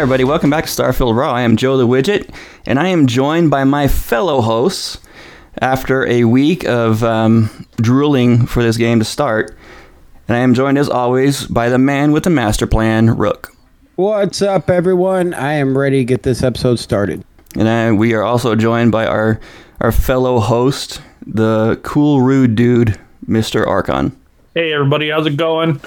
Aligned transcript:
Hi, 0.00 0.02
everybody. 0.04 0.24
Welcome 0.24 0.48
back 0.48 0.64
to 0.64 0.70
Starfield 0.70 1.14
Raw. 1.14 1.30
I 1.30 1.42
am 1.42 1.58
Joe 1.58 1.76
the 1.76 1.86
Widget, 1.86 2.34
and 2.64 2.78
I 2.78 2.88
am 2.88 3.06
joined 3.06 3.50
by 3.50 3.64
my 3.64 3.86
fellow 3.86 4.40
hosts 4.40 4.96
after 5.60 6.06
a 6.06 6.24
week 6.24 6.64
of 6.64 7.04
um, 7.04 7.66
drooling 7.76 8.46
for 8.46 8.62
this 8.62 8.78
game 8.78 8.98
to 9.00 9.04
start. 9.04 9.54
And 10.26 10.38
I 10.38 10.40
am 10.40 10.54
joined, 10.54 10.78
as 10.78 10.88
always, 10.88 11.44
by 11.44 11.68
the 11.68 11.76
man 11.76 12.12
with 12.12 12.24
the 12.24 12.30
master 12.30 12.66
plan, 12.66 13.14
Rook. 13.14 13.52
What's 13.96 14.40
up, 14.40 14.70
everyone? 14.70 15.34
I 15.34 15.52
am 15.52 15.76
ready 15.76 15.98
to 15.98 16.04
get 16.06 16.22
this 16.22 16.42
episode 16.42 16.78
started. 16.78 17.22
And 17.54 17.68
I, 17.68 17.92
we 17.92 18.14
are 18.14 18.22
also 18.22 18.56
joined 18.56 18.92
by 18.92 19.04
our, 19.04 19.38
our 19.82 19.92
fellow 19.92 20.40
host, 20.40 21.02
the 21.26 21.78
cool, 21.82 22.22
rude 22.22 22.54
dude, 22.54 22.98
Mr. 23.28 23.66
Archon. 23.66 24.18
Hey 24.54 24.72
everybody, 24.72 25.10
how's 25.10 25.26
it 25.26 25.36
going? 25.36 25.78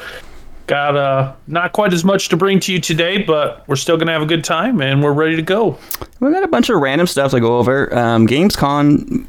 Got 0.66 0.95
uh 0.95 1.34
not 1.48 1.73
quite 1.73 1.94
as 1.94 2.05
much 2.05 2.30
to 2.30 2.38
bring 2.38 2.59
to 2.62 2.71
you 2.71 2.80
today, 2.80 3.21
but 3.21 3.67
we're 3.67 3.76
still 3.76 3.98
gonna 3.98 4.13
have 4.13 4.21
a 4.21 4.26
good 4.26 4.44
time 4.44 4.81
and 4.81 5.04
we're 5.04 5.12
ready 5.13 5.35
to 5.35 5.41
go. 5.41 5.77
We 6.20 6.31
got 6.31 6.44
a 6.44 6.48
bunch 6.48 6.70
of 6.70 6.80
random 6.80 7.08
stuff 7.08 7.31
to 7.31 7.41
go 7.41 7.58
over. 7.58 7.94
Um, 7.94 8.27
GamesCom, 8.27 9.26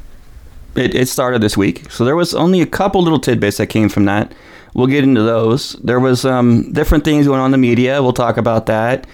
it, 0.75 0.95
it 0.95 1.09
started 1.09 1.41
this 1.41 1.57
week, 1.57 1.91
so 1.91 2.05
there 2.05 2.15
was 2.15 2.33
only 2.33 2.61
a 2.61 2.65
couple 2.65 3.01
little 3.03 3.19
tidbits 3.19 3.57
that 3.57 3.67
came 3.67 3.89
from 3.89 4.05
that. 4.05 4.31
We'll 4.73 4.87
get 4.87 5.03
into 5.03 5.23
those. 5.23 5.73
There 5.83 5.99
was 5.99 6.25
um, 6.25 6.71
different 6.73 7.03
things 7.03 7.27
going 7.27 7.39
on 7.39 7.47
in 7.47 7.51
the 7.51 7.57
media. 7.57 8.01
We'll 8.01 8.13
talk 8.13 8.37
about 8.37 8.65
that. 8.65 9.07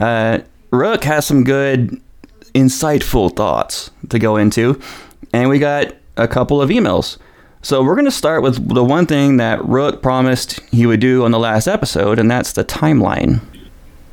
Uh, 0.00 0.38
Rook 0.70 1.04
has 1.04 1.26
some 1.26 1.42
good, 1.44 2.00
insightful 2.54 3.34
thoughts 3.34 3.90
to 4.10 4.18
go 4.18 4.36
into, 4.36 4.80
and 5.32 5.48
we 5.48 5.58
got 5.58 5.94
a 6.16 6.28
couple 6.28 6.60
of 6.62 6.70
emails. 6.70 7.18
So 7.62 7.82
we're 7.82 7.94
going 7.94 8.04
to 8.04 8.10
start 8.10 8.42
with 8.42 8.72
the 8.72 8.84
one 8.84 9.06
thing 9.06 9.36
that 9.38 9.64
Rook 9.64 10.00
promised 10.00 10.60
he 10.70 10.86
would 10.86 11.00
do 11.00 11.24
on 11.24 11.32
the 11.32 11.38
last 11.38 11.66
episode, 11.66 12.18
and 12.18 12.30
that's 12.30 12.52
the 12.52 12.64
timeline. 12.64 13.40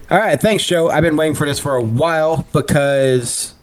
All 0.09 0.17
right, 0.17 0.39
thanks, 0.39 0.65
Joe. 0.65 0.89
I've 0.89 1.03
been 1.03 1.15
waiting 1.15 1.35
for 1.35 1.45
this 1.45 1.59
for 1.59 1.75
a 1.75 1.81
while 1.81 2.47
because 2.53 3.53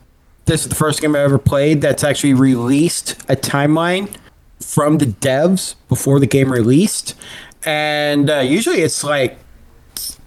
this 0.47 0.63
is 0.63 0.69
the 0.69 0.75
first 0.75 1.01
game 1.01 1.15
I 1.15 1.21
ever 1.21 1.39
played 1.39 1.81
that's 1.81 2.05
actually 2.05 2.35
released 2.35 3.21
a 3.29 3.37
timeline 3.37 4.15
from 4.61 4.99
the 4.99 5.07
devs 5.07 5.75
before 5.89 6.21
the 6.21 6.27
game 6.27 6.53
released. 6.53 7.15
And 7.65 8.31
uh, 8.31 8.39
usually 8.39 8.81
it's 8.81 9.05
like 9.05 9.39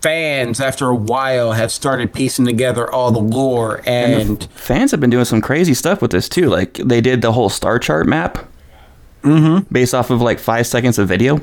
fans, 0.02 0.62
after 0.62 0.88
a 0.88 0.96
while, 0.96 1.54
have 1.54 1.72
started 1.72 2.14
piecing 2.14 2.46
together 2.46 2.90
all 2.90 3.12
the 3.12 3.20
lore. 3.20 3.82
And, 3.86 4.30
and 4.30 4.44
fans 4.52 4.92
have 4.92 5.00
been 5.00 5.10
doing 5.10 5.26
some 5.26 5.42
crazy 5.42 5.74
stuff 5.74 6.02
with 6.02 6.12
this 6.12 6.30
too. 6.30 6.48
Like 6.48 6.76
they 6.76 7.02
did 7.02 7.22
the 7.22 7.32
whole 7.32 7.50
star 7.50 7.80
chart 7.80 8.06
map 8.08 8.48
mm-hmm. 9.26 9.74
based 9.74 9.94
off 9.94 10.10
of 10.10 10.22
like 10.22 10.40
five 10.40 10.68
seconds 10.68 10.98
of 11.00 11.08
video. 11.08 11.42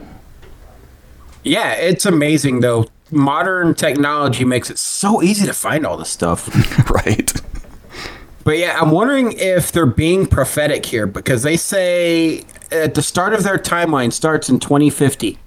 Yeah, 1.44 1.72
it's 1.72 2.06
amazing 2.06 2.60
though. 2.60 2.86
Modern 3.10 3.74
technology 3.74 4.44
makes 4.44 4.70
it 4.70 4.78
so 4.78 5.22
easy 5.22 5.44
to 5.46 5.52
find 5.52 5.84
all 5.84 5.96
this 5.96 6.08
stuff. 6.08 6.48
right. 6.90 7.32
But 8.44 8.58
yeah, 8.58 8.78
I'm 8.80 8.90
wondering 8.90 9.32
if 9.32 9.70
they're 9.70 9.86
being 9.86 10.26
prophetic 10.26 10.86
here 10.86 11.06
because 11.06 11.42
they 11.42 11.56
say 11.56 12.44
at 12.70 12.94
the 12.94 13.02
start 13.02 13.34
of 13.34 13.42
their 13.44 13.58
timeline 13.58 14.12
starts 14.12 14.48
in 14.48 14.58
2050 14.58 15.38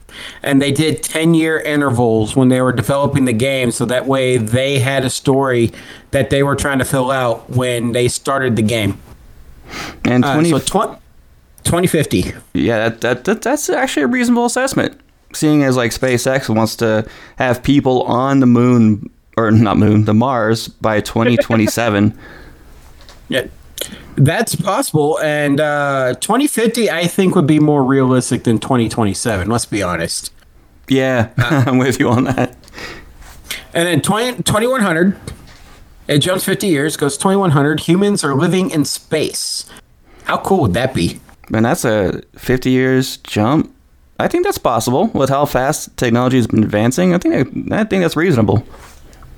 and 0.44 0.62
they 0.62 0.72
did 0.72 1.04
10 1.04 1.34
year 1.34 1.60
intervals 1.60 2.36
when 2.36 2.48
they 2.50 2.62
were 2.62 2.72
developing 2.72 3.26
the 3.26 3.34
game 3.34 3.72
so 3.72 3.84
that 3.86 4.06
way 4.06 4.38
they 4.38 4.80
had 4.80 5.04
a 5.04 5.10
story 5.10 5.74
that 6.12 6.30
they 6.30 6.42
were 6.42 6.56
trying 6.56 6.80
to 6.80 6.86
fill 6.86 7.12
out 7.12 7.50
when 7.50 7.92
they 7.92 8.08
started 8.08 8.56
the 8.56 8.62
game 8.62 8.98
and 10.06 10.24
20, 10.24 10.54
uh, 10.54 10.60
so 10.60 10.86
tw- 10.86 11.00
2050 11.66 12.34
yeah 12.54 12.90
that, 12.90 13.02
that, 13.02 13.24
that 13.26 13.42
that's 13.42 13.70
actually 13.70 14.04
a 14.04 14.08
reasonable 14.08 14.46
assessment 14.46 15.00
seeing 15.34 15.64
as 15.64 15.76
like 15.76 15.92
spacex 15.92 16.54
wants 16.54 16.76
to 16.76 17.08
have 17.38 17.62
people 17.62 18.04
on 18.04 18.40
the 18.40 18.46
moon 18.46 19.10
or 19.38 19.52
not 19.52 19.78
moon 19.78 20.06
the 20.06 20.14
mars 20.14 20.68
by 20.68 21.02
2027 21.02 22.18
yeah 23.30 23.46
that's 24.18 24.56
possible, 24.56 25.20
and 25.20 25.60
uh, 25.60 26.16
2050 26.22 26.90
I 26.90 27.06
think 27.08 27.36
would 27.36 27.48
be 27.48 27.60
more 27.60 27.84
realistic 27.84 28.46
than 28.46 28.60
2027. 28.60 29.50
Let's 29.50 29.66
be 29.66 29.84
honest. 29.84 30.32
Yeah, 30.88 31.32
uh, 31.38 31.66
I'm 31.68 31.78
with 31.78 32.00
you 32.00 32.10
on 32.10 32.24
that. 32.26 32.56
And 33.74 33.88
then 33.88 34.02
20, 34.02 34.44
2100, 34.44 35.20
it 36.08 36.20
jumps 36.20 36.46
50 36.46 36.68
years, 36.68 36.96
goes 36.96 37.18
2100. 37.18 37.82
Humans 37.82 38.24
are 38.24 38.34
living 38.34 38.70
in 38.70 38.86
space. 38.86 39.66
How 40.24 40.38
cool 40.38 40.62
would 40.62 40.74
that 40.76 40.94
be? 40.94 41.20
Man, 41.50 41.64
that's 41.64 41.86
a 41.86 42.22
50 42.36 42.70
years 42.70 43.18
jump. 43.18 43.74
I 44.20 44.28
think 44.28 44.46
that's 44.46 44.58
possible 44.58 45.08
with 45.08 45.30
how 45.30 45.46
fast 45.46 45.96
technology 45.98 46.38
has 46.38 46.48
been 46.48 46.64
advancing. 46.64 47.14
I 47.14 47.18
think 47.18 47.36
I, 47.72 47.82
I 47.82 47.84
think 47.84 48.02
that's 48.02 48.16
reasonable. 48.16 48.66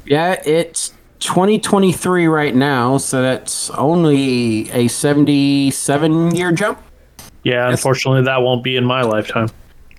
Yeah, 0.05 0.41
it's 0.45 0.93
2023 1.19 2.27
right 2.27 2.55
now, 2.55 2.97
so 2.97 3.21
that's 3.21 3.69
only 3.71 4.69
a 4.71 4.87
77 4.87 6.35
year 6.35 6.51
jump. 6.51 6.79
Yeah, 7.43 7.69
unfortunately, 7.69 8.23
that 8.23 8.41
won't 8.41 8.63
be 8.63 8.75
in 8.75 8.85
my 8.85 9.01
lifetime. 9.01 9.49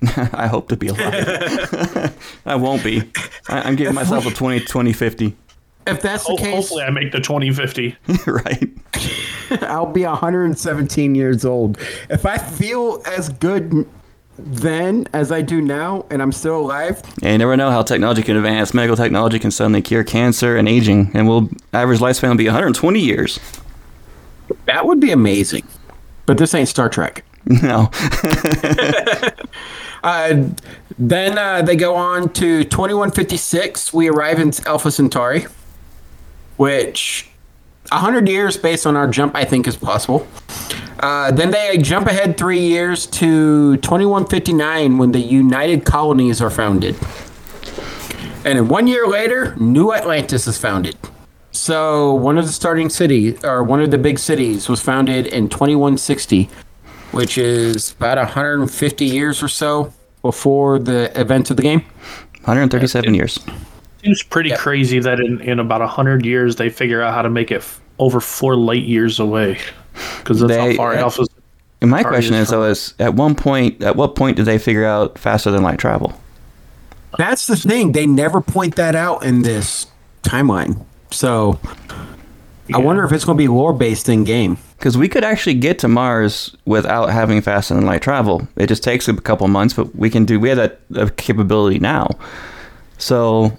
I 0.32 0.46
hope 0.46 0.68
to 0.68 0.76
be 0.76 0.88
alive. 0.88 2.14
I 2.46 2.54
won't 2.54 2.84
be. 2.84 3.02
I, 3.48 3.68
am 3.68 3.74
giving 3.74 3.94
myself 3.94 4.26
a 4.26 4.30
20, 4.30 4.60
20, 4.60 4.92
50. 4.92 5.36
If 5.86 6.02
that's 6.02 6.26
the 6.26 6.36
case, 6.36 6.54
hopefully 6.54 6.84
I 6.84 6.90
make 6.90 7.12
the 7.12 7.20
2050. 7.20 7.96
right. 8.26 8.70
I'll 9.62 9.86
be 9.86 10.04
117 10.04 11.14
years 11.14 11.44
old. 11.44 11.78
If 12.10 12.26
I 12.26 12.38
feel 12.38 13.02
as 13.06 13.28
good 13.28 13.86
then 14.38 15.06
as 15.12 15.32
I 15.32 15.42
do 15.42 15.60
now, 15.60 16.06
and 16.10 16.22
I'm 16.22 16.32
still 16.32 16.58
alive. 16.58 17.02
Yeah, 17.20 17.32
you 17.32 17.38
never 17.38 17.56
know 17.56 17.70
how 17.70 17.82
technology 17.82 18.22
can 18.22 18.36
advance. 18.36 18.72
Medical 18.72 18.96
technology 18.96 19.38
can 19.38 19.50
suddenly 19.50 19.82
cure 19.82 20.04
cancer 20.04 20.56
and 20.56 20.68
aging, 20.68 21.10
and 21.14 21.28
we'll 21.28 21.48
average 21.72 21.98
lifespan 21.98 22.30
will 22.30 22.36
be 22.36 22.46
120 22.46 23.00
years. 23.00 23.40
That 24.66 24.86
would 24.86 25.00
be 25.00 25.10
amazing. 25.10 25.66
But 26.26 26.38
this 26.38 26.54
ain't 26.54 26.68
Star 26.68 26.88
Trek. 26.88 27.24
No. 27.62 27.88
uh, 30.02 30.48
then 30.98 31.38
uh, 31.38 31.62
they 31.62 31.76
go 31.76 31.94
on 31.94 32.30
to 32.34 32.64
2156. 32.64 33.94
We 33.94 34.10
arrive 34.10 34.38
in 34.38 34.52
Alpha 34.66 34.90
Centauri, 34.90 35.46
which 36.58 37.30
100 37.90 38.28
years 38.28 38.56
based 38.56 38.86
on 38.86 38.96
our 38.96 39.08
jump, 39.08 39.34
I 39.34 39.44
think, 39.44 39.66
is 39.66 39.76
possible. 39.76 40.26
Uh, 41.00 41.30
then 41.30 41.50
they 41.50 41.78
jump 41.78 42.06
ahead 42.06 42.36
three 42.36 42.60
years 42.60 43.06
to 43.06 43.76
2159 43.78 44.98
when 44.98 45.12
the 45.12 45.20
United 45.20 45.84
Colonies 45.84 46.42
are 46.42 46.50
founded. 46.50 46.96
And 48.44 48.58
then 48.58 48.68
one 48.68 48.86
year 48.86 49.06
later, 49.06 49.54
New 49.56 49.92
Atlantis 49.92 50.46
is 50.46 50.58
founded. 50.58 50.96
So 51.52 52.14
one 52.14 52.38
of 52.38 52.46
the 52.46 52.52
starting 52.52 52.88
cities, 52.88 53.42
or 53.44 53.62
one 53.62 53.80
of 53.80 53.90
the 53.90 53.98
big 53.98 54.18
cities, 54.18 54.68
was 54.68 54.80
founded 54.80 55.26
in 55.26 55.48
2160, 55.48 56.48
which 57.12 57.38
is 57.38 57.92
about 57.92 58.16
150 58.18 59.04
years 59.04 59.42
or 59.42 59.48
so 59.48 59.92
before 60.22 60.78
the 60.78 61.18
events 61.18 61.50
of 61.50 61.56
the 61.56 61.62
game. 61.62 61.80
137 62.44 63.14
years. 63.14 63.38
Seems 64.08 64.22
pretty 64.22 64.50
yep. 64.50 64.58
crazy 64.58 64.98
that 65.00 65.20
in, 65.20 65.40
in 65.42 65.58
about 65.58 65.80
100 65.80 66.24
years 66.24 66.56
they 66.56 66.70
figure 66.70 67.02
out 67.02 67.12
how 67.12 67.22
to 67.22 67.28
make 67.28 67.50
it 67.50 67.56
f- 67.56 67.80
over 67.98 68.20
four 68.20 68.56
light 68.56 68.84
years 68.84 69.18
away 69.18 69.58
because 70.18 70.40
that's 70.40 70.52
they, 70.52 70.70
how 70.70 70.76
far 70.76 70.94
uh, 70.94 71.00
Alpha. 71.00 71.26
And 71.80 71.90
my 71.90 72.02
question 72.02 72.34
is, 72.34 72.48
though, 72.48 72.64
is 72.64 72.94
at 72.98 73.14
one 73.14 73.34
point, 73.34 73.82
at 73.82 73.96
what 73.96 74.16
point 74.16 74.36
did 74.36 74.46
they 74.46 74.58
figure 74.58 74.84
out 74.84 75.18
faster 75.18 75.50
than 75.50 75.62
light 75.62 75.78
travel? 75.78 76.18
That's 77.18 77.46
the 77.46 77.56
thing. 77.56 77.92
They 77.92 78.06
never 78.06 78.40
point 78.40 78.76
that 78.76 78.94
out 78.94 79.24
in 79.24 79.42
this 79.42 79.86
timeline. 80.22 80.84
So 81.10 81.60
yeah. 82.68 82.76
I 82.76 82.78
wonder 82.80 83.04
if 83.04 83.12
it's 83.12 83.24
going 83.24 83.36
to 83.36 83.42
be 83.42 83.48
lore 83.48 83.72
based 83.72 84.08
in 84.08 84.24
game. 84.24 84.58
Because 84.76 84.96
we 84.96 85.08
could 85.08 85.24
actually 85.24 85.54
get 85.54 85.78
to 85.80 85.88
Mars 85.88 86.56
without 86.64 87.10
having 87.10 87.40
faster 87.40 87.74
than 87.74 87.84
light 87.84 88.02
travel. 88.02 88.46
It 88.56 88.68
just 88.68 88.82
takes 88.82 89.08
a 89.08 89.14
couple 89.16 89.46
months, 89.48 89.74
but 89.74 89.94
we 89.96 90.08
can 90.08 90.24
do. 90.24 90.38
We 90.38 90.48
have 90.50 90.58
that 90.90 91.16
capability 91.16 91.80
now. 91.80 92.10
So, 92.96 93.56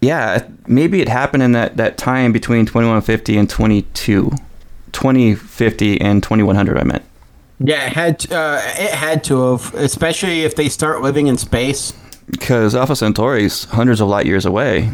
yeah, 0.00 0.46
maybe 0.66 1.00
it 1.00 1.08
happened 1.08 1.42
in 1.42 1.52
that 1.52 1.76
that 1.76 1.96
time 1.96 2.32
between 2.32 2.66
twenty 2.66 2.88
one 2.88 3.00
fifty 3.02 3.36
and 3.36 3.48
twenty 3.48 3.82
two. 3.94 4.32
2050 4.92 6.00
and 6.00 6.22
2100 6.22 6.78
I 6.78 6.84
meant. 6.84 7.02
Yeah, 7.58 7.86
it 7.86 7.92
had 7.92 8.32
uh, 8.32 8.60
it 8.64 8.90
had 8.90 9.22
to 9.24 9.52
have, 9.52 9.74
especially 9.74 10.44
if 10.44 10.56
they 10.56 10.68
start 10.68 11.02
living 11.02 11.26
in 11.26 11.36
space. 11.36 11.92
Because 12.30 12.74
Alpha 12.74 12.96
Centauri 12.96 13.44
is 13.44 13.64
hundreds 13.64 14.00
of 14.00 14.08
light 14.08 14.24
years 14.24 14.46
away, 14.46 14.90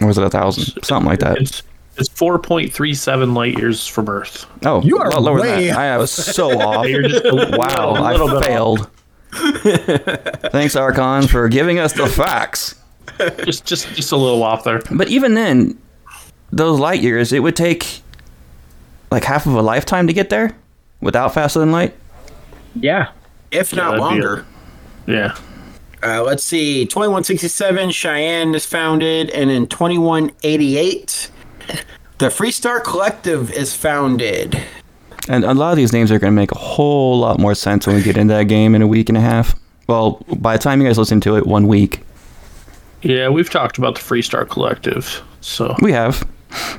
or 0.00 0.06
was 0.06 0.16
it 0.16 0.24
a 0.24 0.30
thousand, 0.30 0.82
something 0.82 1.08
like 1.08 1.18
that? 1.18 1.38
It's, 1.38 1.62
it's 1.98 2.08
4.37 2.08 3.34
light 3.34 3.58
years 3.58 3.86
from 3.86 4.08
Earth. 4.08 4.46
Oh, 4.64 4.80
you 4.82 4.98
are 4.98 5.10
lower 5.10 5.40
way... 5.40 5.66
than 5.66 5.66
that. 5.74 5.78
I 5.78 5.98
was 5.98 6.10
so 6.10 6.50
off. 6.60 6.86
wow, 6.86 7.94
I 7.96 8.42
failed. 8.42 8.88
Thanks, 10.52 10.76
Archon, 10.76 11.28
for 11.28 11.48
giving 11.48 11.78
us 11.78 11.92
the 11.92 12.06
facts. 12.06 12.79
Just, 13.44 13.64
just, 13.64 13.88
just 13.94 14.12
a 14.12 14.16
little 14.16 14.42
off 14.42 14.64
there. 14.64 14.80
But 14.90 15.08
even 15.08 15.34
then, 15.34 15.78
those 16.52 16.78
light 16.78 17.02
years, 17.02 17.32
it 17.32 17.40
would 17.40 17.56
take 17.56 18.02
like 19.10 19.24
half 19.24 19.46
of 19.46 19.54
a 19.54 19.62
lifetime 19.62 20.06
to 20.06 20.12
get 20.12 20.30
there 20.30 20.56
without 21.00 21.34
faster 21.34 21.58
than 21.58 21.72
light. 21.72 21.94
Yeah, 22.74 23.10
if 23.50 23.72
yeah, 23.72 23.82
not 23.82 23.98
longer. 23.98 24.46
A, 25.06 25.10
yeah. 25.10 25.36
Uh, 26.02 26.22
let's 26.22 26.42
see. 26.42 26.86
2167, 26.86 27.90
Cheyenne 27.90 28.54
is 28.54 28.64
founded, 28.64 29.30
and 29.30 29.50
in 29.50 29.66
2188, 29.66 31.30
the 32.18 32.26
Freestar 32.26 32.82
Collective 32.82 33.52
is 33.52 33.74
founded. 33.74 34.62
And 35.28 35.44
a 35.44 35.52
lot 35.52 35.72
of 35.72 35.76
these 35.76 35.92
names 35.92 36.10
are 36.10 36.18
going 36.18 36.32
to 36.32 36.36
make 36.36 36.52
a 36.52 36.58
whole 36.58 37.18
lot 37.18 37.38
more 37.38 37.54
sense 37.54 37.86
when 37.86 37.96
we 37.96 38.02
get 38.02 38.16
into 38.16 38.32
that 38.34 38.44
game 38.44 38.74
in 38.74 38.82
a 38.82 38.86
week 38.86 39.08
and 39.08 39.18
a 39.18 39.20
half. 39.20 39.54
Well, 39.86 40.22
by 40.38 40.56
the 40.56 40.62
time 40.62 40.80
you 40.80 40.86
guys 40.86 40.98
listen 40.98 41.20
to 41.22 41.36
it, 41.36 41.46
one 41.46 41.66
week. 41.66 42.00
Yeah, 43.02 43.28
we've 43.28 43.50
talked 43.50 43.78
about 43.78 43.94
the 43.94 44.00
Freestar 44.00 44.48
Collective. 44.48 45.22
So 45.40 45.74
We 45.80 45.92
have. 45.92 46.26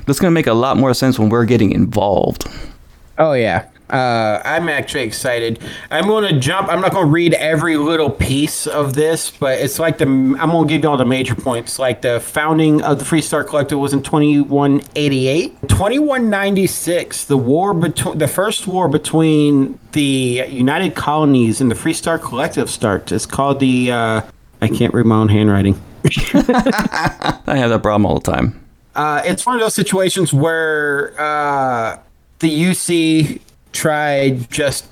That's 0.06 0.20
going 0.20 0.30
to 0.30 0.34
make 0.34 0.46
a 0.46 0.54
lot 0.54 0.76
more 0.76 0.94
sense 0.94 1.18
when 1.18 1.28
we're 1.28 1.46
getting 1.46 1.72
involved. 1.72 2.46
Oh 3.18 3.32
yeah. 3.32 3.68
Uh, 3.92 4.40
I'm 4.42 4.70
actually 4.70 5.02
excited. 5.02 5.58
I'm 5.90 6.06
going 6.06 6.32
to 6.32 6.40
jump. 6.40 6.68
I'm 6.68 6.80
not 6.80 6.92
going 6.92 7.04
to 7.04 7.10
read 7.10 7.34
every 7.34 7.76
little 7.76 8.08
piece 8.08 8.66
of 8.66 8.94
this, 8.94 9.30
but 9.30 9.58
it's 9.58 9.78
like 9.78 9.98
the. 9.98 10.06
I'm 10.06 10.36
going 10.36 10.66
to 10.66 10.74
give 10.74 10.82
you 10.82 10.88
all 10.88 10.96
the 10.96 11.04
major 11.04 11.34
points. 11.34 11.78
Like 11.78 12.00
the 12.00 12.18
founding 12.18 12.80
of 12.80 12.98
the 12.98 13.04
Freestar 13.04 13.46
Collective 13.46 13.78
was 13.78 13.92
in 13.92 14.02
2188. 14.02 15.68
2196, 15.68 17.24
the 17.26 17.36
war 17.36 17.74
between 17.74 18.16
the 18.16 18.28
first 18.28 18.66
war 18.66 18.88
between 18.88 19.78
the 19.92 20.44
United 20.48 20.94
Colonies 20.94 21.60
and 21.60 21.70
the 21.70 21.74
Freestar 21.74 22.18
Collective 22.20 22.70
starts. 22.70 23.12
It's 23.12 23.26
called 23.26 23.60
the. 23.60 23.92
Uh, 23.92 24.22
I 24.62 24.68
can't 24.68 24.94
read 24.94 25.04
my 25.04 25.16
own 25.16 25.28
handwriting. 25.28 25.78
I 26.34 27.56
have 27.56 27.70
that 27.70 27.80
problem 27.82 28.06
all 28.06 28.18
the 28.18 28.32
time. 28.32 28.60
Uh, 28.94 29.22
it's 29.24 29.46
one 29.46 29.54
of 29.54 29.60
those 29.60 29.74
situations 29.74 30.32
where 30.32 31.18
uh, 31.18 31.98
the 32.40 32.48
UC 32.50 33.40
tried 33.72 34.50
just 34.50 34.86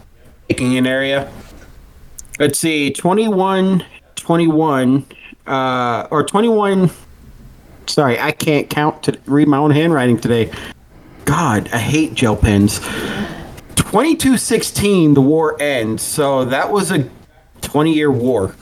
taking 0.48 0.76
an 0.76 0.86
area. 0.86 1.30
Let's 2.38 2.58
see, 2.58 2.90
21, 2.92 3.84
21, 4.14 5.06
uh, 5.46 6.08
or 6.10 6.24
21. 6.24 6.90
Sorry, 7.86 8.18
I 8.18 8.32
can't 8.32 8.70
count 8.70 9.02
to 9.02 9.18
read 9.26 9.48
my 9.48 9.58
own 9.58 9.72
handwriting 9.72 10.18
today. 10.18 10.50
God, 11.24 11.68
I 11.72 11.78
hate 11.78 12.14
gel 12.14 12.36
pens. 12.36 12.78
2216, 13.76 15.14
the 15.14 15.20
war 15.20 15.60
ends. 15.60 16.02
So 16.02 16.44
that 16.46 16.70
was 16.70 16.90
a 16.90 17.10
20 17.60 17.92
year 17.92 18.10
war. 18.10 18.54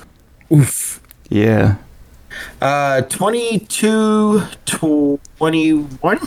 Oof. 0.50 1.00
Yeah. 1.28 1.76
Uh, 2.60 3.02
22 3.02 4.42
21. 4.66 6.18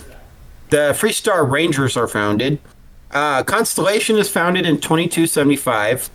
The 0.69 0.95
Freestar 0.95 1.49
Rangers 1.49 1.97
are 1.97 2.07
founded. 2.07 2.59
Uh, 3.11 3.43
Constellation 3.43 4.17
is 4.17 4.29
founded 4.29 4.65
in 4.65 4.79
2275. 4.79 6.09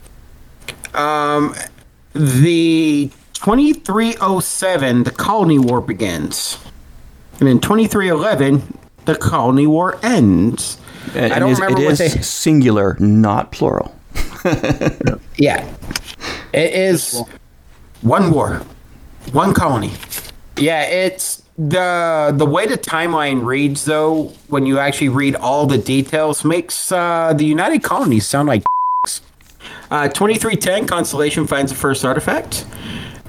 Um, 0.95 1.55
the 2.15 3.11
2307, 3.35 5.03
the 5.03 5.11
Colony 5.11 5.59
War 5.59 5.81
begins. 5.83 6.59
And 7.39 7.49
in 7.51 7.61
2311, 7.61 8.79
the 9.05 9.15
Colony 9.17 9.67
War 9.67 9.99
ends. 10.03 10.79
And 11.15 11.33
I 11.35 11.39
don't 11.39 11.51
it 11.51 11.53
is, 11.53 11.61
remember 11.61 11.83
it 11.83 11.85
what 11.85 11.93
is 11.93 11.99
they. 11.99 12.09
singular, 12.23 12.97
not 12.99 13.53
plural. 13.53 13.95
Yeah. 15.37 15.71
It 16.55 16.73
is 16.73 17.21
one 18.01 18.31
war, 18.31 18.63
one 19.33 19.55
colony. 19.55 19.93
Yeah, 20.57 20.83
it's 20.83 21.43
the 21.59 22.35
the 22.37 22.47
way 22.47 22.67
the 22.67 22.79
timeline 22.79 23.45
reads 23.45 23.85
though, 23.85 24.33
when 24.49 24.67
you 24.67 24.79
actually 24.79 25.09
read 25.09 25.37
all 25.37 25.67
the 25.67 25.79
details, 25.79 26.45
makes 26.45 26.93
uh, 26.93 27.33
the 27.37 27.45
United 27.45 27.83
Colonies 27.83 28.27
sound 28.27 28.49
like 28.49 28.63
uh, 29.91 30.09
2310 30.09 30.87
Constellation 30.87 31.47
finds 31.47 31.73
the 31.73 31.79
first 31.79 32.05
artifact. 32.05 32.67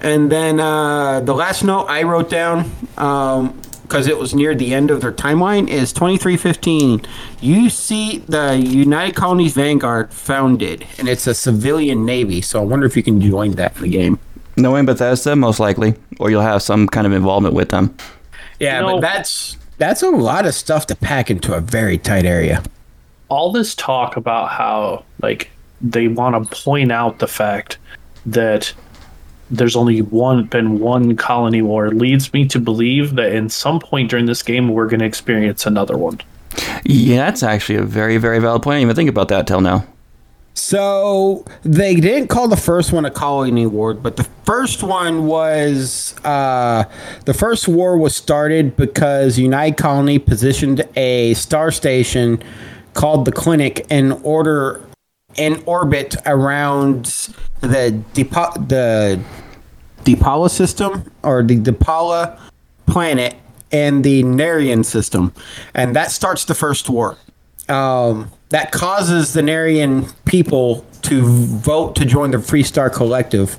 And 0.01 0.31
then 0.31 0.59
uh, 0.59 1.21
the 1.21 1.33
last 1.33 1.63
note 1.63 1.85
I 1.88 2.03
wrote 2.03 2.29
down, 2.29 2.69
because 2.95 4.05
it 4.07 4.17
was 4.17 4.35
near 4.35 4.53
the 4.53 4.73
end 4.73 4.91
of 4.91 5.01
their 5.01 5.11
timeline, 5.11 5.67
is 5.67 5.91
2315. 5.91 7.01
You 7.41 7.69
see 7.71 8.19
the 8.19 8.57
United 8.57 9.15
Colonies 9.15 9.53
Vanguard 9.53 10.13
founded, 10.13 10.85
and 10.99 11.09
it's 11.09 11.25
a 11.25 11.33
civilian 11.33 12.05
navy. 12.05 12.41
So 12.41 12.61
I 12.61 12.65
wonder 12.65 12.85
if 12.85 12.95
you 12.95 13.01
can 13.01 13.19
join 13.19 13.53
that 13.53 13.75
in 13.77 13.81
the 13.81 13.89
game. 13.89 14.19
Knowing 14.57 14.86
Bethesda, 14.86 15.36
most 15.36 15.59
likely, 15.59 15.94
or 16.19 16.30
you'll 16.30 16.42
have 16.42 16.62
some 16.62 16.88
kind 16.88 17.06
of 17.07 17.13
involvement 17.13 17.54
with 17.54 17.69
them. 17.69 17.95
Yeah, 18.59 18.81
You 18.81 18.88
know- 18.88 18.94
but 18.95 19.01
that's 19.01 19.57
that's 19.77 20.01
a 20.01 20.09
lot 20.09 20.45
of 20.48 20.54
stuff 20.56 20.88
to 20.88 20.95
pack 20.95 21.30
into 21.30 21.54
a 21.54 21.62
very 21.62 21.98
tight 21.98 22.25
area. 22.25 22.63
all 23.30 23.51
this 23.51 23.75
talk 23.75 24.15
about 24.18 24.50
how 24.50 25.04
like 25.21 25.50
they 25.81 26.07
want 26.07 26.50
to 26.50 26.56
point 26.63 26.92
out 26.94 27.19
the 27.19 27.27
fact 27.27 27.77
that 28.25 28.74
there's 29.51 29.75
only 29.75 30.01
one 30.01 30.45
been 30.45 30.80
one 30.80 31.15
colony 31.18 31.62
war 31.62 31.92
leads 31.92 32.31
me 32.33 32.48
to 32.48 32.57
believe 32.59 33.15
that 33.15 33.33
in 33.33 33.50
some 33.50 33.80
point 33.80 34.09
during 34.09 34.25
this 34.27 34.42
game 34.42 34.69
we're 34.69 34.88
going 34.88 35.00
to 35.01 35.06
experience 35.06 35.65
another 35.65 35.98
one. 35.98 36.19
Yeah, 36.86 37.18
that's 37.25 37.44
actually 37.44 37.75
a 37.75 37.83
very, 37.83 38.18
very 38.18 38.39
valid 38.39 38.63
point. 38.63 38.75
I 38.75 38.77
didn't 38.80 38.88
even 38.88 38.95
think 38.95 39.09
about 39.09 39.27
that 39.27 39.45
till 39.45 39.62
now. 39.62 39.86
So 40.57 41.45
they 41.62 41.95
didn't 41.95 42.30
call 42.30 42.48
the 42.48 42.57
first 42.57 42.92
one 42.92 43.06
a 43.06 43.12
colony 43.12 43.68
war, 43.68 43.94
but 43.94 44.18
the 44.18 44.24
first 44.44 44.81
one 44.81 45.27
was 45.27 46.15
uh, 46.25 46.83
the 47.25 47.33
first 47.36 47.68
war 47.68 47.95
was 47.95 48.15
started 48.15 48.75
because 48.75 49.38
United 49.38 49.77
Colony 49.77 50.18
positioned 50.18 50.83
a 50.95 51.36
star 51.36 51.69
station 51.69 52.42
called 52.95 53.25
the 53.25 53.31
Clinic 53.31 53.86
in 53.92 54.13
order 54.24 54.83
in 55.36 55.62
orbit 55.68 56.15
around 56.25 57.06
the 57.62 58.04
Depa- 58.15 58.68
the 58.68 59.21
Deepala 60.06 60.50
system 60.50 61.09
or 61.21 61.44
the 61.44 61.59
Deepala 61.59 62.39
planet 62.88 63.36
and 63.71 64.04
the 64.04 64.24
Narion 64.24 64.83
system, 64.83 65.33
and 65.75 65.95
that 65.95 66.09
starts 66.09 66.45
the 66.45 66.56
first 66.56 66.89
war. 66.89 67.15
Um, 67.69 68.31
that 68.50 68.72
causes 68.72 69.34
the 69.34 69.42
Narion 69.42 70.14
people 70.25 70.86
to 71.04 71.21
vote 71.24 71.95
to 71.97 72.06
join 72.06 72.31
the 72.31 72.40
Free 72.40 72.64
Star 72.64 72.90
Collective, 72.90 73.57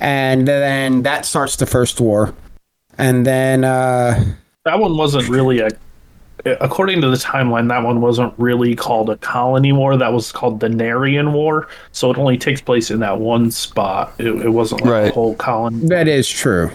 and 0.00 0.46
then 0.46 1.02
that 1.02 1.24
starts 1.24 1.56
the 1.56 1.66
first 1.66 2.00
war. 2.00 2.34
And 2.98 3.24
then, 3.26 3.64
uh, 3.64 4.22
That 4.64 4.80
one 4.80 4.96
wasn't 4.96 5.28
really 5.28 5.60
a 5.60 5.68
according 6.60 7.00
to 7.00 7.10
the 7.10 7.16
timeline 7.16 7.68
that 7.68 7.82
one 7.82 8.00
wasn't 8.00 8.32
really 8.38 8.74
called 8.74 9.10
a 9.10 9.16
colony 9.16 9.72
war 9.72 9.96
that 9.96 10.12
was 10.12 10.30
called 10.30 10.60
the 10.60 10.68
Narion 10.68 11.32
war 11.32 11.66
so 11.90 12.12
it 12.12 12.16
only 12.16 12.38
takes 12.38 12.60
place 12.60 12.92
in 12.92 13.00
that 13.00 13.18
one 13.18 13.50
spot 13.50 14.14
it, 14.18 14.28
it 14.28 14.50
wasn't 14.50 14.82
like 14.84 15.10
a 15.10 15.14
whole 15.14 15.34
colony 15.34 15.86
that 15.88 16.06
is 16.06 16.28
true. 16.28 16.70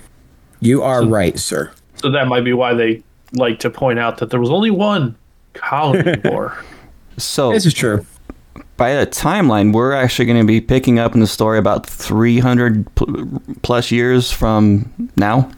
You 0.60 0.84
are 0.84 1.06
right, 1.06 1.40
sir. 1.40 1.72
so 1.96 2.12
that 2.12 2.28
might 2.28 2.44
be 2.44 2.52
why 2.54 2.74
they 2.74 3.04
like 3.32 3.60
to 3.60 3.70
point 3.70 4.00
out 4.00 4.18
that 4.18 4.30
there 4.30 4.40
was 4.40 4.50
only 4.50 4.70
one 4.70 5.16
colony 5.54 6.20
war 6.26 6.58
So, 7.18 7.52
This 7.52 7.66
is 7.66 7.74
true. 7.74 8.06
by 8.78 8.96
the 8.96 9.06
timeline, 9.08 9.74
we're 9.74 9.94
actually 9.94 10.26
going 10.26 10.40
to 10.40 10.46
be 10.48 10.60
picking 10.62 11.00
up 11.00 11.14
in 11.14 11.20
the 11.20 11.28
story 11.28 11.58
about 11.60 11.86
300 11.86 12.94
pl- 12.96 13.42
plus 13.62 13.92
years 13.92 14.32
from 14.32 14.92
now. 15.16 15.52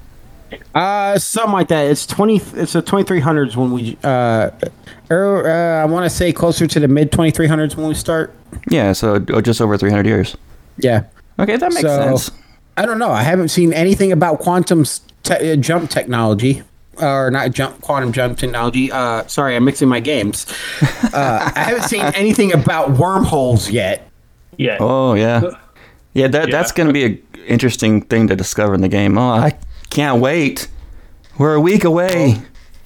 Uh, 0.74 1.18
something 1.18 1.54
like 1.54 1.68
that. 1.70 1.90
It's 1.90 2.06
twenty. 2.06 2.38
It's 2.54 2.74
the 2.74 2.82
twenty 2.82 3.04
three 3.04 3.20
hundreds 3.20 3.58
when 3.58 3.72
we. 3.72 3.98
Uh, 4.04 4.52
er, 5.10 5.50
uh, 5.50 5.82
I 5.82 5.86
want 5.86 6.06
to 6.06 6.10
say 6.10 6.32
closer 6.32 6.68
to 6.68 6.80
the 6.80 6.88
mid 6.88 7.12
twenty 7.12 7.32
three 7.32 7.48
hundreds 7.48 7.76
when 7.76 7.88
we 7.88 7.94
start. 7.94 8.34
Yeah, 8.70 8.94
so 8.94 9.26
oh, 9.30 9.42
just 9.42 9.60
over 9.60 9.78
300 9.78 10.06
years. 10.06 10.38
Yeah. 10.78 11.04
Okay, 11.40 11.58
that 11.58 11.70
makes 11.74 11.82
So- 11.82 12.16
sense. 12.18 12.32
I 12.78 12.86
don't 12.86 13.00
know. 13.00 13.12
I 13.12 13.24
haven't 13.24 13.50
seen 13.50 13.74
anything 13.74 14.12
about 14.12 14.40
quantum 14.40 14.86
te- 15.24 15.52
uh, 15.54 15.56
jump 15.58 15.90
technology, 15.90 16.64
or 17.02 17.32
not 17.32 17.52
jump 17.52 17.82
quantum 17.82 18.12
jump 18.12 18.38
technology. 18.38 18.92
Uh, 18.92 19.26
sorry, 19.28 19.56
I'm 19.56 19.66
mixing 19.66 19.88
my 19.90 20.00
games. 20.00 20.46
Uh, 21.14 21.52
I 21.56 21.60
haven't 21.60 21.84
seen 21.84 22.02
anything 22.16 22.54
about 22.54 22.92
wormholes 22.92 23.70
yet. 23.70 24.10
yeah 24.58 24.78
Oh, 24.80 25.14
yeah. 25.14 25.42
Yeah, 26.14 26.28
that, 26.28 26.50
that's 26.50 26.72
going 26.72 26.88
to 26.88 26.94
be 26.94 27.04
an 27.06 27.24
interesting 27.46 28.02
thing 28.02 28.28
to 28.28 28.36
discover 28.36 28.74
in 28.74 28.82
the 28.82 28.88
game. 28.88 29.18
Oh, 29.18 29.32
I 29.32 29.58
can't 29.90 30.22
wait. 30.22 30.70
We're 31.38 31.56
a 31.56 31.60
week 31.62 31.84
away. 31.84 32.42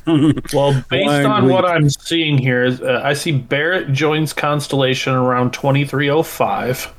Well, 0.08 0.84
based 0.90 1.06
One 1.08 1.26
on 1.26 1.50
what. 1.50 1.66
I'm 1.66 1.90
seeing 1.90 2.40
here, 2.40 2.66
uh, 2.82 3.02
I 3.04 3.14
see 3.14 3.32
Barrett 3.32 3.94
joins 3.94 4.34
Constellation 4.34 5.14
around 5.14 5.54
2305. 5.54 6.94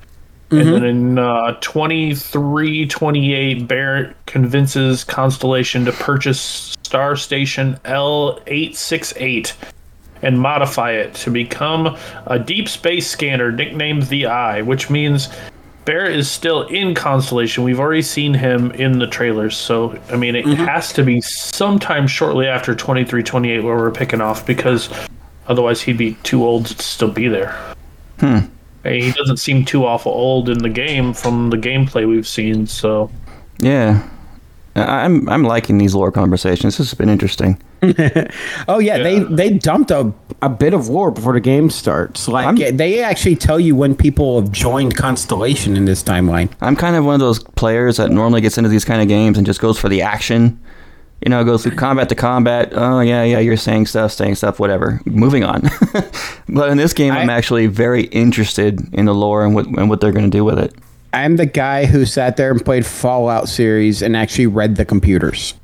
And 0.50 0.60
mm-hmm. 0.60 0.72
then 0.72 0.84
in 0.84 1.18
uh, 1.18 1.58
2328, 1.60 3.68
Barrett 3.68 4.16
convinces 4.26 5.04
Constellation 5.04 5.84
to 5.84 5.92
purchase 5.92 6.76
Star 6.82 7.14
Station 7.14 7.78
L868 7.84 9.52
and 10.22 10.40
modify 10.40 10.90
it 10.90 11.14
to 11.14 11.30
become 11.30 11.96
a 12.26 12.38
deep 12.38 12.68
space 12.68 13.08
scanner 13.08 13.52
nicknamed 13.52 14.04
the 14.04 14.26
Eye, 14.26 14.62
which 14.62 14.90
means 14.90 15.28
Barrett 15.84 16.16
is 16.16 16.30
still 16.30 16.66
in 16.66 16.94
Constellation. 16.94 17.64
We've 17.64 17.80
already 17.80 18.02
seen 18.02 18.34
him 18.34 18.70
in 18.72 18.98
the 18.98 19.06
trailers, 19.06 19.56
so 19.56 19.98
I 20.10 20.16
mean, 20.16 20.34
it 20.34 20.44
mm-hmm. 20.44 20.64
has 20.64 20.92
to 20.94 21.02
be 21.02 21.20
sometime 21.20 22.06
shortly 22.06 22.46
after 22.46 22.74
2328 22.74 23.60
where 23.60 23.76
we're 23.76 23.90
picking 23.90 24.20
off 24.20 24.46
because 24.46 24.90
otherwise 25.46 25.80
he'd 25.80 25.96
be 25.96 26.14
too 26.22 26.44
old 26.44 26.66
to 26.66 26.82
still 26.82 27.10
be 27.10 27.28
there. 27.28 27.58
Hey, 28.20 28.42
He 28.84 29.12
doesn't 29.12 29.36
seem 29.38 29.64
too 29.64 29.84
awful 29.84 30.12
old 30.12 30.48
in 30.48 30.58
the 30.58 30.68
game 30.70 31.12
from 31.12 31.50
the 31.50 31.56
gameplay 31.58 32.08
we've 32.08 32.26
seen, 32.28 32.66
so 32.66 33.10
Yeah. 33.60 34.02
I- 34.76 35.04
I'm 35.04 35.28
I'm 35.28 35.42
liking 35.42 35.78
these 35.78 35.94
lore 35.94 36.12
conversations. 36.12 36.78
This 36.78 36.90
has 36.90 36.94
been 36.96 37.08
interesting. 37.10 37.58
Oh 38.68 38.78
yeah, 38.78 38.96
Yeah. 38.96 39.02
they 39.02 39.18
they 39.18 39.50
dumped 39.50 39.90
a, 39.90 40.12
a 40.42 40.48
bit 40.48 40.72
of 40.74 40.88
lore 40.88 41.10
before 41.10 41.32
the 41.32 41.40
game 41.40 41.68
starts. 41.70 42.28
Like 42.28 42.46
I'm- 42.46 42.76
they 42.76 43.02
actually 43.02 43.36
tell 43.36 43.58
you 43.60 43.74
when 43.76 43.94
people 43.94 44.40
have 44.40 44.50
joined 44.52 44.96
Constellation 44.96 45.76
in 45.76 45.84
this 45.86 46.02
timeline. 46.02 46.48
I'm 46.60 46.76
kind 46.76 46.94
of 46.96 47.04
one 47.04 47.14
of 47.14 47.20
those 47.20 47.42
players 47.42 47.96
that 47.98 48.10
normally 48.10 48.40
gets 48.40 48.56
into 48.58 48.70
these 48.70 48.84
kind 48.84 49.02
of 49.02 49.08
games 49.08 49.36
and 49.38 49.46
just 49.46 49.60
goes 49.60 49.78
for 49.78 49.88
the 49.88 50.02
action. 50.02 50.58
You 51.22 51.28
know, 51.28 51.44
goes 51.44 51.62
through 51.62 51.76
combat 51.76 52.08
to 52.08 52.14
combat. 52.14 52.72
Oh 52.72 53.00
yeah, 53.00 53.22
yeah, 53.24 53.38
you're 53.40 53.56
saying 53.56 53.86
stuff, 53.86 54.12
saying 54.12 54.36
stuff, 54.36 54.58
whatever. 54.58 55.00
Moving 55.04 55.44
on. 55.44 55.68
but 56.48 56.70
in 56.70 56.78
this 56.78 56.94
game, 56.94 57.12
I, 57.12 57.22
am 57.22 57.28
actually 57.28 57.66
very 57.66 58.04
interested 58.04 58.80
in 58.94 59.04
the 59.04 59.14
lore 59.14 59.44
and 59.44 59.54
what 59.54 59.66
and 59.66 59.90
what 59.90 60.00
they're 60.00 60.12
going 60.12 60.30
to 60.30 60.36
do 60.36 60.44
with 60.44 60.58
it. 60.58 60.74
I'm 61.12 61.36
the 61.36 61.46
guy 61.46 61.86
who 61.86 62.06
sat 62.06 62.36
there 62.36 62.50
and 62.50 62.64
played 62.64 62.86
Fallout 62.86 63.48
series 63.48 64.00
and 64.00 64.16
actually 64.16 64.46
read 64.46 64.76
the 64.76 64.84
computers. 64.84 65.54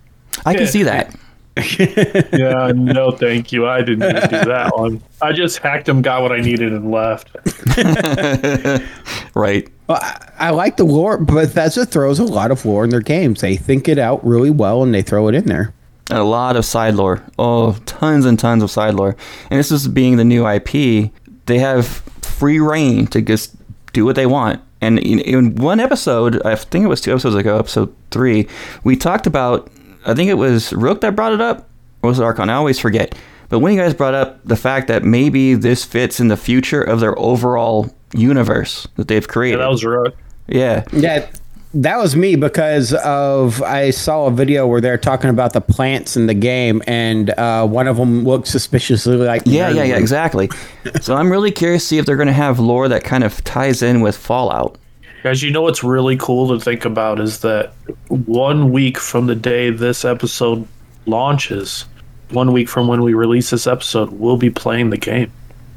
I 0.45 0.55
can 0.55 0.67
see 0.67 0.83
that. 0.83 1.15
Yeah, 1.59 2.73
no, 2.75 3.13
thank 3.13 3.51
you. 3.51 3.67
I 3.67 3.81
didn't 3.81 4.01
do 4.01 4.45
that 4.45 4.73
one. 4.77 5.01
I 5.23 5.33
just 5.33 5.57
hacked 5.57 5.89
him, 5.89 6.03
got 6.03 6.21
what 6.21 6.31
I 6.31 6.41
needed, 6.41 6.75
and 6.75 6.91
left. 6.91 7.35
Right. 9.35 9.69
Well, 9.89 9.99
I, 10.01 10.31
I 10.39 10.51
like 10.51 10.77
the 10.77 10.85
lore, 10.85 11.17
but 11.19 11.35
Bethesda 11.35 11.87
throws 11.87 12.19
a 12.19 12.25
lot 12.25 12.51
of 12.51 12.65
lore 12.65 12.85
in 12.85 12.91
their 12.91 13.01
games. 13.01 13.41
They 13.41 13.57
think 13.57 13.89
it 13.89 13.99
out 13.99 14.25
really 14.27 14.51
well 14.51 14.83
and 14.83 14.93
they 14.95 15.03
throw 15.03 15.29
it 15.29 15.35
in 15.35 15.45
there. 15.47 15.73
a 16.11 16.23
lot 16.23 16.57
of 16.57 16.65
side 16.65 16.95
lore. 16.95 17.23
Oh, 17.39 17.79
tons 17.87 18.25
and 18.25 18.39
tons 18.39 18.63
of 18.63 18.71
side 18.71 18.95
lore. 18.95 19.17
And 19.51 19.59
this 19.59 19.71
is 19.71 19.89
being 19.89 20.17
the 20.17 20.25
new 20.25 20.47
IP. 20.47 21.11
They 21.47 21.59
have 21.59 21.87
free 22.23 22.59
reign 22.59 23.07
to 23.09 23.23
just 23.23 23.55
do 23.93 24.05
what 24.05 24.17
they 24.17 24.27
want. 24.27 24.61
And 24.81 24.99
in, 24.99 25.21
in 25.21 25.55
one 25.55 25.81
episode, 25.81 26.43
I 26.45 26.55
think 26.57 26.85
it 26.85 26.89
was 26.89 27.01
two 27.01 27.13
episodes 27.13 27.35
ago, 27.37 27.59
episode 27.59 27.95
three, 28.11 28.47
we 28.85 28.97
talked 28.97 29.27
about. 29.27 29.71
I 30.05 30.15
think 30.15 30.29
it 30.31 30.35
was 30.35 30.73
Rook 30.73 31.01
that 31.01 31.17
brought 31.17 31.33
it 31.33 31.41
up, 31.41 31.69
or 32.03 32.11
was 32.11 32.19
it 32.21 32.23
Archon? 32.25 32.51
I 32.51 32.55
always 32.55 32.79
forget. 32.79 33.15
But 33.49 33.61
when 33.61 33.73
you 33.75 33.81
guys 33.81 33.95
brought 33.95 34.15
up 34.15 34.45
the 34.45 34.55
fact 34.57 34.89
that 34.89 35.03
maybe 35.03 35.55
this 35.55 35.85
fits 35.85 36.21
in 36.21 36.29
the 36.29 36.37
future 36.37 36.83
of 36.83 37.01
their 37.01 37.19
overall 37.19 37.93
universe 38.15 38.87
that 38.97 39.09
they've 39.09 39.23
Yeah, 39.23 39.33
created. 39.33 39.61
that 39.61 39.71
was 39.71 39.85
Rook. 39.85 40.15
yeah. 40.49 40.85
Yeah, 40.93 41.27
that 41.75 41.99
was 41.99 42.17
me 42.17 42.37
because 42.37 42.95
of 42.95 43.63
I 43.63 43.91
saw 43.91 44.27
a 44.27 44.31
video 44.31 44.67
where 44.67 44.81
they're 44.81 44.97
talking 44.97 45.29
about 45.29 45.53
the 45.53 45.61
plants 45.61 46.17
in 46.17 46.27
the 46.27 46.35
game, 46.35 46.83
and 46.87 47.31
uh, 47.31 47.67
one 47.67 47.87
of 47.89 47.97
them 47.99 48.25
looked 48.25 48.49
suspiciously 48.49 49.17
like 49.17 49.43
Yeah, 49.45 49.69
yeah, 49.71 49.83
yeah, 49.83 49.97
exactly. 49.99 50.49
so 51.01 51.15
I'm 51.17 51.31
really 51.31 51.51
curious 51.51 51.83
to 51.83 51.89
see 51.89 51.99
if 51.99 52.07
they're 52.07 52.17
going 52.17 52.29
to 52.29 52.33
have 52.33 52.59
lore 52.59 52.89
that 52.89 53.05
kind 53.05 53.25
of 53.25 53.43
ties 53.45 53.83
in 53.83 54.01
with 54.01 54.17
Fallout. 54.17 54.79
Guys, 55.23 55.43
you 55.43 55.51
know 55.51 55.63
what's 55.63 55.83
really 55.83 56.17
cool 56.17 56.57
to 56.57 56.65
think 56.65 56.85
about 56.85 57.19
is 57.21 57.41
that 57.41 57.73
one 58.09 58.71
week 58.71 58.97
from 58.97 59.27
the 59.27 59.35
day 59.35 59.71
this 59.71 60.05
episode 60.05 60.67
launches, 61.07 61.85
one 62.31 62.53
week 62.53 62.69
from 62.69 62.87
when 62.89 63.03
we 63.03 63.13
release 63.15 63.51
this 63.51 63.67
episode, 63.67 64.11
we'll 64.13 64.37
be 64.37 64.51
playing 64.51 64.91
the 64.91 64.97
game. 64.97 65.31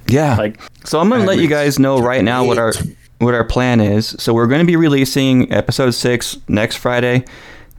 Yeah. 0.07 0.35
Like, 0.35 0.59
so 0.89 0.99
I'm 0.99 1.07
going 1.07 1.21
to 1.21 1.27
let 1.27 1.37
you 1.37 1.47
guys 1.47 1.77
know 1.77 1.99
right 1.99 2.23
now 2.23 2.43
what 2.43 2.57
our 2.57 2.73
what 3.19 3.35
our 3.35 3.43
plan 3.43 3.79
is. 3.79 4.15
So 4.17 4.33
we're 4.33 4.47
going 4.47 4.61
to 4.61 4.65
be 4.65 4.75
releasing 4.75 5.51
episode 5.53 5.91
6 5.91 6.37
next 6.47 6.77
Friday. 6.77 7.25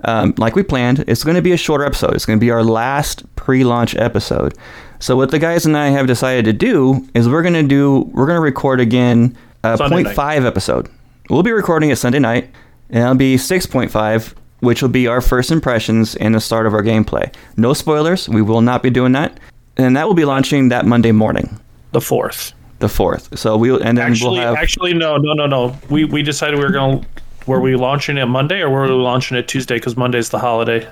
Um, 0.04 0.32
like 0.38 0.54
we 0.54 0.62
planned, 0.62 1.00
it's 1.08 1.24
going 1.24 1.34
to 1.34 1.42
be 1.42 1.50
a 1.50 1.56
shorter 1.56 1.84
episode. 1.84 2.14
It's 2.14 2.24
going 2.24 2.38
to 2.38 2.40
be 2.40 2.52
our 2.52 2.62
last 2.62 3.24
pre-launch 3.34 3.96
episode. 3.96 4.54
So 5.00 5.16
what 5.16 5.32
the 5.32 5.40
guys 5.40 5.66
and 5.66 5.76
I 5.76 5.88
have 5.88 6.06
decided 6.06 6.44
to 6.44 6.52
do 6.52 7.04
is 7.12 7.28
we're 7.28 7.42
going 7.42 7.54
to 7.54 7.64
do 7.64 8.08
we're 8.12 8.26
going 8.26 8.36
to 8.36 8.42
record 8.42 8.78
again 8.78 9.36
a 9.64 9.76
Sunday 9.76 10.04
0.5 10.04 10.46
episode. 10.46 10.88
We'll 11.30 11.42
be 11.42 11.50
recording 11.50 11.90
it 11.90 11.96
Sunday 11.96 12.20
night, 12.20 12.48
and 12.90 13.02
it'll 13.02 13.16
be 13.16 13.34
6.5, 13.34 14.34
which 14.60 14.82
will 14.82 14.88
be 14.88 15.08
our 15.08 15.20
first 15.20 15.50
impressions 15.50 16.14
and 16.14 16.32
the 16.32 16.40
start 16.40 16.64
of 16.64 16.74
our 16.74 16.82
gameplay. 16.84 17.34
No 17.56 17.74
spoilers. 17.74 18.28
We 18.28 18.40
will 18.40 18.60
not 18.60 18.84
be 18.84 18.90
doing 18.90 19.10
that, 19.12 19.40
and 19.76 19.96
that 19.96 20.06
will 20.06 20.14
be 20.14 20.24
launching 20.24 20.68
that 20.68 20.86
Monday 20.86 21.10
morning 21.10 21.58
the 21.90 22.00
fourth. 22.00 22.52
The 22.80 22.88
fourth. 22.88 23.38
So 23.38 23.56
we 23.56 23.70
will 23.70 23.82
and 23.82 23.96
then 23.96 24.10
Actually, 24.10 24.38
we'll 24.38 24.48
have 24.48 24.56
actually, 24.56 24.94
no, 24.94 25.16
no, 25.16 25.32
no, 25.34 25.46
no. 25.46 25.76
We 25.88 26.04
we 26.04 26.22
decided 26.22 26.58
we 26.58 26.64
were 26.64 26.72
going. 26.72 27.02
to 27.02 27.06
Were 27.46 27.60
we 27.60 27.74
launching 27.76 28.18
it 28.18 28.26
Monday 28.26 28.60
or 28.60 28.68
were 28.70 28.82
we 28.82 28.90
launching 28.90 29.36
it 29.36 29.48
Tuesday? 29.48 29.76
Because 29.76 29.96
Monday's 29.96 30.28
the 30.30 30.38
holiday. 30.38 30.86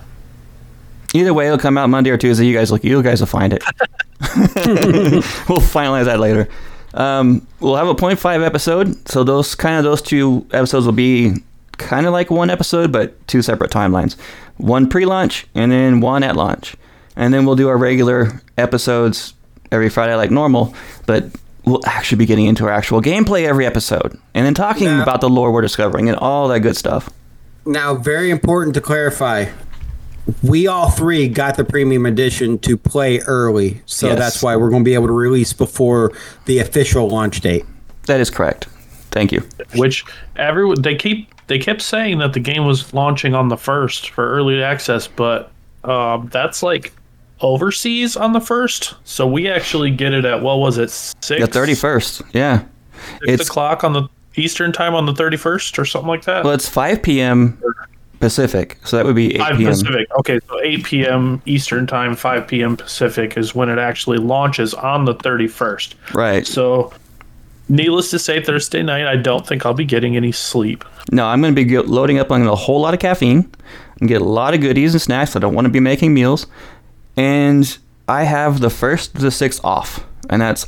either 1.14 1.32
way 1.34 1.46
it'll 1.46 1.58
come 1.58 1.76
out 1.78 1.88
Monday 1.90 2.10
or 2.10 2.16
Tuesday. 2.16 2.46
You 2.46 2.54
guys 2.56 2.70
look, 2.72 2.84
you 2.84 3.02
guys 3.02 3.20
will 3.20 3.26
find 3.26 3.52
it. 3.52 3.62
we'll 5.48 5.60
finalize 5.60 6.06
that 6.06 6.18
later. 6.20 6.48
Um, 6.94 7.46
we'll 7.60 7.76
have 7.76 7.86
a 7.86 7.94
0.5 7.94 8.44
episode. 8.44 9.08
So 9.08 9.22
those 9.24 9.54
kind 9.54 9.76
of 9.78 9.84
those 9.84 10.02
two 10.02 10.46
episodes 10.52 10.86
will 10.86 10.92
be 10.94 11.34
kind 11.76 12.06
of 12.06 12.12
like 12.12 12.30
one 12.30 12.50
episode, 12.50 12.90
but 12.92 13.14
two 13.28 13.42
separate 13.42 13.70
timelines. 13.70 14.16
One 14.56 14.88
pre-launch 14.88 15.46
and 15.54 15.70
then 15.70 16.00
one 16.00 16.22
at 16.24 16.34
launch, 16.34 16.76
and 17.14 17.32
then 17.32 17.44
we'll 17.46 17.56
do 17.56 17.68
our 17.68 17.76
regular 17.76 18.40
episodes 18.56 19.34
every 19.70 19.90
Friday 19.90 20.14
like 20.16 20.30
normal, 20.30 20.74
but. 21.06 21.24
We'll 21.68 21.80
actually 21.86 22.18
be 22.18 22.26
getting 22.26 22.46
into 22.46 22.64
our 22.64 22.70
actual 22.70 23.02
gameplay 23.02 23.44
every 23.44 23.66
episode, 23.66 24.18
and 24.34 24.46
then 24.46 24.54
talking 24.54 24.86
Now- 24.86 25.02
about 25.02 25.20
the 25.20 25.28
lore 25.28 25.52
we're 25.52 25.62
discovering 25.62 26.08
and 26.08 26.16
all 26.18 26.48
that 26.48 26.60
good 26.60 26.76
stuff. 26.76 27.10
Now, 27.66 27.94
very 27.94 28.30
important 28.30 28.74
to 28.74 28.80
clarify. 28.80 29.46
We 30.42 30.66
all 30.66 30.90
three 30.90 31.28
got 31.28 31.56
the 31.56 31.64
premium 31.64 32.04
edition 32.06 32.58
to 32.60 32.76
play 32.76 33.18
early, 33.20 33.80
so 33.86 34.08
Yes. 34.08 34.18
that's 34.18 34.42
why 34.42 34.56
we're 34.56 34.70
going 34.70 34.82
to 34.84 34.88
be 34.88 34.94
able 34.94 35.06
to 35.06 35.12
release 35.12 35.52
before 35.52 36.12
the 36.44 36.58
official 36.58 37.08
launch 37.08 37.40
date. 37.40 37.64
That 38.06 38.20
is 38.20 38.28
correct. 38.30 38.66
Thank 39.10 39.32
you. 39.32 39.42
Which 39.74 40.04
everyone 40.36 40.82
they 40.82 40.94
keep 40.94 41.32
they 41.46 41.58
kept 41.58 41.80
saying 41.80 42.18
that 42.18 42.34
the 42.34 42.40
game 42.40 42.66
was 42.66 42.92
launching 42.92 43.34
on 43.34 43.48
the 43.48 43.56
first 43.56 44.10
for 44.10 44.30
early 44.30 44.62
access, 44.62 45.06
but 45.08 45.50
um, 45.84 46.28
that's 46.30 46.62
like 46.62 46.92
overseas 47.40 48.16
on 48.16 48.32
the 48.32 48.40
first. 48.40 48.94
So 49.04 49.26
we 49.26 49.48
actually 49.48 49.90
get 49.90 50.12
it 50.12 50.24
at 50.24 50.42
what 50.42 50.58
was 50.58 50.78
it 50.78 50.90
six 50.90 51.40
The 51.40 51.46
thirty 51.46 51.74
first. 51.74 52.22
Yeah. 52.32 52.64
six 53.20 53.40
It's 53.40 53.48
o'clock 53.48 53.84
on 53.84 53.92
the 53.92 54.08
Eastern 54.36 54.72
time 54.72 54.94
on 54.94 55.06
the 55.06 55.14
thirty 55.14 55.36
first 55.36 55.78
or 55.78 55.84
something 55.84 56.08
like 56.08 56.24
that. 56.24 56.44
well, 56.44 56.52
it's 56.54 56.68
five 56.68 57.02
p.m. 57.02 57.60
Pacific, 58.20 58.78
so 58.84 58.96
that 58.96 59.04
would 59.06 59.14
be 59.14 59.34
eight 59.34 59.38
Five 59.38 59.58
p.m. 59.58 59.70
Pacific. 59.70 60.08
Okay, 60.18 60.40
so 60.48 60.60
eight 60.62 60.82
p.m. 60.84 61.40
Eastern 61.46 61.86
time, 61.86 62.16
five 62.16 62.48
p.m. 62.48 62.76
Pacific 62.76 63.36
is 63.36 63.54
when 63.54 63.68
it 63.68 63.78
actually 63.78 64.18
launches 64.18 64.74
on 64.74 65.04
the 65.04 65.14
thirty 65.14 65.46
first. 65.46 65.94
Right. 66.14 66.44
So, 66.44 66.92
needless 67.68 68.10
to 68.10 68.18
say, 68.18 68.42
Thursday 68.42 68.82
night, 68.82 69.06
I 69.06 69.14
don't 69.14 69.46
think 69.46 69.64
I'll 69.64 69.72
be 69.72 69.84
getting 69.84 70.16
any 70.16 70.32
sleep. 70.32 70.84
No, 71.12 71.26
I'm 71.26 71.40
going 71.40 71.54
to 71.54 71.64
be 71.64 71.78
loading 71.78 72.18
up 72.18 72.32
on 72.32 72.42
a 72.44 72.56
whole 72.56 72.80
lot 72.80 72.92
of 72.92 72.98
caffeine 72.98 73.48
and 74.00 74.08
get 74.08 74.20
a 74.20 74.24
lot 74.24 74.52
of 74.52 74.60
goodies 74.60 74.94
and 74.94 75.00
snacks. 75.00 75.36
I 75.36 75.38
don't 75.38 75.54
want 75.54 75.66
to 75.66 75.70
be 75.72 75.78
making 75.80 76.12
meals, 76.12 76.48
and 77.18 77.76
I 78.08 78.22
have 78.24 78.60
the 78.60 78.70
first 78.70 79.14
to 79.16 79.20
the 79.20 79.30
sixth 79.30 79.60
off, 79.64 80.04
and 80.30 80.40
that's 80.40 80.66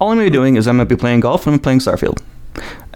all 0.00 0.10
I'm 0.10 0.16
going 0.18 0.26
to 0.26 0.30
be 0.30 0.36
doing 0.36 0.56
is 0.56 0.66
I'm 0.66 0.76
going 0.76 0.88
to 0.88 0.94
be 0.94 0.98
playing 1.00 1.20
golf 1.20 1.46
and 1.46 1.54
I'm 1.54 1.60
playing 1.60 1.78
Starfield. 1.78 2.20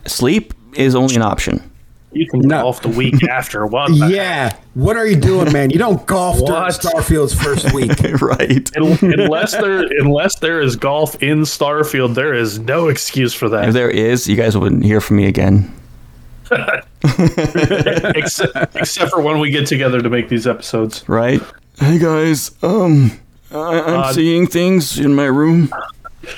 Sleep 0.07 0.53
is 0.75 0.95
only 0.95 1.15
an 1.17 1.23
option. 1.23 1.71
You 2.13 2.27
can 2.27 2.41
No. 2.41 2.63
golf 2.63 2.83
the 2.83 2.89
week 2.89 3.23
after. 3.29 3.67
What? 3.67 3.89
the 3.97 4.09
Yeah. 4.11 4.57
What 4.75 4.97
are 4.97 5.07
you 5.07 5.17
doing, 5.17 5.53
man? 5.53 5.71
You 5.71 5.79
don't 5.79 6.05
golf 6.07 6.39
during 6.39 6.53
What? 6.53 6.73
Starfield's 6.73 7.35
first 7.35 7.73
week. 7.79 7.93
right. 8.21 8.69
Un- 8.77 8.99
unless 9.03 9.53
there 9.53 9.85
unless 10.01 10.37
there 10.41 10.61
is 10.61 10.75
golf 10.77 11.23
in 11.23 11.43
Starfield, 11.43 12.15
there 12.15 12.35
is 12.35 12.59
no 12.59 12.89
excuse 12.89 13.33
for 13.35 13.49
that. 13.51 13.69
If 13.69 13.75
there 13.75 13.91
is, 13.91 14.27
you 14.27 14.37
guys 14.37 14.57
wouldn't 14.57 14.85
hear 14.85 15.01
from 15.01 15.19
me 15.19 15.27
again. 15.27 15.73
except, 18.15 18.75
except 18.77 19.11
for 19.11 19.21
when 19.21 19.39
we 19.39 19.51
get 19.51 19.67
together 19.67 20.01
to 20.01 20.09
make 20.11 20.29
these 20.29 20.47
episodes. 20.47 21.07
Right. 21.09 21.43
Hey 21.79 21.99
guys, 21.99 22.51
um, 22.63 23.13
I- 23.53 23.81
I'm 23.81 24.01
Uh, 24.01 24.13
seeing 24.13 24.47
things 24.47 24.99
in 24.99 25.15
my 25.15 25.27
room. 25.27 25.71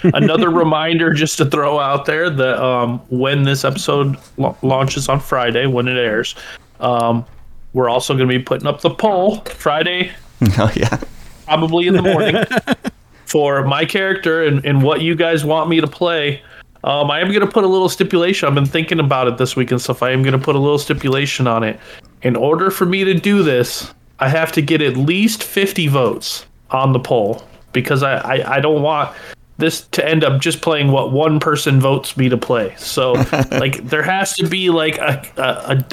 Another 0.05 0.51
reminder 0.65 1.13
just 1.13 1.39
to 1.39 1.45
throw 1.47 1.79
out 1.79 2.05
there 2.05 2.29
that 2.31 2.63
um, 2.63 3.01
when 3.09 3.43
this 3.45 3.65
episode 3.65 4.17
la- 4.37 4.55
launches 4.63 5.09
on 5.09 5.19
Friday, 5.19 5.67
when 5.67 5.89
it 5.89 5.97
airs, 5.97 6.35
um, 6.81 7.25
we're 7.73 7.89
also 7.89 8.15
going 8.15 8.29
to 8.29 8.39
be 8.39 8.43
putting 8.43 8.67
up 8.67 8.81
the 8.83 8.91
poll 8.91 9.41
Friday, 9.47 10.13
Oh 10.59 10.71
yeah. 10.77 10.99
probably 11.47 11.87
in 11.87 11.95
the 11.95 12.03
morning, 12.03 12.37
for 13.27 13.65
my 13.65 13.85
character 13.85 14.45
and, 14.45 14.65
and 14.67 14.83
what 14.83 15.01
you 15.01 15.15
guys 15.15 15.45
want 15.45 15.71
me 15.71 15.81
to 15.81 15.87
play. 15.87 16.43
Um, 16.85 17.11
I 17.11 17.21
am 17.21 17.29
going 17.29 17.41
to 17.41 17.47
put 17.47 17.65
a 17.65 17.69
little 17.69 17.89
stipulation. 17.89 18.49
I've 18.49 18.55
been 18.55 18.65
thinking 18.67 19.01
about 19.01 19.29
it 19.29 19.37
this 19.39 19.55
week 19.57 19.71
and 19.71 19.81
stuff. 19.81 20.03
I 20.03 20.11
am 20.11 20.23
going 20.23 20.33
to 20.33 20.39
put 20.45 20.55
a 20.57 20.59
little 20.59 20.79
stipulation 20.79 21.47
on 21.47 21.63
it. 21.63 21.79
In 22.23 22.37
order 22.37 22.71
for 22.71 22.87
me 22.87 23.05
to 23.05 23.15
do 23.15 23.43
this, 23.43 23.93
I 24.21 24.29
have 24.29 24.53
to 24.53 24.63
get 24.63 24.83
at 24.83 24.97
least 24.97 25.43
50 25.43 25.89
votes 25.89 26.47
on 26.71 26.93
the 26.93 27.01
poll 27.01 27.43
because 27.73 28.03
I, 28.03 28.17
I, 28.19 28.57
I 28.57 28.61
don't 28.61 28.83
want 28.83 29.17
this 29.61 29.83
to 29.89 30.07
end 30.07 30.25
up 30.25 30.41
just 30.41 30.63
playing 30.63 30.91
what 30.91 31.13
one 31.13 31.39
person 31.39 31.81
votes 31.81 32.17
me 32.17 32.29
to 32.29 32.37
play. 32.37 32.75
So 32.79 33.13
like 33.51 33.85
there 33.89 34.03
has 34.03 34.35
to 34.37 34.49
be 34.49 34.71
like 34.71 34.99
a, 34.99 35.23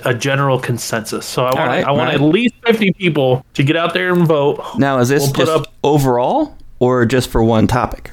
a, 0.05 0.09
a 0.09 0.13
general 0.13 0.59
consensus. 0.59 1.25
So 1.25 1.43
I 1.45 1.53
want 1.53 1.57
right, 1.67 1.85
I 1.85 1.91
want 1.91 2.07
right. 2.07 2.15
at 2.15 2.21
least 2.21 2.55
50 2.65 2.93
people 2.93 3.45
to 3.53 3.63
get 3.63 3.75
out 3.75 3.93
there 3.93 4.13
and 4.13 4.27
vote. 4.27 4.63
Now, 4.77 4.99
is 4.99 5.09
this 5.09 5.23
We'll 5.23 5.33
put 5.33 5.45
just 5.47 5.51
up- 5.67 5.73
overall 5.83 6.57
or 6.79 7.05
just 7.05 7.29
for 7.29 7.43
one 7.43 7.67
topic? 7.67 8.11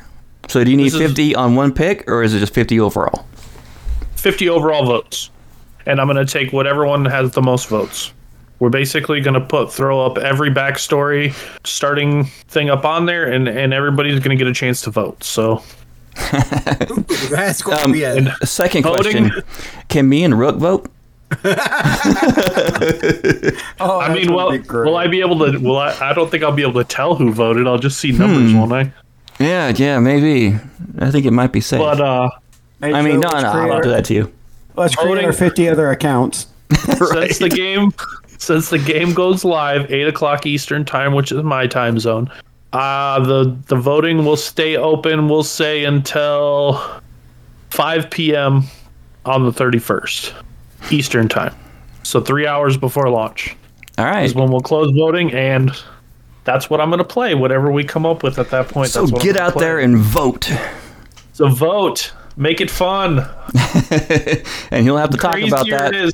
So, 0.49 0.63
do 0.63 0.71
you 0.71 0.77
need 0.77 0.87
This 0.87 0.95
is- 0.95 1.01
50 1.01 1.35
on 1.37 1.55
one 1.55 1.73
pick 1.73 2.09
or 2.11 2.23
is 2.23 2.35
it 2.35 2.41
just 2.41 2.53
50 2.53 2.79
overall? 2.81 3.27
50 4.17 4.49
overall 4.49 4.85
votes. 4.85 5.31
And 5.87 6.01
I'm 6.01 6.07
going 6.07 6.25
to 6.25 6.31
take 6.31 6.53
whatever 6.53 6.87
one 6.87 7.05
has 7.05 7.33
the 7.33 7.43
most 7.43 7.69
votes. 7.69 8.13
We're 8.61 8.71
basically 8.71 9.21
going 9.21 9.35
to 9.35 9.41
put 9.41 9.73
throw 9.73 10.05
up 10.07 10.17
every 10.19 10.51
backstory 10.51 11.35
starting 11.67 12.25
thing 12.49 12.71
up 12.71 12.85
on 12.85 13.07
there, 13.07 13.25
and 13.31 13.49
and 13.49 13.75
everybody's 13.75 14.21
going 14.21 14.37
to 14.37 14.43
get 14.43 14.49
a 14.51 14.55
chance 14.55 14.81
to 14.83 14.91
vote. 14.91 15.23
So 15.25 15.63
That's 17.31 17.63
going 17.63 17.79
to 17.79 17.85
Um, 17.85 17.93
be 17.93 18.05
a, 18.05 18.35
Second 18.47 18.85
Voting. 18.85 19.29
question: 19.31 19.43
Can 19.89 20.09
me 20.09 20.23
and 20.25 20.39
Rook 20.39 20.57
vote? 20.57 20.91
oh, 23.81 23.99
I 24.01 24.13
mean, 24.15 24.33
well, 24.33 24.57
will 24.69 24.97
I 24.97 25.07
be 25.09 25.21
able 25.21 25.39
to? 25.51 25.59
Will 25.59 25.79
I? 25.79 25.93
I 26.01 26.13
don't 26.13 26.31
think 26.31 26.43
I'll 26.45 26.53
be 26.53 26.63
able 26.63 26.75
to 26.83 26.85
tell 26.85 27.15
who 27.17 27.33
voted. 27.33 27.67
I'll 27.67 27.79
just 27.79 27.99
see 27.99 28.13
numbers, 28.13 28.53
Hmm. 28.53 28.59
won't 28.59 28.73
I? 28.73 28.93
Yeah, 29.43 29.73
yeah, 29.75 29.99
maybe. 29.99 30.57
I 31.01 31.11
think 31.11 31.27
it 31.27 31.33
might 31.33 31.51
be 31.53 31.61
safe. 31.61 31.81
But 31.81 32.01
uh, 32.01 32.31
Hey, 32.81 32.93
I 32.93 33.03
mean, 33.03 33.21
Joe, 33.23 33.31
no, 33.31 33.41
no, 33.41 33.49
I'll 33.73 33.81
do 33.83 33.91
that 33.91 34.05
to 34.07 34.15
you. 34.15 34.33
Let's 34.77 34.95
create 34.95 35.09
Voting- 35.09 35.25
our 35.27 35.33
50 35.33 35.69
other 35.69 35.91
accounts. 35.91 36.47
since 36.75 37.39
the 37.39 37.49
game 37.49 37.93
since 38.39 38.71
the 38.71 38.79
game 38.79 39.15
goes 39.15 39.45
live 39.45 39.91
eight 39.91 40.07
o'clock 40.07 40.47
Eastern 40.47 40.85
time, 40.85 41.15
which 41.15 41.33
is 41.33 41.43
my 41.43 41.67
time 41.67 41.99
zone, 41.99 42.31
uh 42.73 43.21
the 43.21 43.57
the 43.67 43.77
voting 43.77 44.25
will 44.25 44.37
stay 44.37 44.77
open. 44.77 45.29
We'll 45.29 45.43
say 45.43 45.85
until 45.85 46.81
five 47.71 48.11
p.m. 48.11 48.65
on 49.25 49.45
the 49.45 49.53
thirty 49.53 49.79
first 49.79 50.35
Eastern 50.91 51.29
time. 51.29 51.55
So 52.03 52.21
three 52.21 52.47
hours 52.47 52.77
before 52.77 53.09
launch 53.09 53.57
All 53.99 54.05
right. 54.05 54.25
is 54.25 54.35
when 54.35 54.51
we'll 54.51 54.61
close 54.61 54.91
voting, 54.97 55.33
and 55.33 55.71
that's 56.45 56.69
what 56.69 56.81
I'm 56.81 56.91
going 56.91 56.99
to 56.99 57.05
play. 57.05 57.35
Whatever 57.35 57.73
we 57.73 57.83
come 57.85 58.05
up 58.05 58.23
with 58.23 58.39
at 58.39 58.51
that 58.51 58.69
point. 58.69 58.91
So 58.91 59.01
that's 59.01 59.13
what 59.13 59.23
get 59.23 59.37
out 59.37 59.55
play. 59.55 59.65
there 59.65 59.79
and 59.81 59.97
vote, 59.97 60.51
so 61.33 61.49
vote. 61.49 62.13
Make 62.37 62.61
it 62.61 62.69
fun. 62.69 63.21
and 64.73 64.85
you'll 64.85 64.97
have 64.97 65.11
to 65.11 65.17
talk 65.17 65.35
Crazier 65.35 65.55
about 65.55 65.69
that 65.69 65.95
it 65.95 66.05
is. 66.07 66.13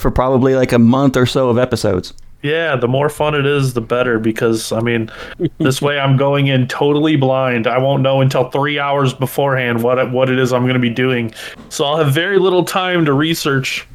For 0.00 0.10
probably 0.10 0.54
like 0.54 0.72
a 0.72 0.78
month 0.78 1.16
or 1.16 1.26
so 1.26 1.48
of 1.48 1.58
episodes. 1.58 2.12
Yeah, 2.42 2.74
the 2.74 2.88
more 2.88 3.10
fun 3.10 3.34
it 3.34 3.44
is, 3.44 3.74
the 3.74 3.82
better. 3.82 4.18
Because 4.18 4.72
I 4.72 4.80
mean, 4.80 5.10
this 5.58 5.82
way 5.82 6.00
I'm 6.00 6.16
going 6.16 6.46
in 6.46 6.66
totally 6.68 7.16
blind. 7.16 7.66
I 7.66 7.78
won't 7.78 8.02
know 8.02 8.20
until 8.20 8.50
three 8.50 8.78
hours 8.78 9.12
beforehand 9.12 9.82
what 9.82 9.98
it, 9.98 10.10
what 10.10 10.30
it 10.30 10.38
is 10.38 10.52
I'm 10.52 10.62
going 10.62 10.74
to 10.74 10.80
be 10.80 10.90
doing. 10.90 11.34
So 11.68 11.84
I'll 11.84 11.98
have 11.98 12.14
very 12.14 12.38
little 12.38 12.64
time 12.64 13.04
to 13.04 13.12
research 13.12 13.86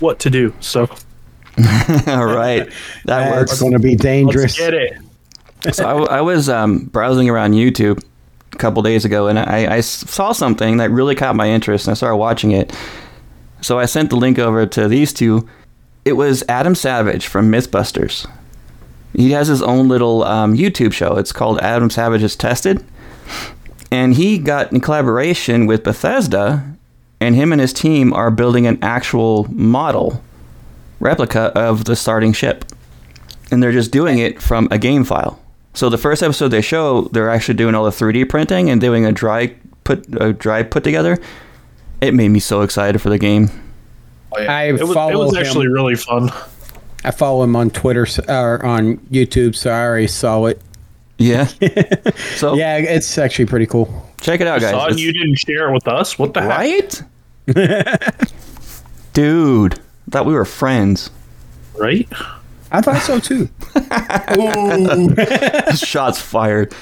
what 0.00 0.18
to 0.18 0.30
do. 0.30 0.52
So 0.58 0.88
All 2.06 2.26
right, 2.26 2.66
that 3.04 3.30
That's 3.30 3.52
works. 3.52 3.60
going 3.60 3.72
to 3.72 3.78
be 3.78 3.90
let's 3.90 4.02
dangerous. 4.02 4.56
get 4.56 4.72
it. 4.72 4.94
so 5.72 6.04
I, 6.06 6.18
I 6.18 6.20
was 6.22 6.48
um, 6.48 6.86
browsing 6.86 7.28
around 7.28 7.52
YouTube 7.52 8.02
a 8.52 8.56
couple 8.56 8.82
days 8.82 9.04
ago, 9.04 9.28
and 9.28 9.38
I, 9.38 9.76
I 9.76 9.80
saw 9.80 10.32
something 10.32 10.78
that 10.78 10.90
really 10.90 11.14
caught 11.14 11.36
my 11.36 11.48
interest, 11.48 11.86
and 11.86 11.92
I 11.92 11.94
started 11.94 12.16
watching 12.16 12.52
it. 12.52 12.74
So 13.62 13.78
I 13.78 13.86
sent 13.86 14.10
the 14.10 14.16
link 14.16 14.38
over 14.38 14.66
to 14.66 14.88
these 14.88 15.12
two. 15.12 15.48
It 16.04 16.14
was 16.14 16.44
Adam 16.48 16.74
Savage 16.74 17.26
from 17.26 17.50
MythBusters. 17.50 18.28
He 19.14 19.30
has 19.30 19.48
his 19.48 19.62
own 19.62 19.88
little 19.88 20.24
um, 20.24 20.56
YouTube 20.56 20.92
show. 20.92 21.16
It's 21.16 21.32
called 21.32 21.60
Adam 21.60 21.90
Savage 21.90 22.22
is 22.22 22.36
Tested, 22.36 22.84
and 23.90 24.14
he 24.14 24.38
got 24.38 24.72
in 24.72 24.80
collaboration 24.80 25.66
with 25.66 25.84
Bethesda, 25.84 26.64
and 27.20 27.34
him 27.34 27.52
and 27.52 27.60
his 27.60 27.72
team 27.72 28.12
are 28.12 28.30
building 28.30 28.66
an 28.66 28.78
actual 28.82 29.44
model 29.52 30.22
replica 30.98 31.52
of 31.54 31.84
the 31.84 31.96
starting 31.96 32.32
ship 32.32 32.64
and 33.52 33.62
they're 33.62 33.70
just 33.70 33.92
doing 33.92 34.18
it 34.18 34.40
from 34.40 34.66
a 34.70 34.78
game 34.78 35.04
file. 35.04 35.38
So 35.74 35.88
the 35.88 35.98
first 35.98 36.22
episode 36.22 36.48
they 36.48 36.62
show, 36.62 37.02
they're 37.12 37.30
actually 37.30 37.54
doing 37.54 37.74
all 37.74 37.84
the 37.84 37.90
3D 37.90 38.28
printing 38.28 38.70
and 38.70 38.80
doing 38.80 39.04
a 39.04 39.12
dry 39.12 39.54
put 39.84 40.06
a 40.20 40.32
dry 40.32 40.62
put 40.62 40.82
together. 40.84 41.18
It 42.02 42.14
made 42.14 42.28
me 42.28 42.40
so 42.40 42.62
excited 42.62 43.00
for 43.00 43.08
the 43.10 43.18
game. 43.18 43.48
Oh, 44.32 44.42
I 44.42 44.64
It 44.64 44.72
was, 44.72 44.80
it 44.90 44.94
follow 44.94 45.24
was 45.26 45.34
him. 45.36 45.42
actually 45.42 45.68
really 45.68 45.94
fun. 45.94 46.30
I 47.04 47.10
follow 47.12 47.42
him 47.44 47.54
on 47.56 47.70
Twitter 47.70 48.06
or 48.28 48.64
on 48.64 48.96
YouTube, 49.10 49.54
so 49.54 49.70
I 49.70 49.84
already 49.84 50.06
saw 50.08 50.44
it. 50.46 50.60
Yeah. 51.18 51.46
so 52.36 52.54
Yeah, 52.54 52.76
it's 52.78 53.16
actually 53.18 53.46
pretty 53.46 53.66
cool. 53.66 54.08
check 54.20 54.40
it 54.40 54.46
out, 54.46 54.60
guys. 54.60 54.70
Saw 54.72 54.86
and 54.88 54.98
you 55.00 55.12
didn't 55.12 55.36
share 55.36 55.68
it 55.70 55.74
with 55.74 55.86
us. 55.88 56.18
What 56.18 56.34
the 56.34 56.42
heck? 56.42 56.90
Dude, 59.12 59.74
I 59.74 59.78
thought 60.10 60.26
we 60.26 60.34
were 60.34 60.44
friends. 60.44 61.10
Right? 61.78 62.08
I 62.70 62.80
thought 62.80 63.02
so 63.02 63.18
too. 63.20 63.48
Shots 65.76 66.20
fired. 66.20 66.74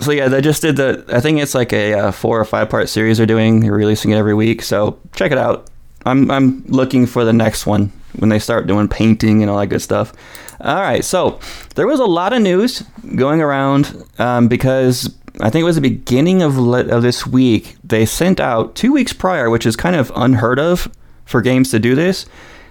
So 0.00 0.10
yeah, 0.12 0.28
they 0.28 0.40
just 0.40 0.62
did 0.62 0.76
the. 0.76 1.04
I 1.08 1.20
think 1.20 1.40
it's 1.40 1.54
like 1.54 1.72
a 1.72 1.94
uh, 1.94 2.12
four 2.12 2.38
or 2.38 2.44
five 2.44 2.68
part 2.68 2.88
series 2.88 3.16
they're 3.18 3.26
doing. 3.26 3.60
They're 3.60 3.72
releasing 3.72 4.10
it 4.10 4.16
every 4.16 4.34
week, 4.34 4.62
so 4.62 4.98
check 5.14 5.32
it 5.32 5.38
out. 5.38 5.70
I'm 6.04 6.30
I'm 6.30 6.64
looking 6.66 7.06
for 7.06 7.24
the 7.24 7.32
next 7.32 7.66
one 7.66 7.92
when 8.18 8.28
they 8.28 8.38
start 8.38 8.66
doing 8.66 8.88
painting 8.88 9.42
and 9.42 9.50
all 9.50 9.58
that 9.58 9.68
good 9.68 9.82
stuff. 9.82 10.12
All 10.60 10.80
right, 10.80 11.04
so 11.04 11.38
there 11.74 11.86
was 11.86 12.00
a 12.00 12.04
lot 12.04 12.32
of 12.32 12.42
news 12.42 12.82
going 13.14 13.40
around 13.40 14.04
um, 14.18 14.48
because 14.48 15.14
I 15.40 15.50
think 15.50 15.62
it 15.62 15.66
was 15.66 15.76
the 15.76 15.82
beginning 15.82 16.42
of 16.42 16.58
le- 16.58 16.88
of 16.88 17.02
this 17.02 17.26
week. 17.26 17.76
They 17.82 18.06
sent 18.06 18.40
out 18.40 18.74
two 18.74 18.92
weeks 18.92 19.12
prior, 19.12 19.50
which 19.50 19.66
is 19.66 19.76
kind 19.76 19.96
of 19.96 20.12
unheard 20.14 20.58
of 20.58 20.88
for 21.24 21.40
games 21.42 21.70
to 21.70 21.78
do 21.78 21.94
this. 21.94 22.26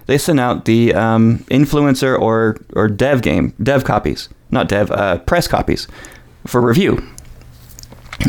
They 0.06 0.18
sent 0.18 0.38
out 0.38 0.64
the 0.64 0.94
um, 0.94 1.38
influencer 1.50 2.18
or 2.18 2.56
or 2.74 2.88
dev 2.88 3.22
game 3.22 3.52
dev 3.62 3.84
copies, 3.84 4.28
not 4.50 4.68
dev 4.68 4.90
uh, 4.92 5.18
press 5.18 5.48
copies 5.48 5.88
for 6.46 6.60
review. 6.60 7.04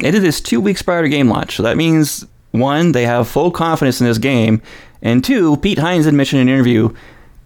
They 0.02 0.12
did 0.12 0.22
this 0.22 0.42
two 0.42 0.60
weeks 0.62 0.82
prior 0.82 1.02
to 1.02 1.10
game 1.10 1.30
launch, 1.30 1.56
so 1.56 1.64
that 1.64 1.78
means 1.78 2.26
one, 2.52 2.92
they 2.92 3.06
have 3.06 3.28
full 3.28 3.52
confidence 3.52 4.00
in 4.02 4.08
this 4.08 4.18
game, 4.18 4.62
and 5.02 5.24
two, 5.24 5.58
Pete 5.58 5.78
Hines 5.80 6.06
had 6.06 6.14
mentioned 6.14 6.42
in 6.42 6.48
an 6.48 6.54
interview 6.54 6.94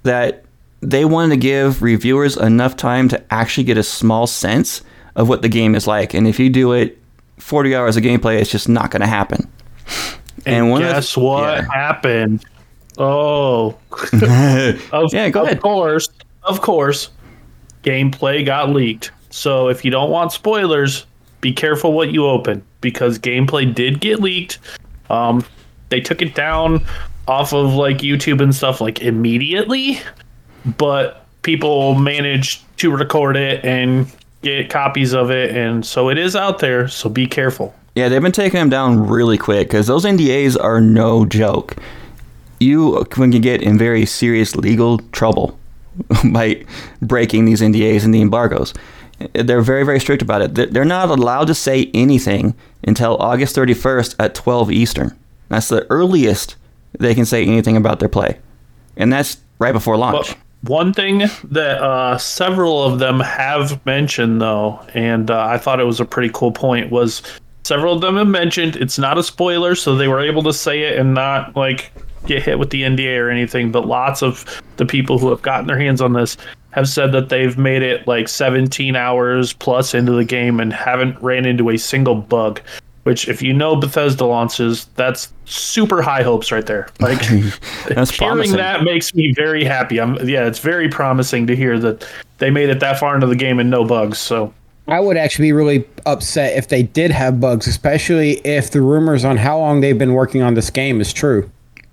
that 0.03 0.43
they 0.81 1.05
wanted 1.05 1.29
to 1.35 1.37
give 1.37 1.81
reviewers 1.83 2.37
enough 2.37 2.75
time 2.75 3.07
to 3.09 3.23
actually 3.33 3.63
get 3.65 3.77
a 3.77 3.83
small 3.83 4.25
sense 4.25 4.81
of 5.15 5.29
what 5.29 5.41
the 5.43 5.49
game 5.49 5.75
is 5.75 5.85
like. 5.85 6.13
And 6.13 6.27
if 6.27 6.39
you 6.39 6.49
do 6.49 6.71
it 6.71 6.97
40 7.37 7.75
hours 7.75 7.97
of 7.97 8.03
gameplay, 8.03 8.39
it's 8.39 8.49
just 8.49 8.67
not 8.69 8.89
going 8.89 9.01
to 9.01 9.07
happen. 9.07 9.47
And, 10.45 10.71
one 10.71 10.81
of 10.81 10.87
the- 10.87 10.93
guess 10.95 11.15
what 11.17 11.57
yeah. 11.57 11.67
happened? 11.71 12.43
Oh, 12.97 13.77
of, 14.91 15.13
Yeah, 15.13 15.29
go 15.29 15.41
of 15.41 15.47
ahead. 15.47 15.61
course, 15.61 16.07
of 16.43 16.61
course, 16.61 17.09
gameplay 17.83 18.45
got 18.45 18.69
leaked. 18.69 19.11
So 19.29 19.67
if 19.69 19.85
you 19.85 19.91
don't 19.91 20.09
want 20.09 20.31
spoilers, 20.31 21.05
be 21.41 21.51
careful 21.51 21.93
what 21.93 22.11
you 22.11 22.25
open 22.25 22.63
because 22.79 23.19
gameplay 23.19 23.73
did 23.73 23.99
get 23.99 24.19
leaked. 24.19 24.59
Um, 25.09 25.43
they 25.89 25.99
took 25.99 26.21
it 26.21 26.35
down 26.35 26.85
off 27.27 27.53
of 27.53 27.73
like 27.73 27.97
YouTube 27.97 28.41
and 28.41 28.55
stuff 28.55 28.79
like 28.79 29.01
immediately, 29.01 29.99
but 30.77 31.25
people 31.41 31.95
managed 31.95 32.63
to 32.77 32.95
record 32.95 33.35
it 33.35 33.63
and 33.65 34.11
get 34.41 34.69
copies 34.69 35.13
of 35.13 35.29
it, 35.29 35.55
and 35.55 35.85
so 35.85 36.09
it 36.09 36.17
is 36.17 36.35
out 36.35 36.59
there. 36.59 36.87
So 36.87 37.09
be 37.09 37.27
careful. 37.27 37.75
Yeah, 37.95 38.09
they've 38.09 38.21
been 38.21 38.31
taking 38.31 38.59
them 38.59 38.69
down 38.69 39.07
really 39.07 39.37
quick 39.37 39.67
because 39.67 39.87
those 39.87 40.05
NDAs 40.05 40.61
are 40.61 40.79
no 40.79 41.25
joke. 41.25 41.75
You 42.59 43.05
can 43.09 43.31
get 43.31 43.61
in 43.61 43.77
very 43.77 44.05
serious 44.05 44.55
legal 44.55 44.99
trouble 45.11 45.59
by 46.31 46.63
breaking 47.01 47.45
these 47.45 47.61
NDAs 47.61 48.05
and 48.05 48.13
the 48.13 48.21
embargoes. 48.21 48.73
They're 49.33 49.61
very, 49.61 49.83
very 49.83 49.99
strict 49.99 50.21
about 50.21 50.41
it. 50.41 50.55
They're- 50.55 50.85
not 50.85 51.09
allowed 51.09 51.47
to 51.47 51.53
say 51.55 51.89
anything 51.93 52.55
until 52.83 53.15
August 53.17 53.55
31st 53.55 54.15
at 54.19 54.35
12 54.35 54.71
Eastern. 54.71 55.17
That's 55.49 55.67
the 55.69 55.85
earliest 55.89 56.55
they 56.99 57.15
can 57.15 57.25
say 57.25 57.45
anything 57.45 57.77
about 57.77 57.99
their 57.99 58.09
play. 58.09 58.37
And 58.97 59.11
that's 59.11 59.37
right 59.59 59.71
before 59.71 59.95
launch. 59.97 60.29
But 60.29 60.37
one 60.69 60.93
thing 60.93 61.19
that 61.45 61.81
uh, 61.81 62.17
several 62.17 62.83
of 62.83 62.99
them 62.99 63.19
have 63.19 63.83
mentioned, 63.85 64.41
though, 64.41 64.79
and 64.93 65.31
uh, 65.31 65.45
I 65.45 65.57
thought 65.57 65.79
it 65.79 65.85
was 65.85 65.99
a 65.99 66.05
pretty 66.05 66.29
cool 66.33 66.51
point, 66.51 66.91
was 66.91 67.21
several 67.63 67.93
of 67.93 68.01
them 68.01 68.17
have 68.17 68.27
mentioned 68.27 68.75
it's 68.75 68.99
not 68.99 69.17
a 69.17 69.23
spoiler, 69.23 69.75
so 69.75 69.95
they 69.95 70.07
were 70.07 70.19
able 70.19 70.43
to 70.43 70.53
say 70.53 70.81
it 70.81 70.99
and 70.99 71.13
not 71.13 71.55
like 71.55 71.91
get 72.25 72.43
hit 72.43 72.59
with 72.59 72.69
the 72.69 72.83
NDA 72.83 73.17
or 73.17 73.29
anything. 73.29 73.71
But 73.71 73.87
lots 73.87 74.21
of 74.21 74.61
the 74.77 74.85
people 74.85 75.17
who 75.17 75.29
have 75.29 75.41
gotten 75.41 75.67
their 75.67 75.79
hands 75.79 76.01
on 76.01 76.13
this 76.13 76.37
have 76.71 76.87
said 76.87 77.11
that 77.11 77.29
they've 77.29 77.57
made 77.57 77.81
it 77.81 78.07
like 78.07 78.27
17 78.27 78.95
hours 78.95 79.53
plus 79.53 79.93
into 79.93 80.11
the 80.13 80.23
game 80.25 80.59
and 80.59 80.71
haven't 80.73 81.21
ran 81.21 81.45
into 81.45 81.69
a 81.69 81.77
single 81.77 82.15
bug. 82.15 82.61
Which, 83.03 83.27
if 83.27 83.41
you 83.41 83.51
know 83.51 83.75
Bethesda 83.75 84.25
launches, 84.25 84.85
that's 84.95 85.33
super 85.45 86.03
high 86.03 86.21
hopes 86.21 86.51
right 86.51 86.65
there. 86.65 86.87
Like, 86.99 87.19
That's 87.87 88.11
hearing 88.11 88.33
promising. 88.33 88.57
that 88.57 88.83
makes 88.83 89.15
me 89.15 89.33
very 89.35 89.63
happy. 89.63 89.99
I'm 89.99 90.15
yeah, 90.27 90.45
it's 90.45 90.59
very 90.59 90.87
promising 90.87 91.47
to 91.47 91.55
hear 91.55 91.79
that 91.79 92.07
they 92.37 92.51
made 92.51 92.69
it 92.69 92.79
that 92.81 92.99
far 92.99 93.15
into 93.15 93.25
the 93.25 93.35
game 93.35 93.57
and 93.59 93.71
no 93.71 93.83
bugs. 93.85 94.19
So 94.19 94.53
I 94.87 94.99
would 94.99 95.17
actually 95.17 95.47
be 95.47 95.51
really 95.53 95.83
upset 96.05 96.55
if 96.55 96.67
they 96.67 96.83
did 96.83 97.09
have 97.09 97.39
bugs, 97.39 97.65
especially 97.65 98.33
if 98.45 98.69
the 98.69 98.81
rumors 98.81 99.25
on 99.25 99.35
how 99.35 99.57
long 99.57 99.81
they've 99.81 99.97
been 99.97 100.13
working 100.13 100.43
on 100.43 100.53
this 100.53 100.69
game 100.69 101.01
is 101.01 101.11
true. 101.11 101.49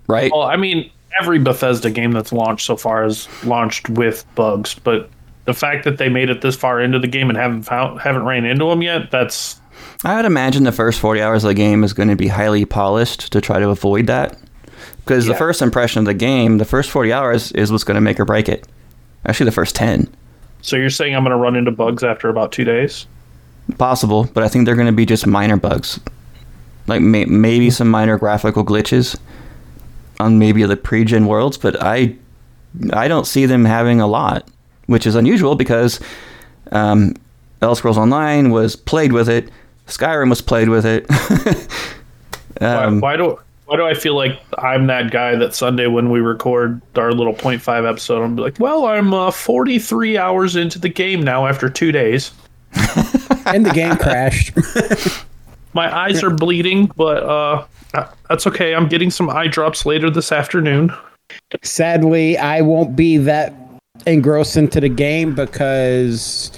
right? 0.07 0.31
well, 0.31 0.43
I 0.43 0.57
mean, 0.57 0.91
every 1.19 1.39
Bethesda 1.39 1.89
game 1.89 2.11
that's 2.11 2.31
launched 2.31 2.65
so 2.65 2.75
far 2.75 3.03
has 3.03 3.27
launched 3.43 3.89
with 3.89 4.25
bugs, 4.35 4.75
but 4.75 5.09
the 5.45 5.53
fact 5.53 5.83
that 5.85 5.97
they 5.97 6.09
made 6.09 6.29
it 6.29 6.41
this 6.41 6.55
far 6.55 6.79
into 6.79 6.99
the 6.99 7.07
game 7.07 7.29
and 7.29 7.37
haven't 7.37 7.63
found 7.63 7.99
haven't 8.01 8.23
ran 8.23 8.45
into 8.45 8.65
them 8.65 8.81
yet, 8.81 9.11
that's 9.11 9.59
I 10.03 10.15
would 10.15 10.25
imagine 10.25 10.63
the 10.63 10.71
first 10.71 10.99
40 10.99 11.21
hours 11.21 11.43
of 11.43 11.49
the 11.49 11.53
game 11.53 11.83
is 11.83 11.93
going 11.93 12.09
to 12.09 12.15
be 12.15 12.27
highly 12.27 12.65
polished 12.65 13.31
to 13.33 13.41
try 13.41 13.59
to 13.59 13.69
avoid 13.69 14.07
that. 14.07 14.37
Because 14.97 15.25
the 15.25 15.35
first 15.35 15.61
impression 15.61 15.99
of 15.99 16.05
the 16.05 16.13
game, 16.13 16.57
the 16.57 16.65
first 16.65 16.91
40 16.91 17.11
hours, 17.11 17.51
is 17.53 17.71
what's 17.71 17.83
going 17.83 17.95
to 17.95 18.01
make 18.01 18.19
or 18.19 18.25
break 18.25 18.47
it. 18.47 18.67
Actually, 19.25 19.45
the 19.45 19.51
first 19.51 19.75
ten. 19.75 20.07
So 20.61 20.75
you're 20.75 20.89
saying 20.89 21.15
I'm 21.15 21.23
going 21.23 21.31
to 21.31 21.37
run 21.37 21.55
into 21.55 21.71
bugs 21.71 22.03
after 22.03 22.29
about 22.29 22.51
two 22.51 22.63
days? 22.63 23.07
Possible, 23.77 24.29
but 24.33 24.43
I 24.43 24.47
think 24.47 24.65
they're 24.65 24.75
going 24.75 24.87
to 24.87 24.93
be 24.93 25.05
just 25.05 25.25
minor 25.25 25.57
bugs, 25.57 25.99
like 26.87 27.01
may- 27.01 27.25
maybe 27.25 27.69
some 27.69 27.89
minor 27.89 28.17
graphical 28.17 28.63
glitches 28.63 29.17
on 30.19 30.39
maybe 30.39 30.63
the 30.63 30.77
pre-gen 30.77 31.25
worlds. 31.25 31.57
But 31.57 31.81
I, 31.81 32.15
I 32.93 33.07
don't 33.07 33.25
see 33.25 33.45
them 33.45 33.65
having 33.65 34.01
a 34.01 34.07
lot, 34.07 34.47
which 34.87 35.05
is 35.05 35.15
unusual 35.15 35.55
because 35.55 35.99
um, 36.71 37.15
Elder 37.61 37.75
Scrolls 37.75 37.97
Online 37.97 38.51
was 38.51 38.75
played 38.75 39.13
with 39.13 39.29
it, 39.29 39.49
Skyrim 39.87 40.29
was 40.29 40.41
played 40.41 40.69
with 40.69 40.85
it. 40.85 41.09
um, 42.61 43.01
why, 43.01 43.11
why 43.11 43.17
do 43.17 43.39
why 43.65 43.75
do 43.75 43.85
I 43.85 43.93
feel 43.93 44.15
like 44.15 44.39
I'm 44.57 44.87
that 44.87 45.11
guy 45.11 45.35
that 45.35 45.53
Sunday 45.53 45.85
when 45.85 46.09
we 46.09 46.21
record 46.21 46.81
our 46.95 47.11
little 47.11 47.35
0.5 47.35 47.87
episode, 47.87 48.23
I'm 48.23 48.35
like, 48.35 48.59
well, 48.59 48.87
I'm 48.87 49.13
uh, 49.13 49.29
43 49.29 50.17
hours 50.17 50.55
into 50.55 50.79
the 50.79 50.89
game 50.89 51.21
now 51.21 51.45
after 51.45 51.69
two 51.69 51.91
days. 51.91 52.31
and 53.45 53.63
the 53.63 53.71
game 53.71 53.95
crashed. 53.97 54.57
My 55.73 55.95
eyes 55.95 56.23
are 56.23 56.29
bleeding, 56.31 56.91
but 56.95 57.23
uh, 57.23 57.65
uh, 57.93 58.07
that's 58.27 58.47
okay. 58.47 58.73
I'm 58.73 58.87
getting 58.87 59.11
some 59.11 59.29
eye 59.29 59.47
drops 59.47 59.85
later 59.85 60.09
this 60.09 60.31
afternoon. 60.31 60.91
Sadly, 61.61 62.37
I 62.37 62.61
won't 62.61 62.95
be 62.95 63.17
that 63.17 63.53
engrossed 64.07 64.57
into 64.57 64.79
the 64.79 64.89
game 64.89 65.35
because 65.35 66.51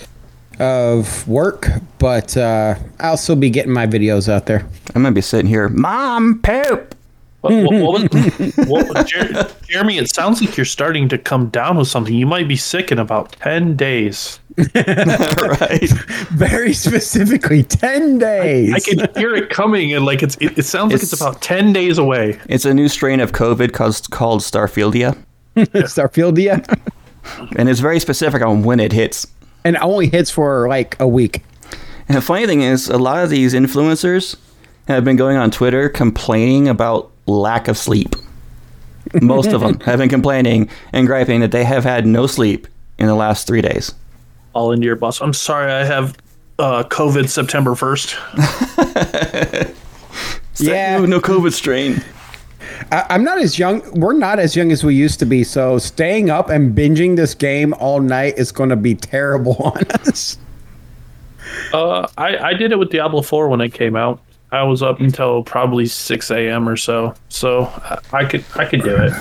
of 0.59 1.27
work, 1.27 1.69
but 1.97 2.37
uh, 2.37 2.75
I'll 2.99 3.17
still 3.17 3.35
be 3.35 3.49
getting 3.49 3.73
my 3.73 3.87
videos 3.87 4.29
out 4.29 4.45
there. 4.45 4.65
I 4.95 4.99
might 4.99 5.11
be 5.11 5.21
sitting 5.21 5.47
here, 5.47 5.69
Mom, 5.69 6.39
poop. 6.41 6.95
What, 7.41 7.53
what, 7.53 7.73
what 7.73 8.13
was, 8.13 8.67
what, 8.67 9.07
Jer- 9.07 9.47
Jeremy? 9.67 9.97
It 9.97 10.13
sounds 10.13 10.41
like 10.41 10.55
you're 10.55 10.65
starting 10.65 11.09
to 11.09 11.17
come 11.17 11.49
down 11.49 11.77
with 11.77 11.87
something. 11.87 12.13
You 12.13 12.27
might 12.27 12.47
be 12.47 12.55
sick 12.55 12.91
in 12.91 12.99
about 12.99 13.31
ten 13.31 13.75
days. 13.75 14.39
right. 14.75 15.89
Very 16.31 16.73
specifically, 16.73 17.63
10 17.63 18.17
days. 18.19 18.73
I 18.73 18.79
can 18.79 19.13
hear 19.15 19.33
it 19.35 19.49
coming, 19.49 19.93
and 19.93 20.05
like 20.05 20.23
it's 20.23 20.35
it, 20.37 20.57
it 20.57 20.63
sounds 20.65 20.91
like 20.93 21.01
it's 21.01 21.13
It's- 21.13 21.21
about 21.21 21.41
ten 21.41 21.71
days 21.73 21.97
away. 21.97 22.39
It's 22.49 22.65
a 22.65 22.73
new 22.73 22.87
strain 22.89 23.19
of 23.19 23.31
COVID 23.31 23.73
called, 23.73 24.09
called 24.11 24.41
Starfieldia, 24.41 25.17
Starfieldia. 25.55 26.65
and 27.55 27.69
it's 27.69 27.79
very 27.79 27.99
specific 27.99 28.41
on 28.41 28.63
when 28.63 28.79
it 28.79 28.91
hits. 28.91 29.27
and 29.63 29.75
it 29.75 29.81
only 29.81 30.07
hits 30.07 30.29
for 30.31 30.67
like 30.67 30.99
a 30.99 31.07
week. 31.07 31.43
And 32.07 32.17
the 32.17 32.21
funny 32.21 32.45
thing 32.45 32.61
is, 32.61 32.89
a 32.89 32.97
lot 32.97 33.23
of 33.23 33.29
these 33.29 33.53
influencers 33.53 34.35
have 34.87 35.03
been 35.05 35.15
going 35.15 35.37
on 35.37 35.49
Twitter 35.51 35.87
complaining 35.87 36.67
about 36.67 37.09
lack 37.25 37.67
of 37.67 37.77
sleep. 37.77 38.15
Most 39.21 39.49
of 39.53 39.61
them 39.61 39.79
have 39.85 39.99
been 39.99 40.09
complaining 40.09 40.69
and 40.91 41.07
griping 41.07 41.39
that 41.41 41.51
they 41.51 41.63
have 41.63 41.83
had 41.83 42.05
no 42.05 42.27
sleep 42.27 42.67
in 42.97 43.07
the 43.07 43.15
last 43.15 43.47
three 43.47 43.61
days. 43.61 43.93
All 44.53 44.71
into 44.71 44.85
your 44.85 44.95
boss. 44.95 45.21
I'm 45.21 45.33
sorry, 45.33 45.71
I 45.71 45.83
have 45.85 46.17
uh, 46.59 46.83
COVID 46.83 47.29
September 47.29 47.75
first. 47.75 48.15
Yeah. 50.61 50.97
no, 50.97 51.05
no 51.05 51.19
COVID 51.19 51.53
strain. 51.53 52.03
I, 52.91 53.05
I'm 53.09 53.23
not 53.23 53.39
as 53.39 53.57
young. 53.57 53.81
We're 53.99 54.13
not 54.13 54.39
as 54.39 54.55
young 54.55 54.71
as 54.71 54.83
we 54.83 54.95
used 54.95 55.19
to 55.19 55.25
be. 55.25 55.43
So 55.43 55.77
staying 55.77 56.29
up 56.29 56.49
and 56.49 56.75
binging 56.75 57.15
this 57.15 57.33
game 57.33 57.73
all 57.79 57.99
night 57.99 58.37
is 58.37 58.51
going 58.51 58.69
to 58.69 58.75
be 58.75 58.95
terrible 58.95 59.55
on 59.59 59.83
us. 60.07 60.37
Uh, 61.73 62.07
I 62.17 62.37
I 62.37 62.53
did 62.53 62.71
it 62.71 62.77
with 62.79 62.91
Diablo 62.91 63.21
Four 63.21 63.49
when 63.49 63.61
it 63.61 63.73
came 63.73 63.95
out. 63.95 64.21
I 64.51 64.63
was 64.63 64.83
up 64.83 64.99
until 64.99 65.43
probably 65.43 65.85
six 65.85 66.29
a.m. 66.29 66.67
or 66.67 66.75
so, 66.77 67.15
so 67.29 67.63
I, 67.63 67.99
I 68.11 68.25
could 68.25 68.43
I 68.55 68.65
could 68.65 68.83
do 68.83 68.95
it. 68.95 69.13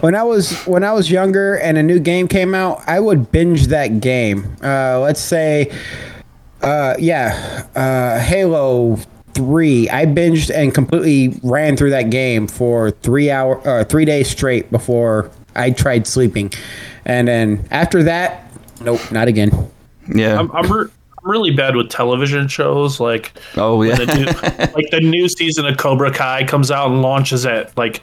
When 0.00 0.14
I 0.14 0.22
was 0.22 0.64
when 0.64 0.82
I 0.82 0.92
was 0.92 1.10
younger 1.10 1.56
and 1.56 1.76
a 1.76 1.82
new 1.82 2.00
game 2.00 2.26
came 2.26 2.54
out, 2.54 2.82
I 2.86 3.00
would 3.00 3.30
binge 3.30 3.66
that 3.66 4.00
game. 4.00 4.56
Uh, 4.62 4.98
let's 5.00 5.20
say, 5.20 5.70
uh, 6.62 6.94
yeah, 6.98 7.66
uh, 7.74 8.18
Halo 8.18 8.96
Three. 9.34 9.90
I 9.90 10.06
binged 10.06 10.50
and 10.54 10.74
completely 10.74 11.38
ran 11.42 11.76
through 11.76 11.90
that 11.90 12.10
game 12.10 12.48
for 12.48 12.90
three 12.90 13.30
hour, 13.30 13.60
uh, 13.68 13.84
three 13.84 14.06
days 14.06 14.30
straight 14.30 14.70
before 14.70 15.30
I 15.54 15.70
tried 15.70 16.06
sleeping, 16.06 16.50
and 17.04 17.28
then 17.28 17.68
after 17.70 18.02
that, 18.04 18.50
nope, 18.80 19.00
not 19.12 19.28
again. 19.28 19.70
Yeah. 20.08 20.38
I'm 20.38 20.50
I'm, 20.52 20.72
re- 20.72 20.88
I'm 20.88 21.30
really 21.30 21.50
bad 21.50 21.76
with 21.76 21.90
television 21.90 22.48
shows. 22.48 23.00
Like 23.00 23.32
oh 23.56 23.82
yeah. 23.82 23.96
the 23.96 24.06
new, 24.06 24.24
like 24.74 24.90
the 24.90 25.00
new 25.00 25.28
season 25.28 25.66
of 25.66 25.76
Cobra 25.76 26.10
Kai 26.10 26.44
comes 26.44 26.70
out 26.70 26.90
and 26.90 27.02
launches 27.02 27.44
at 27.44 27.76
like 27.76 28.00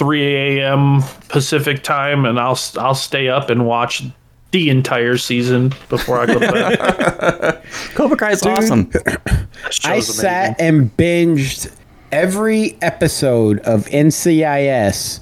3 0.00 0.58
a.m. 0.58 1.02
Pacific 1.28 1.82
time, 1.82 2.24
and 2.24 2.40
I'll 2.40 2.58
I'll 2.78 2.94
stay 2.94 3.28
up 3.28 3.50
and 3.50 3.66
watch 3.66 4.02
the 4.50 4.70
entire 4.70 5.18
season 5.18 5.74
before 5.90 6.18
I 6.18 6.24
go 6.24 6.38
to 6.38 6.52
bed. 6.52 7.62
Cobra 7.94 8.16
Kai 8.16 8.30
is 8.30 8.42
awesome. 8.42 8.90
I 9.84 10.00
sat 10.00 10.58
amazing. 10.58 10.80
and 10.80 10.96
binged 10.96 11.76
every 12.12 12.78
episode 12.80 13.58
of 13.60 13.84
NCIS 13.88 15.20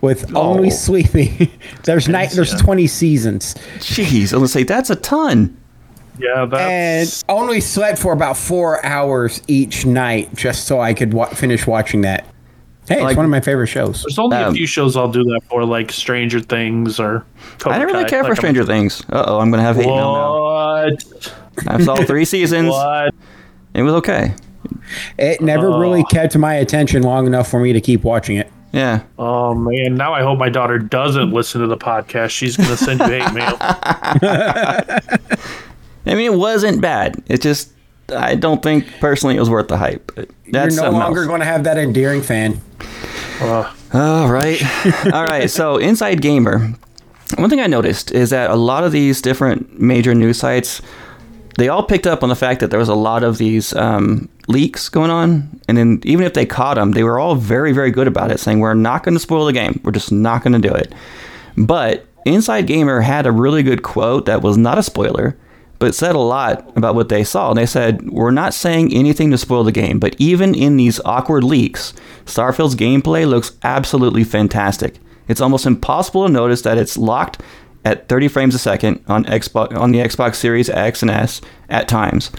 with 0.00 0.34
oh. 0.34 0.40
only 0.40 0.70
sleeping. 0.70 1.50
there's 1.84 2.08
night. 2.08 2.30
There's 2.30 2.58
20 2.62 2.86
seasons, 2.86 3.54
Jeez, 3.76 4.18
I 4.18 4.20
was 4.20 4.32
gonna 4.32 4.48
say 4.48 4.62
that's 4.62 4.88
a 4.88 4.96
ton. 4.96 5.54
Yeah, 6.18 6.44
and 6.44 6.50
that's 6.50 7.24
only 7.28 7.60
slept 7.60 7.98
for 7.98 8.14
about 8.14 8.38
four 8.38 8.82
hours 8.86 9.42
each 9.48 9.84
night 9.84 10.34
just 10.34 10.66
so 10.66 10.80
I 10.80 10.94
could 10.94 11.12
wa- 11.12 11.26
finish 11.26 11.66
watching 11.66 12.00
that. 12.02 12.24
Hey, 12.88 13.00
Like- 13.00 13.12
it's 13.12 13.16
one 13.16 13.24
of 13.24 13.30
my 13.30 13.40
favorite 13.40 13.68
shows. 13.68 14.02
there's 14.02 14.18
only 14.18 14.36
a 14.36 14.48
um, 14.48 14.54
few 14.54 14.66
shows 14.66 14.96
I'll 14.96 15.10
do 15.10 15.22
that 15.24 15.40
for, 15.48 15.64
like 15.64 15.90
Stranger 15.90 16.40
Things 16.40 17.00
or. 17.00 17.24
Cobra 17.58 17.76
I 17.76 17.78
don't 17.78 17.86
really 17.92 18.04
Kai. 18.04 18.10
care 18.10 18.18
for 18.24 18.30
Like, 18.30 18.38
I'm- 18.38 18.54
Stranger 18.54 18.64
Things. 18.64 19.02
Uh 19.10 19.24
oh, 19.26 19.38
I'm 19.40 19.50
gonna 19.50 19.62
have 19.62 19.76
hate 19.76 19.86
mail 19.86 20.12
now. 20.12 20.40
What? 20.40 21.34
I 21.68 21.82
saw 21.82 21.96
three 21.96 22.24
seasons. 22.34 22.68
What? 22.70 23.14
It 23.74 23.82
was 23.82 23.94
okay. 23.94 24.34
It 25.18 25.40
never 25.40 25.78
really 25.78 26.04
kept 26.04 26.36
my 26.36 26.54
attention 26.54 27.02
long 27.02 27.26
enough 27.26 27.48
for 27.50 27.60
me 27.60 27.72
to 27.72 27.80
keep 27.80 28.02
watching 28.04 28.36
it. 28.36 28.50
Yeah. 28.72 29.02
Oh 29.18 29.54
man! 29.54 29.94
Now 29.94 30.12
I 30.14 30.22
hope 30.22 30.36
my 30.38 30.48
daughter 30.48 30.78
doesn't 30.78 31.30
listen 31.32 31.60
to 31.60 31.66
the 31.68 31.76
podcast. 31.76 32.30
She's 32.30 32.56
gonna 32.56 32.76
send 32.76 32.98
you 33.00 33.06
hate 33.06 33.32
mail. 33.32 33.56
I 36.06 36.14
mean, 36.14 36.32
it 36.32 36.34
wasn't 36.34 36.80
bad. 36.80 37.22
It 37.28 37.40
just, 37.40 37.72
I 38.10 38.34
don't 38.34 38.62
think 38.62 38.86
personally 39.00 39.36
it 39.36 39.40
was 39.40 39.50
worth 39.50 39.68
the 39.68 39.76
hype. 39.78 40.12
That's 40.50 40.76
You're 40.76 40.84
no 40.84 40.90
longer 40.90 41.20
else. 41.20 41.28
going 41.28 41.40
to 41.40 41.46
have 41.46 41.64
that 41.64 41.78
endearing 41.78 42.22
fan. 42.22 42.60
All 43.92 44.28
right. 44.28 44.60
All 45.12 45.24
right. 45.24 45.50
So, 45.50 45.76
Inside 45.76 46.20
Gamer. 46.20 46.74
One 47.38 47.50
thing 47.50 47.60
I 47.60 47.66
noticed 47.66 48.12
is 48.12 48.30
that 48.30 48.50
a 48.50 48.54
lot 48.54 48.84
of 48.84 48.92
these 48.92 49.22
different 49.22 49.80
major 49.80 50.14
news 50.14 50.38
sites, 50.38 50.82
they 51.56 51.68
all 51.68 51.82
picked 51.82 52.06
up 52.06 52.22
on 52.22 52.28
the 52.28 52.36
fact 52.36 52.60
that 52.60 52.70
there 52.70 52.78
was 52.78 52.88
a 52.88 52.94
lot 52.94 53.24
of 53.24 53.38
these 53.38 53.74
um, 53.74 54.28
leaks 54.46 54.88
going 54.88 55.10
on, 55.10 55.60
and 55.66 55.76
then 55.78 56.00
even 56.04 56.26
if 56.26 56.34
they 56.34 56.44
caught 56.44 56.74
them, 56.74 56.92
they 56.92 57.02
were 57.02 57.18
all 57.18 57.34
very, 57.34 57.72
very 57.72 57.90
good 57.90 58.06
about 58.06 58.30
it, 58.30 58.38
saying 58.40 58.60
we're 58.60 58.74
not 58.74 59.02
going 59.04 59.14
to 59.14 59.20
spoil 59.20 59.46
the 59.46 59.52
game. 59.52 59.80
We're 59.82 59.92
just 59.92 60.12
not 60.12 60.42
going 60.42 60.60
to 60.60 60.68
do 60.68 60.74
it. 60.74 60.92
But 61.56 62.06
Inside 62.26 62.66
Gamer 62.66 63.00
had 63.00 63.26
a 63.26 63.32
really 63.32 63.62
good 63.62 63.82
quote 63.82 64.26
that 64.26 64.42
was 64.42 64.56
not 64.56 64.78
a 64.78 64.82
spoiler, 64.82 65.36
but 65.84 65.94
said 65.94 66.14
a 66.14 66.18
lot 66.18 66.74
about 66.78 66.94
what 66.94 67.10
they 67.10 67.22
saw. 67.22 67.50
And 67.50 67.58
they 67.58 67.66
said, 67.66 68.08
We're 68.08 68.30
not 68.30 68.54
saying 68.54 68.94
anything 68.94 69.30
to 69.32 69.36
spoil 69.36 69.64
the 69.64 69.70
game, 69.70 69.98
but 69.98 70.16
even 70.18 70.54
in 70.54 70.78
these 70.78 70.98
awkward 71.04 71.44
leaks, 71.44 71.92
Starfield's 72.24 72.74
gameplay 72.74 73.28
looks 73.28 73.52
absolutely 73.62 74.24
fantastic. 74.24 74.98
It's 75.28 75.42
almost 75.42 75.66
impossible 75.66 76.26
to 76.26 76.32
notice 76.32 76.62
that 76.62 76.78
it's 76.78 76.96
locked 76.96 77.42
at 77.84 78.08
30 78.08 78.28
frames 78.28 78.54
a 78.54 78.58
second 78.58 79.04
on 79.08 79.26
Xbox 79.26 79.76
on 79.76 79.92
the 79.92 79.98
Xbox 79.98 80.36
Series 80.36 80.70
X 80.70 81.02
and 81.02 81.10
S 81.10 81.42
at 81.68 81.86
times. 81.86 82.30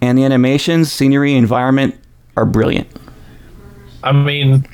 And 0.00 0.16
the 0.16 0.22
animations, 0.22 0.92
scenery, 0.92 1.34
environment 1.34 1.96
are 2.36 2.46
brilliant. 2.46 2.86
I 4.04 4.12
mean, 4.12 4.64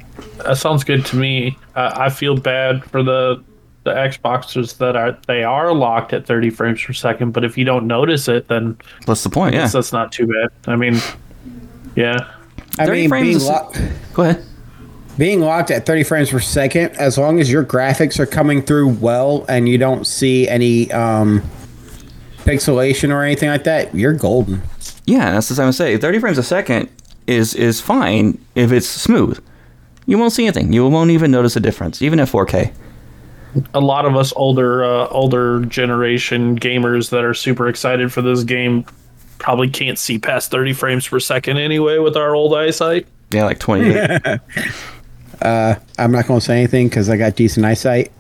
that 0.45 0.59
sounds 0.59 0.85
good 0.85 1.07
to 1.07 1.16
me. 1.16 1.57
Uh, 1.75 1.93
I 1.97 2.11
feel 2.11 2.37
bad 2.37 2.85
for 2.85 3.03
the 3.03 3.43
the 3.85 3.93
Xboxes 3.93 4.77
that 4.79 4.95
are 4.97 5.16
they 5.27 5.43
are 5.43 5.73
locked 5.73 6.12
at 6.12 6.27
30 6.27 6.51
frames 6.51 6.83
per 6.83 6.93
second, 6.93 7.33
but 7.33 7.45
if 7.45 7.57
you 7.57 7.64
don't 7.64 7.87
notice 7.87 8.29
it, 8.29 8.49
then 8.49 8.77
What's 9.07 9.23
the 9.23 9.31
point? 9.31 9.55
Yeah. 9.55 9.62
that's, 9.62 9.73
that's 9.73 9.93
not 9.93 10.12
too 10.12 10.27
bad. 10.27 10.49
I 10.71 10.77
mean, 10.77 11.01
yeah. 11.97 12.31
I 12.79 12.87
30 12.87 13.01
mean, 13.01 13.09
frames 13.09 13.25
being, 13.27 13.37
is- 13.37 13.47
lo- 13.49 13.73
Go 14.12 14.23
ahead. 14.23 14.45
being 15.19 15.40
locked 15.40 15.71
at 15.71 15.87
30 15.87 16.05
frames 16.05 16.31
per 16.31 16.40
second, 16.40 16.90
as 16.97 17.16
long 17.19 17.40
as 17.40 17.51
your 17.51 17.64
graphics 17.64 18.19
are 18.19 18.27
coming 18.27 18.62
through 18.62 18.88
well 18.88 19.45
and 19.49 19.69
you 19.69 19.77
don't 19.79 20.07
see 20.07 20.47
any 20.49 20.90
um, 20.93 21.43
pixelation 22.45 23.11
or 23.12 23.23
anything 23.23 23.49
like 23.49 23.64
that, 23.64 23.95
you're 23.95 24.12
golden. 24.12 24.62
Yeah, 25.07 25.33
that's 25.33 25.51
what 25.51 25.59
I'm 25.59 25.73
saying. 25.73 25.99
30 26.01 26.19
frames 26.21 26.38
a 26.38 26.43
second 26.43 26.88
is 27.27 27.55
is 27.55 27.81
fine 27.81 28.38
if 28.55 28.73
it's 28.73 28.87
smooth. 28.88 29.43
You 30.07 30.19
won't 30.19 30.33
see 30.33 30.45
anything. 30.47 30.73
You 30.73 30.87
won't 30.88 31.11
even 31.11 31.31
notice 31.31 31.55
a 31.57 31.61
difference, 31.61 32.03
even 32.03 32.19
at 32.21 32.29
4K. 32.29 32.73
A 33.74 33.80
lot 33.80 34.04
of 34.04 34.16
us 34.16 34.32
older 34.36 34.84
uh, 34.84 35.08
older 35.08 35.64
generation 35.64 36.58
gamers 36.58 37.10
that 37.10 37.24
are 37.24 37.34
super 37.34 37.68
excited 37.68 38.12
for 38.12 38.22
this 38.22 38.44
game 38.44 38.84
probably 39.38 39.68
can't 39.68 39.98
see 39.98 40.18
past 40.18 40.50
30 40.50 40.74
frames 40.74 41.08
per 41.08 41.18
second 41.18 41.58
anyway 41.58 41.98
with 41.98 42.16
our 42.16 42.34
old 42.34 42.54
eyesight. 42.54 43.06
Yeah, 43.30 43.44
like 43.44 43.58
28. 43.58 44.20
I'm 45.42 46.12
not 46.12 46.26
going 46.26 46.40
to 46.40 46.40
say 46.40 46.58
anything 46.58 46.88
because 46.88 47.08
I 47.08 47.16
got 47.16 47.36
decent 47.36 47.66
eyesight. 47.66 48.12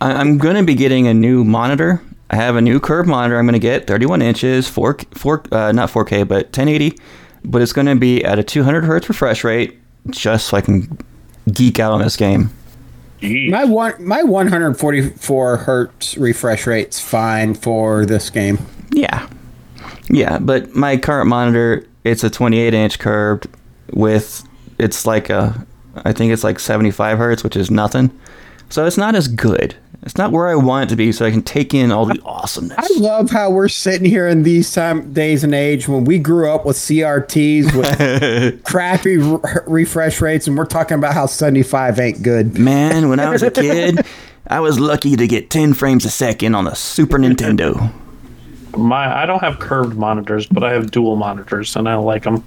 I, 0.00 0.12
I'm 0.12 0.38
going 0.38 0.56
to 0.56 0.62
be 0.62 0.74
getting 0.74 1.06
a 1.06 1.14
new 1.14 1.44
monitor. 1.44 2.00
I 2.30 2.36
have 2.36 2.56
a 2.56 2.60
new 2.60 2.80
curved 2.80 3.08
monitor. 3.08 3.38
I'm 3.38 3.46
going 3.46 3.54
to 3.54 3.58
get 3.58 3.86
31 3.86 4.22
inches, 4.22 4.68
four, 4.68 4.96
four, 5.12 5.42
uh, 5.52 5.72
not 5.72 5.90
4K, 5.90 6.26
but 6.26 6.46
1080. 6.46 6.98
But 7.44 7.60
it's 7.60 7.72
going 7.72 7.86
to 7.86 7.96
be 7.96 8.24
at 8.24 8.38
a 8.38 8.42
200 8.42 8.84
hertz 8.84 9.08
refresh 9.08 9.44
rate, 9.44 9.78
just 10.10 10.48
so 10.48 10.56
I 10.56 10.60
can 10.62 10.98
geek 11.52 11.78
out 11.78 11.92
on 11.92 12.00
this 12.00 12.16
game. 12.16 12.50
Yeesh. 13.24 13.50
My 13.50 13.64
one, 13.64 13.94
my 14.04 14.22
144 14.22 15.56
hertz 15.56 16.16
refresh 16.16 16.66
rate's 16.66 17.00
fine 17.00 17.54
for 17.54 18.04
this 18.06 18.30
game. 18.30 18.58
Yeah, 18.90 19.28
yeah. 20.08 20.38
But 20.38 20.74
my 20.74 20.96
current 20.96 21.28
monitor, 21.28 21.86
it's 22.04 22.22
a 22.22 22.30
28 22.30 22.74
inch 22.74 22.98
curved 22.98 23.48
with, 23.92 24.46
it's 24.78 25.06
like 25.06 25.30
a, 25.30 25.66
I 25.96 26.12
think 26.12 26.32
it's 26.32 26.44
like 26.44 26.60
75 26.60 27.18
hertz, 27.18 27.42
which 27.42 27.56
is 27.56 27.70
nothing. 27.70 28.16
So 28.68 28.86
it's 28.86 28.98
not 28.98 29.14
as 29.14 29.28
good. 29.28 29.76
It's 30.04 30.18
not 30.18 30.32
where 30.32 30.48
I 30.48 30.54
want 30.54 30.84
it 30.84 30.88
to 30.90 30.96
be, 30.96 31.12
so 31.12 31.24
I 31.24 31.30
can 31.30 31.40
take 31.40 31.72
in 31.72 31.90
all 31.90 32.04
the 32.04 32.20
awesomeness. 32.26 32.76
I 32.78 33.00
love 33.00 33.30
how 33.30 33.50
we're 33.50 33.68
sitting 33.68 34.04
here 34.06 34.28
in 34.28 34.42
these 34.42 34.70
time 34.70 35.14
days 35.14 35.42
and 35.42 35.54
age 35.54 35.88
when 35.88 36.04
we 36.04 36.18
grew 36.18 36.50
up 36.50 36.66
with 36.66 36.76
CRTs 36.76 37.74
with 37.74 38.62
crappy 38.64 39.16
re- 39.16 39.40
refresh 39.66 40.20
rates, 40.20 40.46
and 40.46 40.58
we're 40.58 40.66
talking 40.66 40.98
about 40.98 41.14
how 41.14 41.24
75 41.24 41.98
ain't 41.98 42.22
good. 42.22 42.58
Man, 42.58 43.08
when 43.08 43.18
I 43.18 43.30
was 43.30 43.42
a 43.42 43.50
kid, 43.50 44.04
I 44.46 44.60
was 44.60 44.78
lucky 44.78 45.16
to 45.16 45.26
get 45.26 45.48
10 45.48 45.72
frames 45.72 46.04
a 46.04 46.10
second 46.10 46.54
on 46.54 46.66
a 46.66 46.74
Super 46.74 47.16
Nintendo. 47.16 47.90
My 48.76 49.22
I 49.22 49.24
don't 49.24 49.40
have 49.40 49.58
curved 49.58 49.96
monitors, 49.96 50.46
but 50.46 50.62
I 50.62 50.74
have 50.74 50.90
dual 50.90 51.16
monitors, 51.16 51.76
and 51.76 51.88
I 51.88 51.94
like 51.94 52.24
them. 52.24 52.44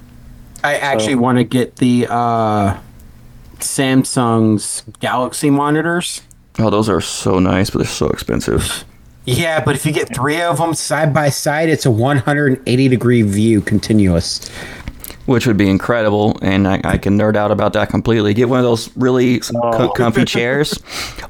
I 0.62 0.76
actually 0.76 1.16
want 1.16 1.38
to 1.38 1.44
get 1.44 1.76
the 1.76 2.06
uh, 2.08 2.78
Samsung's 3.58 4.84
Galaxy 5.00 5.50
monitors. 5.50 6.22
Oh, 6.58 6.70
those 6.70 6.88
are 6.88 7.00
so 7.00 7.38
nice, 7.38 7.70
but 7.70 7.78
they're 7.78 7.86
so 7.86 8.08
expensive. 8.08 8.84
Yeah, 9.24 9.62
but 9.62 9.74
if 9.76 9.84
you 9.86 9.92
get 9.92 10.14
three 10.14 10.40
of 10.40 10.58
them 10.58 10.74
side 10.74 11.12
by 11.12 11.28
side, 11.28 11.68
it's 11.68 11.86
a 11.86 11.90
180 11.90 12.88
degree 12.88 13.22
view 13.22 13.60
continuous. 13.60 14.48
Which 15.26 15.46
would 15.46 15.58
be 15.58 15.68
incredible, 15.68 16.38
and 16.40 16.66
I, 16.66 16.80
I 16.84 16.96
can 16.96 17.18
nerd 17.18 17.36
out 17.36 17.50
about 17.50 17.74
that 17.74 17.90
completely. 17.90 18.32
Get 18.32 18.48
one 18.48 18.58
of 18.58 18.64
those 18.64 18.94
really 18.96 19.40
co- 19.40 19.90
comfy 19.90 20.24
chairs. 20.26 20.80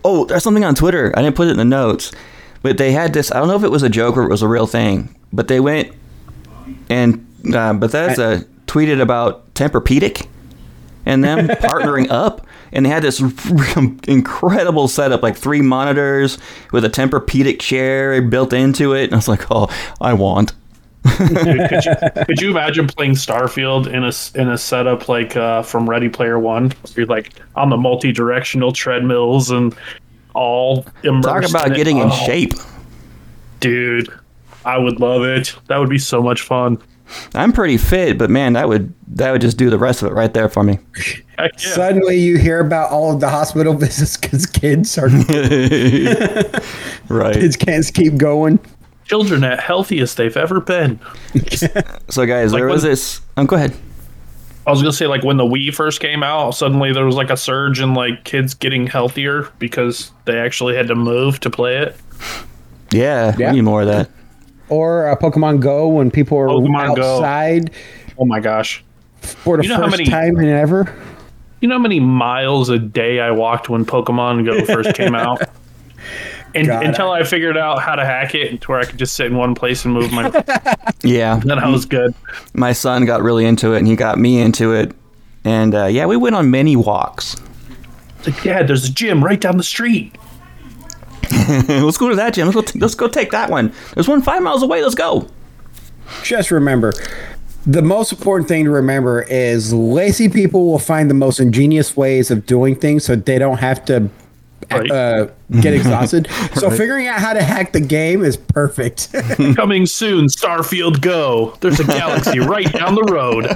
Oh, 0.05 0.25
there's 0.25 0.45
something 0.45 0.65
on 0.65 0.77
Twitter. 0.77 1.13
I 1.17 1.23
didn't 1.23 1.35
put 1.35 1.49
it 1.49 1.53
in 1.53 1.57
the 1.57 1.65
notes, 1.65 2.13
but 2.63 2.79
they 2.79 2.93
had 2.93 3.13
this. 3.13 3.33
I 3.33 3.41
don't 3.41 3.49
know 3.49 3.57
if 3.57 3.65
it 3.65 3.73
was 3.73 3.83
a 3.83 3.89
joke 3.89 4.17
or 4.17 4.23
it 4.23 4.31
was 4.31 4.43
a 4.43 4.49
real 4.49 4.69
thing, 4.69 5.17
but 5.33 5.49
they 5.49 5.59
went 5.59 5.93
and 6.89 7.27
uh, 7.53 7.73
Bethesda 7.75 8.45
tweeted 8.67 9.01
about 9.01 9.53
Tempur-Pedic 9.55 10.27
and 11.05 11.25
them 11.25 11.49
partnering 11.49 12.07
up, 12.11 12.47
and 12.73 12.85
they 12.87 12.91
had 12.91 13.03
this 13.03 13.21
incredible 14.09 14.89
setup, 14.89 15.23
like 15.23 15.37
three 15.37 15.61
monitors 15.63 16.39
with 16.73 16.85
a 16.85 16.91
Tempur-Pedic 16.91 17.61
chair 17.61 18.21
built 18.23 18.53
into 18.53 18.95
it. 18.95 19.05
And 19.05 19.15
I 19.15 19.17
was 19.17 19.29
like, 19.29 19.51
oh, 19.51 19.69
I 20.01 20.13
want. 20.15 20.53
Dude, 21.19 21.29
could, 21.69 21.85
you, 21.85 21.95
could 22.27 22.41
you 22.41 22.51
imagine 22.51 22.87
playing 22.87 23.13
Starfield 23.13 23.87
in 23.87 24.05
a 24.05 24.09
s- 24.09 24.33
in 24.35 24.49
a 24.49 24.59
setup 24.59 25.09
like 25.09 25.37
uh, 25.37 25.63
from 25.63 25.89
Ready 25.89 26.09
Player 26.09 26.39
One? 26.39 26.73
You're 26.95 27.07
like 27.07 27.33
on 27.57 27.71
the 27.71 27.77
multi-directional 27.77 28.73
treadmills 28.73 29.51
and 29.51 29.75
all 30.35 30.85
immersed. 31.05 31.25
Talk 31.29 31.49
about 31.49 31.67
in 31.69 31.73
it. 31.73 31.77
getting 31.77 31.99
in 31.99 32.09
Oh, 32.11 32.27
shape. 32.27 32.53
dude. 33.61 34.09
I 34.65 34.77
would 34.77 35.01
love 35.01 35.23
it. 35.23 35.55
That 35.69 35.79
would 35.79 35.89
be 35.89 35.99
so 35.99 36.23
much 36.23 36.43
fun. 36.43 36.79
I'm 37.35 37.53
pretty 37.53 37.79
fit, 37.79 38.19
but 38.19 38.29
man, 38.29 38.53
that 38.53 38.69
would 38.69 38.93
that 39.15 39.31
would 39.33 39.41
just 39.41 39.57
do 39.57 39.71
the 39.71 39.79
rest 39.79 40.03
of 40.03 40.11
it 40.11 40.15
right 40.15 40.35
there 40.35 40.49
for 40.49 40.63
me. 40.63 40.79
Heck 41.39 41.63
yeah. 41.63 41.71
Suddenly, 41.71 42.17
you 42.17 42.37
hear 42.39 42.61
about 42.61 42.91
all 42.91 43.13
of 43.15 43.21
the 43.21 43.29
hospital 43.29 43.73
visits 43.75 44.17
because 44.17 44.47
kids 44.47 44.97
are 44.99 45.09
right. 47.09 47.35
kids 47.35 47.57
can't 47.57 47.91
keep 47.95 48.17
going. 48.17 48.59
Children 49.05 49.45
at 49.45 49.61
healthiest 49.61 50.17
they've 50.17 50.37
ever 50.37 50.61
been. 50.61 50.99
So 52.11 52.25
guys, 52.27 52.53
Like 52.53 52.61
there 52.61 52.69
was 52.69 52.83
this. 52.83 53.21
Um, 53.37 53.47
go 53.47 53.57
ahead. 53.57 53.75
I 54.67 54.71
was 54.71 54.81
gonna 54.83 54.93
say 54.93 55.07
like 55.07 55.23
when 55.25 55.37
the 55.37 55.45
Wii 55.45 55.75
first 55.75 56.01
came 56.01 56.23
out, 56.23 56.53
suddenly 56.53 56.93
there 56.93 57.05
was 57.05 57.17
like 57.17 57.31
a 57.31 57.37
surge 57.37 57.81
in 57.81 57.95
like 57.95 58.25
kids 58.25 58.55
getting 58.55 58.87
healthier 58.87 59.49
because 59.59 60.11
they 60.25 60.39
actually 60.39 60.75
had 60.77 60.89
to 60.89 60.95
move 60.95 61.41
to 61.41 61.51
play 61.51 61.79
it. 61.79 61.97
Yeah, 62.93 63.35
Yeah. 63.39 63.51
we 63.51 63.57
need 63.57 63.63
more 63.63 63.83
of 63.83 63.89
that. 63.89 64.11
Or 64.71 65.09
uh, 65.09 65.17
Pokemon 65.17 65.61
Go 65.61 65.89
when 65.89 66.11
people 66.11 66.39
are 66.39 66.49
Pokemon 66.49 66.97
Go. 66.97 67.17
outside 67.17 67.71
Oh 68.19 68.25
my 68.27 68.41
gosh. 68.41 68.83
for 69.21 69.57
the 69.59 69.63
You 69.63 69.69
know 69.71 69.77
how 69.77 69.83
first 69.85 69.99
many- 69.99 70.11
time 70.11 70.37
in 70.39 70.49
ever. 70.49 70.95
You 71.61 71.69
know 71.69 71.77
how 71.77 71.81
many 71.83 72.01
miles 72.01 72.69
a 72.69 72.79
day 72.79 73.21
I 73.21 73.31
walked 73.31 73.69
when 73.69 73.85
Pokemon 73.85 74.45
Go 74.45 74.65
first 74.65 74.95
came 74.95 75.15
out? 75.15 75.43
And, 76.55 76.67
God, 76.67 76.87
until 76.87 77.11
I 77.11 77.25
figured 77.25 77.59
out 77.59 77.83
how 77.83 77.95
to 77.95 78.07
hack 78.07 78.35
it 78.35 78.63
to 78.63 78.69
where 78.69 78.81
I 78.81 78.85
could 78.87 78.99
just 78.99 79.15
sit 79.15 79.27
in 79.27 79.37
one 79.37 79.55
place 79.55 79.85
and 79.85 79.93
move 79.93 80.11
my 80.13 80.31
Yeah, 81.03 81.37
then 81.45 81.59
I 81.59 81.69
was 81.69 81.85
good. 81.85 82.15
my 82.55 82.73
son 82.73 83.05
got 83.05 83.23
really 83.23 83.45
into 83.45 83.75
it, 83.75 83.79
and 83.79 83.87
he 83.87 83.95
got 83.97 84.19
me 84.19 84.41
into 84.41 84.73
it. 84.73 84.93
And 85.45 85.75
uh, 85.75 85.85
yeah, 85.85 86.07
we 86.07 86.17
went 86.17 86.35
on 86.37 86.51
many 86.51 86.75
walks. 86.75 87.37
Like, 88.27 88.43
Dad, 88.43 88.67
there's 88.67 88.89
a 88.89 88.93
gym 88.93 89.23
right 89.23 89.39
down 89.39 89.59
the 89.59 89.63
street. 89.63 90.17
let's 91.69 91.99
go 91.99 92.09
to 92.09 92.17
that 92.17 92.33
gym. 92.33 92.47
Let's 92.47 92.55
go. 92.55 92.63
T- 92.63 92.79
let's 92.79 92.95
go 92.95 93.09
take 93.09 93.31
that 93.33 93.51
one. 93.51 93.71
There's 93.95 94.09
one 94.09 94.23
five 94.23 94.43
miles 94.43 94.63
away. 94.63 94.83
Let's 94.83 94.95
go. 94.95 95.29
Just 96.23 96.51
remember, 96.51 96.95
the 97.67 97.83
most 97.83 98.13
important 98.13 98.49
thing 98.49 98.65
to 98.65 98.71
remember 98.71 99.23
is 99.23 99.73
lazy 99.75 100.29
people 100.29 100.67
will 100.67 100.79
find 100.79 101.11
the 101.11 101.15
most 101.15 101.39
ingenious 101.41 101.97
ways 101.97 102.31
of 102.31 102.47
doing 102.47 102.75
things 102.77 103.05
so 103.05 103.17
they 103.17 103.39
don't 103.39 103.59
have 103.59 103.85
to 103.87 104.09
Right. 104.71 104.91
uh, 104.91 105.29
get 105.63 105.73
exhausted. 105.81 106.29
So 106.57 106.69
figuring 106.69 107.07
out 107.07 107.21
how 107.21 107.33
to 107.33 107.43
hack 107.43 107.73
the 107.73 107.81
game 107.81 108.23
is 108.23 108.37
perfect. 108.37 109.11
Coming 109.57 109.87
soon, 109.87 110.27
Starfield 110.27 111.01
Go. 111.01 111.55
There's 111.61 111.81
a 111.81 111.85
galaxy 111.85 112.39
right 112.41 112.71
down 112.73 112.95
the 112.95 113.05
road. 113.05 113.47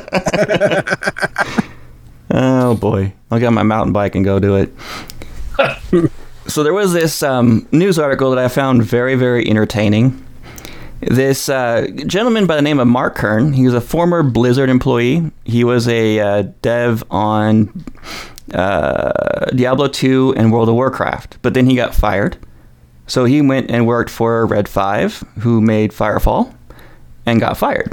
Oh 2.30 2.74
boy, 2.76 3.12
I'll 3.30 3.38
get 3.40 3.52
my 3.52 3.62
mountain 3.62 3.92
bike 3.92 4.14
and 4.14 4.24
go 4.24 4.38
do 4.38 4.56
it. 4.56 4.72
so 6.46 6.62
there 6.62 6.72
was 6.72 6.94
this 6.94 7.22
um, 7.22 7.66
news 7.72 7.98
article 7.98 8.30
that 8.30 8.38
I 8.42 8.48
found 8.48 8.82
very, 8.82 9.14
very 9.14 9.46
entertaining. 9.50 10.24
This 11.02 11.48
uh, 11.48 11.88
gentleman 12.06 12.46
by 12.46 12.54
the 12.54 12.62
name 12.62 12.78
of 12.78 12.86
Mark 12.86 13.16
Kern, 13.16 13.52
he 13.52 13.64
was 13.64 13.74
a 13.74 13.80
former 13.80 14.22
Blizzard 14.22 14.70
employee. 14.70 15.32
He 15.44 15.64
was 15.64 15.88
a 15.88 16.20
uh, 16.20 16.42
dev 16.62 17.02
on 17.10 17.84
uh, 18.54 19.46
Diablo 19.46 19.88
2 19.88 20.34
and 20.36 20.52
World 20.52 20.68
of 20.68 20.76
Warcraft, 20.76 21.38
but 21.42 21.54
then 21.54 21.66
he 21.66 21.74
got 21.74 21.92
fired. 21.92 22.36
So 23.08 23.24
he 23.24 23.42
went 23.42 23.68
and 23.68 23.84
worked 23.84 24.10
for 24.10 24.46
Red 24.46 24.68
5, 24.68 25.24
who 25.40 25.60
made 25.60 25.90
Firefall, 25.90 26.54
and 27.26 27.40
got 27.40 27.56
fired. 27.56 27.92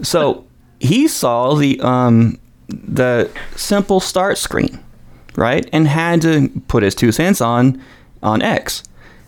So 0.00 0.46
he 0.80 1.08
saw 1.08 1.54
the 1.54 1.78
um, 1.80 2.38
the 2.68 3.30
simple 3.54 4.00
start 4.00 4.38
screen, 4.38 4.82
right, 5.36 5.68
and 5.74 5.86
had 5.86 6.22
to 6.22 6.48
put 6.68 6.82
his 6.82 6.94
two 6.94 7.12
cents 7.12 7.42
on 7.42 7.82
on 8.22 8.40
X. 8.40 8.82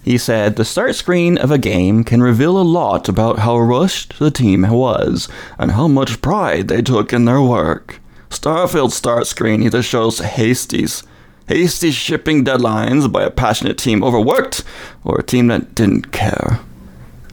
He 0.07 0.19
said 0.19 0.55
the 0.55 0.65
start 0.65 0.95
screen 0.95 1.37
of 1.37 1.51
a 1.51 1.59
game 1.59 2.05
can 2.05 2.23
reveal 2.23 2.57
a 2.57 2.63
lot 2.63 3.09
about 3.09 3.41
how 3.41 3.59
rushed 3.59 4.21
the 4.21 4.31
team 4.31 4.63
was 4.63 5.29
and 5.59 5.73
how 5.73 5.89
much 5.89 6.23
pride 6.23 6.69
they 6.69 6.81
took 6.81 7.13
in 7.13 7.25
their 7.25 7.43
work. 7.43 7.99
Starfield's 8.31 8.95
start 8.95 9.27
screen 9.27 9.65
either 9.65 9.83
shows 9.83 10.21
hasties, 10.21 11.05
hasty 11.49 11.91
shipping 11.91 12.45
deadlines 12.45 13.11
by 13.11 13.25
a 13.25 13.31
passionate 13.31 13.79
team 13.79 14.05
overworked, 14.05 14.63
or 15.03 15.19
a 15.19 15.25
team 15.25 15.49
that 15.49 15.75
didn't 15.75 16.13
care. 16.13 16.61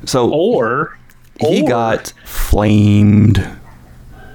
So 0.06 0.32
Or 0.32 0.98
he 1.40 1.62
or- 1.62 1.70
got 1.70 2.12
flamed. 2.26 3.48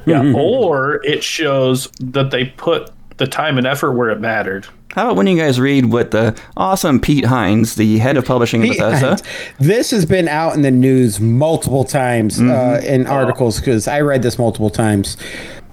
Yeah, 0.07 0.33
or 0.33 1.05
it 1.05 1.25
shows 1.25 1.89
that 2.01 2.31
they 2.31 2.45
put 2.45 2.93
the 3.17 3.27
time 3.27 3.59
and 3.59 3.67
effort 3.67 3.93
where 3.93 4.11
it 4.11 4.21
mattered. 4.21 4.69
How 4.95 5.05
about 5.05 5.17
when 5.17 5.27
you 5.27 5.37
guys 5.37 5.61
read 5.61 5.87
what 5.87 6.13
the 6.13 6.39
awesome 6.57 6.99
Pete 6.99 7.27
Hines, 7.27 7.75
the 7.75 7.99
head 7.99 8.17
of 8.17 8.25
publishing 8.25 8.63
at 8.63 8.71
Bethesda, 8.71 9.19
this 9.59 9.91
has 9.91 10.07
been 10.07 10.29
out 10.29 10.55
in 10.55 10.63
the 10.63 10.71
news 10.71 11.21
multiple 11.21 11.85
times 11.85 12.41
uh, 12.41 12.81
in 12.85 13.07
articles 13.07 13.61
because 13.61 13.87
I 13.87 14.01
read 14.01 14.23
this 14.23 14.39
multiple 14.39 14.71
times. 14.71 15.17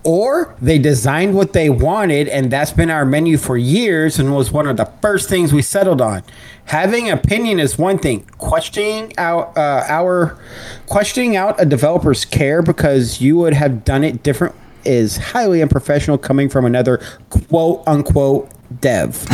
Or 0.03 0.55
they 0.61 0.77
designed 0.77 1.33
what 1.33 1.53
they 1.53 1.67
wanted, 1.67 2.27
and 2.27 2.51
that's 2.51 2.71
been 2.71 2.91
our 2.91 3.05
menu 3.05 3.37
for 3.37 3.57
years 3.57 4.19
and 4.19 4.35
was 4.35 4.51
one 4.51 4.67
of 4.67 4.77
the 4.77 4.85
first 5.01 5.27
things 5.29 5.51
we 5.51 5.63
settled 5.63 5.99
on. 5.99 6.21
Having 6.65 7.09
opinion 7.09 7.59
is 7.59 7.79
one 7.79 7.97
thing. 7.97 8.23
Questioning 8.37 9.13
out 9.17 9.57
uh, 9.57 9.83
our 9.87 10.37
questioning 10.85 11.35
out 11.35 11.59
a 11.59 11.65
developer's 11.65 12.23
care 12.23 12.61
because 12.61 13.19
you 13.19 13.37
would 13.37 13.53
have 13.53 13.83
done 13.83 14.03
it 14.03 14.21
different 14.21 14.53
is 14.83 15.17
highly 15.17 15.63
unprofessional 15.63 16.19
coming 16.19 16.49
from 16.49 16.65
another 16.65 17.01
quote 17.31 17.81
unquote 17.87 18.47
dev. 18.81 19.25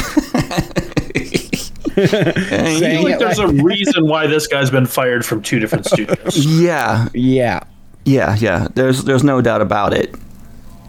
I 1.96 2.02
Saying 2.80 3.04
like 3.04 3.20
there's 3.20 3.38
like- 3.38 3.50
a 3.50 3.52
reason 3.64 4.08
why 4.08 4.28
this 4.28 4.48
guy's 4.48 4.70
been 4.70 4.86
fired 4.86 5.26
from 5.26 5.42
two 5.42 5.60
different 5.60 5.86
studios. 5.86 6.46
yeah, 6.46 7.08
yeah. 7.14 7.64
yeah, 8.06 8.36
yeah. 8.40 8.68
There's 8.76 9.04
there's 9.04 9.24
no 9.24 9.42
doubt 9.42 9.62
about 9.62 9.94
it, 9.94 10.16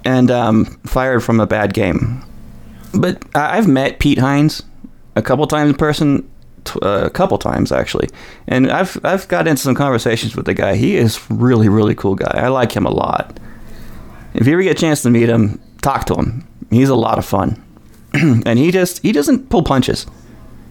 and 0.04 0.30
um, 0.30 0.64
fired 0.86 1.20
from 1.24 1.40
a 1.40 1.46
bad 1.46 1.74
game. 1.74 2.22
But 2.94 3.24
I- 3.34 3.58
I've 3.58 3.66
met 3.68 3.98
Pete 3.98 4.18
Hines 4.18 4.62
a 5.16 5.22
couple 5.22 5.46
times 5.46 5.70
in 5.70 5.76
person. 5.76 6.28
uh, 6.82 7.02
a 7.04 7.10
couple 7.10 7.36
times 7.38 7.72
actually, 7.72 8.08
and 8.46 8.70
I've 8.70 8.96
I've 9.04 9.26
got 9.28 9.48
into 9.48 9.60
some 9.62 9.74
conversations 9.74 10.36
with 10.36 10.46
the 10.46 10.54
guy. 10.54 10.76
He 10.76 10.96
is 10.96 11.20
really 11.30 11.68
really 11.68 11.94
cool 11.96 12.14
guy. 12.14 12.30
I 12.34 12.48
like 12.48 12.72
him 12.72 12.86
a 12.86 12.90
lot. 12.90 13.38
If 14.34 14.46
you 14.46 14.52
ever 14.54 14.62
get 14.62 14.78
a 14.78 14.80
chance 14.80 15.02
to 15.02 15.10
meet 15.10 15.28
him, 15.28 15.60
talk 15.82 16.06
to 16.06 16.14
him. 16.14 16.46
He's 16.70 16.88
a 16.88 16.94
lot 16.94 17.18
of 17.18 17.26
fun, 17.26 17.62
and 18.46 18.58
he 18.58 18.70
just 18.70 19.00
he 19.02 19.12
doesn't 19.12 19.48
pull 19.48 19.62
punches. 19.62 20.06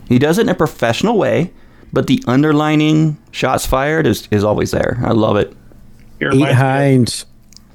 He 0.08 0.19
does 0.19 0.38
it 0.38 0.41
in 0.43 0.49
a 0.49 0.56
professional 0.56 1.17
way, 1.17 1.51
but 1.93 2.08
the 2.08 2.23
underlining 2.27 3.17
shots 3.32 3.65
fired 3.65 4.06
is, 4.06 4.27
is 4.32 4.43
always 4.43 4.71
there. 4.71 4.99
I 5.04 5.12
love 5.12 5.38
it. 5.38 5.54
He 6.19 6.25
Eat 6.25 6.30
reminds, 6.34 6.49
me, 6.49 6.54
Hines. 6.54 7.25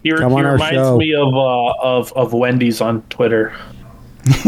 he, 0.02 0.11
Come 0.12 0.33
he 0.33 0.38
on 0.38 0.44
our 0.46 0.52
reminds 0.52 0.74
show. 0.76 0.96
me 0.98 1.14
of, 1.14 1.35
uh, 1.35 1.72
of 1.83 2.12
of 2.12 2.33
Wendy's 2.33 2.81
on 2.81 3.02
Twitter. 3.09 3.55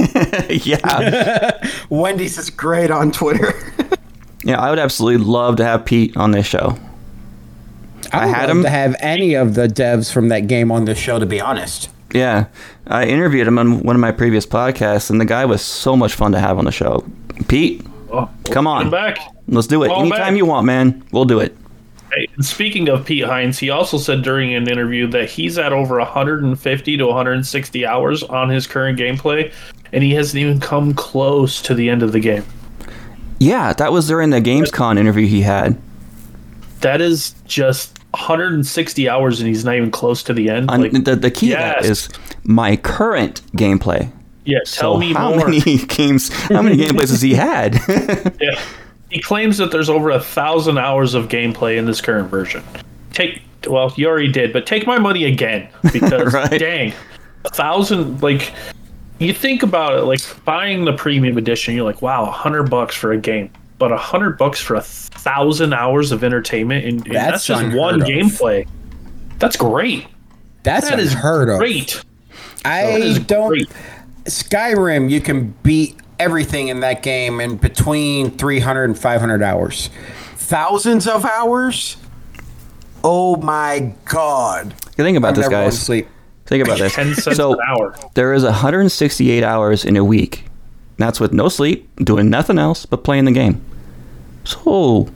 yeah, 0.50 1.66
Wendy's 1.90 2.38
is 2.38 2.50
great 2.50 2.90
on 2.90 3.10
Twitter. 3.12 3.52
yeah. 4.44 4.60
I 4.60 4.70
would 4.70 4.78
absolutely 4.78 5.24
love 5.24 5.56
to 5.56 5.64
have 5.64 5.84
Pete 5.84 6.16
on 6.16 6.30
this 6.32 6.46
show. 6.46 6.78
I, 8.12 8.18
I 8.22 8.26
would 8.26 8.34
had 8.34 8.48
love 8.48 8.56
him- 8.58 8.62
to 8.64 8.70
have 8.70 8.96
any 9.00 9.34
of 9.34 9.54
the 9.54 9.66
devs 9.68 10.12
from 10.12 10.28
that 10.28 10.46
game 10.46 10.70
on 10.72 10.84
this 10.84 10.98
show. 10.98 11.18
To 11.18 11.26
be 11.26 11.40
honest, 11.40 11.88
Yeah, 12.14 12.46
I 12.86 13.04
interviewed 13.04 13.46
him 13.46 13.58
on 13.58 13.80
one 13.82 13.94
of 13.96 14.00
my 14.00 14.12
previous 14.12 14.46
podcasts, 14.46 15.10
and 15.10 15.20
the 15.20 15.24
guy 15.26 15.44
was 15.44 15.60
so 15.62 15.94
much 15.96 16.14
fun 16.14 16.32
to 16.32 16.40
have 16.40 16.58
on 16.58 16.64
the 16.64 16.72
show. 16.72 17.04
Pete, 17.48 17.84
Oh, 18.10 18.30
Come 18.50 18.66
on. 18.66 18.88
Back. 18.88 19.18
let's 19.48 19.66
do 19.66 19.82
it 19.82 19.90
anytime 19.90 20.18
back. 20.18 20.36
you 20.36 20.46
want, 20.46 20.64
man. 20.64 21.04
We'll 21.12 21.26
do 21.26 21.40
it. 21.40 21.54
Hey, 22.14 22.26
speaking 22.40 22.88
of 22.88 23.04
Pete 23.04 23.24
Hines, 23.24 23.58
he 23.58 23.68
also 23.68 23.98
said 23.98 24.22
during 24.22 24.54
an 24.54 24.66
interview 24.66 25.06
that 25.08 25.28
he's 25.28 25.58
at 25.58 25.74
over 25.74 25.98
150 25.98 26.96
to 26.96 27.06
160 27.06 27.84
hours 27.86 28.22
on 28.22 28.48
his 28.48 28.66
current 28.66 28.98
gameplay, 28.98 29.52
and 29.92 30.02
he 30.02 30.14
hasn't 30.14 30.40
even 30.40 30.58
come 30.58 30.94
close 30.94 31.60
to 31.60 31.74
the 31.74 31.90
end 31.90 32.02
of 32.02 32.12
the 32.12 32.20
game. 32.20 32.44
Yeah, 33.38 33.74
that 33.74 33.92
was 33.92 34.08
during 34.08 34.30
the 34.30 34.40
Gamescom 34.40 34.98
interview 34.98 35.26
he 35.26 35.42
had. 35.42 35.78
That 36.80 37.02
is 37.02 37.34
just 37.44 37.97
160 38.18 39.08
hours, 39.08 39.40
and 39.40 39.48
he's 39.48 39.64
not 39.64 39.74
even 39.76 39.90
close 39.90 40.22
to 40.24 40.32
the 40.32 40.50
end. 40.50 40.66
Like, 40.68 40.92
the 40.92 41.16
the 41.16 41.30
key 41.30 41.48
yes. 41.50 41.84
is 41.84 42.08
my 42.44 42.76
current 42.76 43.40
gameplay. 43.52 44.10
yeah, 44.44 44.58
tell 44.66 44.94
so 44.94 44.98
me 44.98 45.12
how 45.12 45.30
more. 45.34 45.48
many 45.48 45.60
games? 45.88 46.30
How 46.30 46.62
many 46.62 46.76
gameplays 46.84 47.10
has 47.10 47.22
he 47.22 47.34
had? 47.34 47.78
Yeah. 48.40 48.60
He 49.10 49.22
claims 49.22 49.56
that 49.56 49.70
there's 49.70 49.88
over 49.88 50.10
a 50.10 50.20
thousand 50.20 50.76
hours 50.76 51.14
of 51.14 51.28
gameplay 51.28 51.78
in 51.78 51.86
this 51.86 52.00
current 52.02 52.28
version. 52.30 52.62
Take 53.12 53.40
well, 53.66 53.92
you 53.96 54.06
already 54.06 54.30
did, 54.30 54.52
but 54.52 54.66
take 54.66 54.86
my 54.86 54.98
money 54.98 55.24
again 55.24 55.66
because 55.92 56.34
Right. 56.34 56.58
dang, 56.58 56.92
a 57.46 57.48
thousand 57.50 58.22
like 58.22 58.52
you 59.18 59.32
think 59.32 59.62
about 59.62 59.94
it, 59.98 60.02
like 60.02 60.20
buying 60.44 60.84
the 60.84 60.92
premium 60.92 61.38
edition, 61.38 61.74
you're 61.74 61.84
like, 61.84 62.02
wow, 62.02 62.24
a 62.24 62.30
hundred 62.30 62.64
bucks 62.70 62.94
for 62.94 63.12
a 63.12 63.16
game, 63.18 63.50
but 63.78 63.92
a 63.92 63.96
hundred 63.96 64.36
bucks 64.38 64.60
for 64.60 64.74
a 64.76 64.80
thousand 64.82 65.72
hours 65.72 66.12
of 66.12 66.24
entertainment, 66.24 66.84
and, 66.84 67.06
and 67.06 67.14
That's 67.14 67.46
that's, 67.46 67.62
just 67.62 67.76
one 67.76 68.02
of. 68.02 68.08
gameplay. 68.08 68.66
That's 69.38 69.56
great. 69.56 70.06
that's 70.64 70.88
That 70.90 70.98
is 70.98 71.12
unheard 71.12 71.48
of. 71.48 71.58
great. 71.58 72.02
I 72.64 72.82
That 72.84 73.00
is 73.00 73.18
don't. 73.20 73.48
great. 73.50 73.68
Skyrim, 74.24 75.08
you 75.10 75.20
can 75.20 75.54
beat 75.62 75.96
everything 76.18 76.68
in 76.68 76.80
that 76.80 77.02
game 77.02 77.40
in 77.40 77.56
between 77.56 78.30
300 78.32 78.84
and 78.84 78.98
500 78.98 79.42
hours. 79.42 79.90
Thousands 80.36 81.06
of 81.06 81.24
hours? 81.24 81.96
Oh 83.04 83.36
my 83.36 83.94
god. 84.06 84.74
Think 84.96 85.16
about 85.16 85.28
I'm 85.28 85.34
this, 85.34 85.42
never 85.44 85.50
going 85.50 85.64
to 85.70 85.70
guys. 85.70 85.80
sleep. 85.80 86.08
Think 86.46 86.64
about 86.64 86.78
this. 86.78 86.94
Ten 86.96 87.14
cents 87.14 87.36
so 87.36 87.52
an 87.52 87.58
hour. 87.66 87.94
there 88.14 88.32
is 88.34 88.42
168 88.42 89.44
hours 89.44 89.84
in 89.84 89.96
a 89.96 90.04
week. 90.04 90.44
That's 90.96 91.20
with 91.20 91.32
no 91.32 91.48
sleep, 91.48 91.88
doing 91.96 92.28
nothing 92.28 92.58
else 92.58 92.84
but 92.86 93.04
playing 93.04 93.24
the 93.26 93.32
game. 93.32 93.64
So 94.48 95.08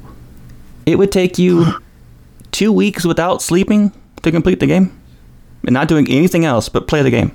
it 0.87 0.97
would 0.97 1.11
take 1.11 1.38
you 1.38 1.66
two 2.53 2.73
weeks 2.73 3.05
without 3.05 3.42
sleeping 3.42 3.92
to 4.23 4.31
complete 4.31 4.61
the 4.61 4.66
game, 4.66 4.99
and 5.64 5.73
not 5.73 5.88
doing 5.88 6.09
anything 6.09 6.45
else 6.45 6.68
but 6.68 6.87
play 6.87 7.03
the 7.03 7.11
game. 7.11 7.35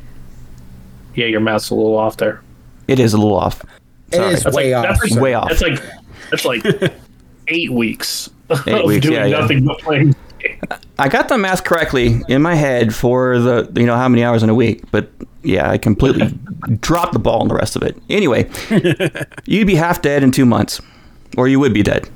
Yeah, 1.16 1.26
your 1.26 1.40
math's 1.40 1.70
a 1.72 1.76
little 1.76 1.98
off 1.98 2.18
there. 2.18 2.42
It 2.88 3.00
is 3.00 3.14
a 3.14 3.18
little 3.18 3.38
off. 3.38 3.64
It 4.12 4.18
Sorry. 4.18 4.34
is 4.34 4.44
That's 4.44 4.56
way 4.56 4.76
like, 4.76 4.90
off. 4.90 5.00
That's 5.00 5.12
like, 5.12 5.22
Way 5.22 5.34
off. 5.34 5.50
That's 5.50 5.62
like 5.62 5.84
that's 6.30 6.46
like 6.46 6.94
eight 7.48 7.72
weeks 7.72 8.30
Eight 8.68 8.74
of 8.76 8.86
weeks, 8.86 9.06
doing 9.06 9.16
yeah, 9.16 9.26
yeah. 9.26 9.40
nothing 9.40 9.66
but 9.66 9.80
playing. 9.80 10.16
I 11.00 11.10
got 11.10 11.28
the 11.28 11.38
math 11.38 11.64
correctly 11.64 12.22
in 12.30 12.42
my 12.42 12.56
head 12.56 12.96
for 12.96 13.40
the 13.40 13.70
you 13.76 13.86
know 13.86 13.96
how 13.96 14.08
many 14.08 14.24
hours 14.24 14.44
in 14.44 14.50
a 14.50 14.56
week, 14.56 14.84
but 14.92 15.10
yeah, 15.44 15.70
I 15.70 15.78
completely 15.78 16.38
dropped 16.80 17.14
the 17.14 17.20
ball 17.20 17.42
on 17.42 17.50
the 17.50 17.56
rest 17.56 17.76
of 17.76 17.84
it. 17.84 17.98
Anyway, 18.10 18.50
you'd 19.46 19.68
be 19.68 19.76
half 19.76 20.02
dead 20.02 20.24
in 20.24 20.32
two 20.32 20.46
months, 20.46 20.80
or 21.36 21.48
you 21.48 21.60
would 21.60 21.74
be 21.74 21.82
dead. 21.84 22.10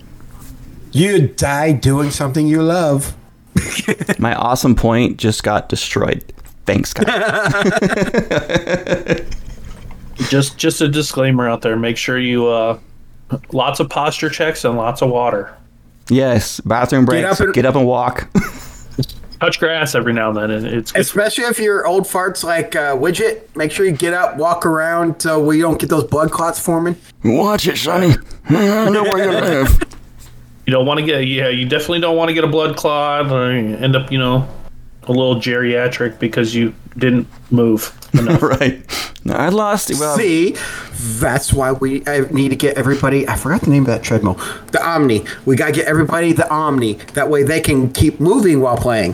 You 0.91 1.27
die 1.27 1.71
doing 1.73 2.11
something 2.11 2.47
you 2.47 2.61
love. 2.61 3.15
My 4.19 4.35
awesome 4.35 4.75
point 4.75 5.17
just 5.17 5.43
got 5.43 5.69
destroyed. 5.69 6.23
Thanks, 6.65 6.93
guys. 6.93 7.05
Just 10.29 10.55
just 10.57 10.81
a 10.81 10.87
disclaimer 10.87 11.49
out 11.49 11.61
there. 11.63 11.75
Make 11.75 11.97
sure 11.97 12.19
you 12.19 12.45
uh, 12.47 12.77
lots 13.53 13.79
of 13.79 13.89
posture 13.89 14.29
checks 14.29 14.63
and 14.63 14.77
lots 14.77 15.01
of 15.01 15.09
water. 15.09 15.51
yes, 16.09 16.59
bathroom 16.59 17.05
breaks. 17.05 17.39
up 17.39 17.47
and- 17.47 17.53
get 17.55 17.65
up 17.65 17.75
and 17.75 17.87
walk. 17.87 18.29
Touch 19.41 19.59
grass 19.59 19.95
every 19.95 20.13
now 20.13 20.29
and 20.29 20.37
then, 20.37 20.51
and 20.51 20.67
it's 20.67 20.91
good. 20.91 21.01
Especially 21.01 21.45
if 21.45 21.57
you're 21.57 21.87
old 21.87 22.03
farts 22.03 22.43
like 22.43 22.75
uh, 22.75 22.95
Widget, 22.95 23.41
make 23.55 23.71
sure 23.71 23.87
you 23.87 23.91
get 23.91 24.13
up, 24.13 24.37
walk 24.37 24.67
around 24.67 25.19
so 25.19 25.43
we 25.43 25.59
don't 25.59 25.79
get 25.79 25.89
those 25.89 26.03
blood 26.03 26.29
clots 26.29 26.59
forming. 26.59 26.95
Watch 27.23 27.65
it, 27.65 27.77
Sonny. 27.77 28.13
I 28.49 28.89
know 28.89 29.01
where 29.01 29.25
you 29.25 29.31
live. 29.31 29.81
You 30.67 30.73
don't 30.73 30.85
want 30.85 30.99
to 30.99 31.05
get 31.05 31.27
yeah. 31.27 31.49
You 31.49 31.67
definitely 31.67 32.01
don't 32.01 32.15
want 32.15 32.29
to 32.29 32.35
get 32.35 32.43
a 32.43 32.47
blood 32.47 32.77
clot 32.77 33.31
or 33.31 33.51
end 33.51 33.95
up 33.95 34.11
you 34.11 34.19
know 34.19 34.47
a 35.03 35.11
little 35.11 35.35
geriatric 35.35 36.19
because 36.19 36.53
you 36.53 36.73
didn't 36.97 37.27
move 37.51 37.97
enough. 38.13 38.41
right. 38.41 38.81
No, 39.23 39.33
I 39.35 39.49
lost. 39.49 39.91
Well, 39.99 40.17
See, 40.17 40.55
that's 41.19 41.53
why 41.53 41.71
we 41.73 42.01
I 42.07 42.21
need 42.31 42.49
to 42.49 42.55
get 42.55 42.75
everybody. 42.77 43.27
I 43.27 43.35
forgot 43.35 43.61
the 43.61 43.69
name 43.69 43.83
of 43.83 43.87
that 43.87 44.01
treadmill. 44.03 44.33
The 44.71 44.83
Omni. 44.85 45.23
We 45.45 45.55
gotta 45.55 45.71
get 45.71 45.85
everybody 45.87 46.33
the 46.33 46.49
Omni. 46.51 46.93
That 47.13 47.29
way 47.29 47.43
they 47.43 47.61
can 47.61 47.91
keep 47.93 48.19
moving 48.19 48.61
while 48.61 48.77
playing. 48.77 49.13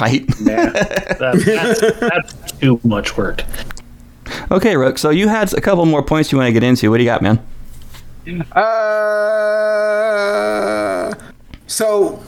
right. 0.00 0.24
Yeah, 0.40 0.70
that, 0.70 1.18
that's, 1.18 2.00
that's 2.00 2.52
too 2.52 2.80
much 2.84 3.16
work. 3.16 3.42
okay, 4.50 4.76
Rook. 4.76 4.98
So 4.98 5.10
you 5.10 5.28
had 5.28 5.52
a 5.54 5.60
couple 5.60 5.84
more 5.86 6.02
points 6.02 6.30
you 6.32 6.38
want 6.38 6.48
to 6.48 6.52
get 6.52 6.62
into. 6.62 6.90
What 6.90 6.98
do 6.98 7.02
you 7.04 7.08
got, 7.08 7.22
man? 7.22 7.40
Uh, 10.24 11.14
so 11.66 12.22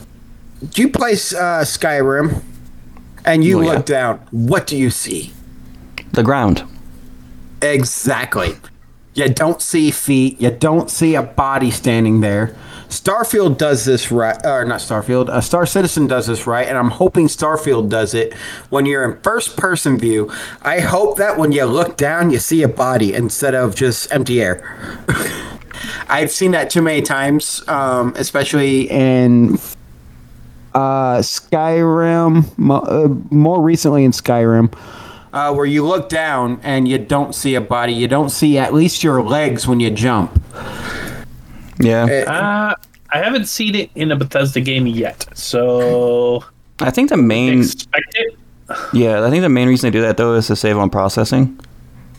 do 0.69 0.81
you 0.81 0.89
play 0.89 1.11
uh, 1.13 1.63
Skyrim? 1.63 2.41
And 3.27 3.43
you 3.43 3.59
Oh, 3.59 3.61
yeah. 3.61 3.71
look 3.73 3.85
down. 3.85 4.19
What 4.31 4.65
do 4.65 4.75
you 4.75 4.89
see? 4.89 5.31
The 6.13 6.23
ground. 6.23 6.63
Exactly. 7.61 8.55
You 9.13 9.29
don't 9.29 9.61
see 9.61 9.91
feet. 9.91 10.39
You 10.41 10.51
don't 10.51 10.89
see 10.89 11.15
a 11.15 11.21
body 11.23 11.71
standing 11.71 12.21
there. 12.21 12.55
Starfield 12.87 13.57
does 13.57 13.83
this 13.83 14.11
right, 14.11 14.37
or 14.45 14.63
not 14.63 14.79
Starfield. 14.79 15.27
Uh, 15.27 15.41
Star 15.41 15.65
Citizen 15.65 16.07
does 16.07 16.27
this 16.27 16.47
right, 16.47 16.65
and 16.67 16.77
I'm 16.77 16.91
hoping 16.91 17.27
Starfield 17.27 17.89
does 17.89 18.13
it 18.13 18.33
when 18.69 18.85
you're 18.85 19.03
in 19.11 19.19
first-person 19.21 19.97
view. 19.99 20.31
I 20.61 20.79
hope 20.79 21.17
that 21.17 21.37
when 21.37 21.51
you 21.51 21.65
look 21.65 21.97
down, 21.97 22.29
you 22.29 22.39
see 22.39 22.63
a 22.63 22.69
body 22.69 23.13
instead 23.13 23.53
of 23.55 23.75
just 23.75 24.09
empty 24.13 24.41
air. 24.41 24.63
I've 26.07 26.31
seen 26.31 26.51
that 26.51 26.69
too 26.69 26.81
many 26.81 27.01
times, 27.01 27.61
um, 27.67 28.13
especially 28.15 28.89
in 28.89 29.57
uh, 30.77 31.19
Skyrim. 31.21 32.57
Mo- 32.57 32.75
uh, 32.81 33.07
more 33.33 33.61
recently 33.61 34.03
in 34.05 34.11
Skyrim 34.11 34.73
uh, 35.33 35.53
where 35.53 35.65
you 35.65 35.85
look 35.85 36.09
down 36.09 36.59
and 36.63 36.87
you 36.87 36.97
don't 36.97 37.33
see 37.35 37.55
a 37.55 37.61
body. 37.61 37.93
You 37.93 38.07
don't 38.07 38.29
see 38.29 38.57
at 38.57 38.73
least 38.73 39.03
your 39.03 39.21
legs 39.21 39.67
when 39.67 39.79
you 39.79 39.89
jump. 39.91 40.41
Yeah. 41.79 42.05
Uh, 42.27 42.73
I 43.11 43.17
haven't 43.19 43.45
seen 43.45 43.75
it 43.75 43.89
in 43.95 44.11
a 44.11 44.15
Bethesda 44.15 44.59
game 44.61 44.87
yet, 44.87 45.25
so 45.33 46.43
I 46.79 46.91
think 46.91 47.09
the 47.09 47.17
main. 47.17 47.59
expect 47.59 48.15
it. 48.15 48.35
Yeah, 48.93 49.25
I 49.25 49.29
think 49.29 49.41
the 49.43 49.49
main 49.49 49.67
reason 49.69 49.87
they 49.91 49.97
do 49.97 50.01
that 50.01 50.17
though 50.17 50.33
is 50.33 50.47
to 50.47 50.55
save 50.55 50.77
on 50.77 50.89
processing. 50.89 51.57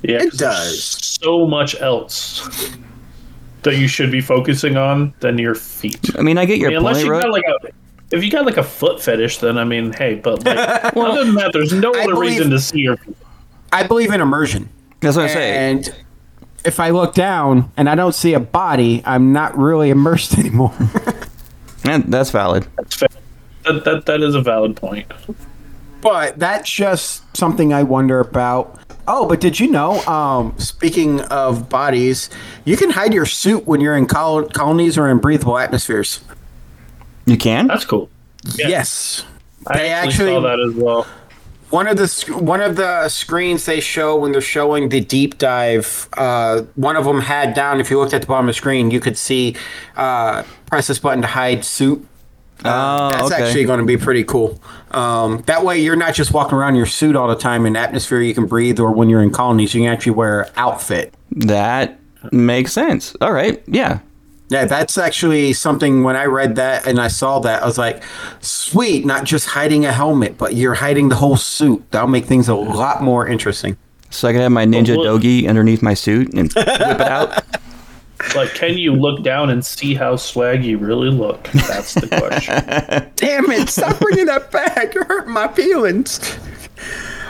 Yeah, 0.03 0.17
It 0.23 0.31
'cause 0.31 0.39
there's 0.39 0.39
does. 0.39 0.85
so 1.23 1.47
much 1.47 1.79
else 1.81 2.49
that 3.65 3.77
you 3.77 3.87
should 3.89 4.11
be 4.11 4.21
focusing 4.23 4.77
on 4.79 5.13
than 5.21 5.37
your 5.39 5.55
feet. 5.55 6.11
I 6.17 6.23
mean, 6.23 6.39
I 6.39 6.47
get 6.47 6.59
your 6.59 6.69
I 6.69 6.71
mean, 6.71 6.79
unless 6.79 6.97
point, 6.99 7.07
you 7.07 7.11
Rook. 7.13 7.23
got 7.23 7.33
like 7.33 7.45
a, 7.49 7.69
if 8.11 8.25
you 8.25 8.31
got 8.31 8.47
like 8.47 8.57
a 8.57 8.63
foot 8.63 9.03
fetish, 9.03 9.39
then 9.39 9.59
I 9.59 9.65
mean, 9.65 9.93
hey, 9.93 10.15
but 10.17 10.45
like, 10.45 10.57
other 10.97 11.25
than 11.25 11.35
that, 11.37 11.53
there's 11.53 11.73
no 11.73 11.93
I 11.95 12.05
other 12.05 12.15
believe- 12.15 12.31
reason 12.39 12.51
to 12.51 12.59
see 12.61 12.81
your. 12.81 12.97
I 13.73 13.83
believe 13.87 14.13
in 14.13 14.21
immersion. 14.21 14.69
That's 15.01 15.17
what 15.17 15.27
I 15.27 15.29
say. 15.35 15.71
And 15.71 15.95
if 16.65 16.81
I 16.81 16.91
look 16.91 17.15
down 17.15 17.71
and 17.77 17.89
I 17.89 17.95
don't 17.95 18.15
see 18.15 18.33
a 18.35 18.41
body, 18.41 19.03
I'm 19.05 19.33
not 19.33 19.57
really 19.59 19.91
immersed 19.91 20.37
anymore. 20.39 20.75
And 21.85 22.05
that's 22.13 22.31
valid. 22.31 22.67
That's 22.77 22.97
fair. 22.97 23.09
That, 23.65 23.85
that 23.85 24.07
that 24.07 24.23
is 24.23 24.35
a 24.35 24.41
valid 24.41 24.77
point. 24.77 25.07
But 26.01 26.39
that's 26.39 26.71
just 26.71 27.23
something 27.37 27.73
I 27.73 27.83
wonder 27.83 28.21
about. 28.21 28.79
Oh, 29.07 29.27
but 29.27 29.41
did 29.41 29.59
you 29.59 29.71
know? 29.71 30.01
Um, 30.07 30.55
speaking 30.59 31.21
of 31.23 31.69
bodies, 31.69 32.31
you 32.65 32.77
can 32.77 32.91
hide 32.91 33.13
your 33.15 33.27
suit 33.27 33.67
when 33.67 33.81
you're 33.81 33.97
in 33.97 34.07
col- 34.07 34.45
colonies 34.49 34.97
or 34.99 35.09
in 35.09 35.19
breathable 35.19 35.59
atmospheres. 35.59 36.21
You 37.29 37.37
can? 37.37 37.67
That's 37.67 37.85
cool. 37.85 38.09
Yeah. 38.57 38.69
Yes, 38.69 39.25
I 39.67 39.77
they 39.79 39.89
actually, 39.91 40.09
actually- 40.31 40.35
saw 40.35 40.41
that 40.41 40.61
as 40.61 40.75
well. 40.75 41.07
one 41.71 41.87
of 41.87 41.97
the 41.99 42.39
one 42.41 42.61
of 42.63 42.77
the 42.77 43.09
screens 43.09 43.67
they 43.67 43.81
show 43.81 44.17
when 44.17 44.33
they're 44.33 44.41
showing 44.41 44.89
the 44.89 45.01
deep 45.01 45.37
dive. 45.39 46.09
Uh, 46.17 46.63
one 46.77 46.97
of 46.97 47.05
them 47.05 47.21
had 47.21 47.55
down. 47.55 47.81
If 47.81 47.91
you 47.91 47.99
looked 47.99 48.15
at 48.15 48.23
the 48.23 48.27
bottom 48.27 48.47
of 48.49 48.55
the 48.55 48.59
screen, 48.59 48.91
you 48.91 49.01
could 49.01 49.19
see 49.19 49.57
uh, 49.97 50.43
press 50.67 50.87
this 50.87 50.99
button 50.99 51.21
to 51.23 51.29
hide 51.29 51.65
suit. 51.65 52.07
Oh, 52.65 53.11
That's 53.11 53.31
okay. 53.33 53.45
actually 53.45 53.65
going 53.67 53.79
to 53.79 53.87
be 53.87 53.97
pretty 53.97 54.25
cool. 54.25 54.61
Um, 54.91 55.43
that 55.47 55.65
way, 55.65 55.79
you're 55.79 55.95
not 55.95 56.15
just 56.15 56.33
walking 56.33 56.59
around 56.59 56.71
in 56.71 56.77
your 56.77 56.87
suit 56.87 57.15
all 57.15 57.29
the 57.29 57.37
time 57.37 57.67
in 57.67 57.77
atmosphere 57.77 58.21
you 58.21 58.35
can 58.35 58.47
breathe, 58.47 58.81
or 58.81 58.91
when 58.91 59.09
you're 59.09 59.23
in 59.23 59.31
colonies, 59.31 59.75
you 59.75 59.83
can 59.83 59.93
actually 59.93 60.13
wear 60.13 60.41
an 60.43 60.51
outfit. 60.57 61.15
that 61.31 62.01
makes 62.33 62.73
sense. 62.73 63.15
All 63.21 63.33
right. 63.33 63.63
Yeah. 63.69 64.01
Yeah, 64.51 64.65
that's 64.65 64.97
actually 64.97 65.53
something 65.53 66.03
when 66.05 66.17
I 66.17 66.25
read 66.25 66.57
that 66.57 66.87
and 66.87 66.99
I 66.99 67.09
saw 67.09 67.39
that, 67.41 67.63
I 67.63 67.67
was 67.67 67.77
like, 67.77 68.03
sweet, 68.41 69.05
not 69.05 69.25
just 69.25 69.47
hiding 69.47 69.85
a 69.85 69.93
helmet, 69.93 70.39
but 70.39 70.55
you're 70.55 70.75
hiding 70.75 71.11
the 71.11 71.17
whole 71.17 71.37
suit. 71.37 71.85
That'll 71.91 72.09
make 72.09 72.25
things 72.25 72.49
a 72.49 72.55
lot 72.55 73.03
more 73.03 73.27
interesting. 73.27 73.77
So 74.11 74.27
I 74.27 74.33
can 74.33 74.41
have 74.41 74.53
my 74.53 74.65
ninja 74.65 74.97
well- 74.97 75.19
dogi 75.19 75.47
underneath 75.47 75.83
my 75.83 75.93
suit 75.95 76.33
and 76.33 76.51
whip 76.55 76.67
it 76.67 77.01
out. 77.03 77.45
But 78.35 78.49
can 78.55 78.77
you 78.77 78.95
look 78.95 79.23
down 79.23 79.51
and 79.51 79.65
see 79.65 79.95
how 79.95 80.17
swag 80.17 80.65
you 80.65 80.77
really 80.79 81.11
look? 81.11 81.45
That's 81.53 81.95
the 81.95 82.09
question. 82.09 82.55
Damn 83.17 83.51
it, 83.53 83.69
stop 83.69 83.99
bringing 84.01 84.27
that 84.27 84.51
back. 84.51 84.93
You're 84.95 85.05
hurting 85.05 85.33
my 85.33 85.47
feelings. 85.49 86.19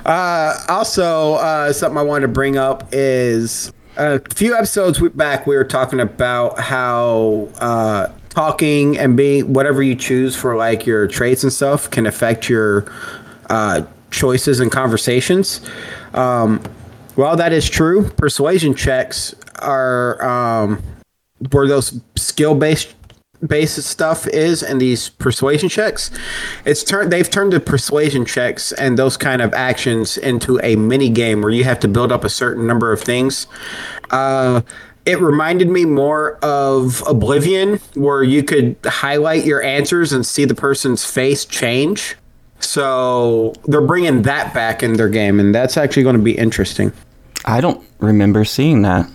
Uh, 0.06 0.58
also, 0.68 1.34
uh, 1.34 1.72
something 1.72 1.98
I 1.98 2.02
wanted 2.02 2.22
to 2.28 2.32
bring 2.32 2.56
up 2.56 2.88
is 2.92 3.70
a 3.98 4.20
few 4.34 4.54
episodes 4.54 5.00
back, 5.00 5.46
we 5.46 5.56
were 5.56 5.64
talking 5.64 6.00
about 6.00 6.58
how 6.58 7.48
uh, 7.60 8.08
talking 8.30 8.96
and 8.96 9.16
being 9.16 9.52
whatever 9.52 9.82
you 9.82 9.96
choose 9.96 10.36
for 10.36 10.56
like 10.56 10.86
your 10.86 11.08
traits 11.08 11.42
and 11.42 11.52
stuff 11.52 11.90
can 11.90 12.06
affect 12.06 12.48
your 12.48 12.90
uh, 13.50 13.82
choices 14.10 14.60
and 14.60 14.70
conversations. 14.70 15.60
Um, 16.14 16.62
while 17.16 17.36
that 17.36 17.52
is 17.52 17.68
true, 17.68 18.08
persuasion 18.10 18.74
checks 18.74 19.34
are 19.58 20.22
um, 20.24 20.82
where 21.50 21.66
those 21.66 22.00
skill 22.16 22.54
based 22.54 22.94
based 23.46 23.80
stuff 23.82 24.26
is 24.28 24.62
and 24.62 24.80
these 24.80 25.10
persuasion 25.10 25.68
checks 25.68 26.10
it's 26.64 26.82
turned 26.82 27.12
they've 27.12 27.30
turned 27.30 27.52
the 27.52 27.60
persuasion 27.60 28.24
checks 28.24 28.72
and 28.72 28.98
those 28.98 29.16
kind 29.16 29.40
of 29.40 29.54
actions 29.54 30.18
into 30.18 30.60
a 30.62 30.74
mini 30.76 31.08
game 31.08 31.40
where 31.40 31.50
you 31.50 31.64
have 31.64 31.78
to 31.78 31.88
build 31.88 32.10
up 32.10 32.24
a 32.24 32.28
certain 32.28 32.66
number 32.66 32.92
of 32.92 33.00
things 33.00 33.46
uh 34.10 34.60
it 35.06 35.20
reminded 35.20 35.68
me 35.68 35.84
more 35.84 36.36
of 36.44 37.02
oblivion 37.06 37.76
where 37.94 38.22
you 38.22 38.42
could 38.42 38.76
highlight 38.84 39.44
your 39.44 39.62
answers 39.62 40.12
and 40.12 40.26
see 40.26 40.44
the 40.44 40.54
person's 40.54 41.04
face 41.04 41.44
change 41.44 42.16
so 42.60 43.54
they're 43.66 43.80
bringing 43.80 44.22
that 44.22 44.52
back 44.52 44.82
in 44.82 44.94
their 44.94 45.08
game 45.08 45.38
and 45.38 45.54
that's 45.54 45.76
actually 45.76 46.02
going 46.02 46.16
to 46.16 46.22
be 46.22 46.36
interesting 46.36 46.92
I 47.44 47.60
don't 47.60 47.82
remember 47.98 48.44
seeing 48.44 48.82
that. 48.82 49.08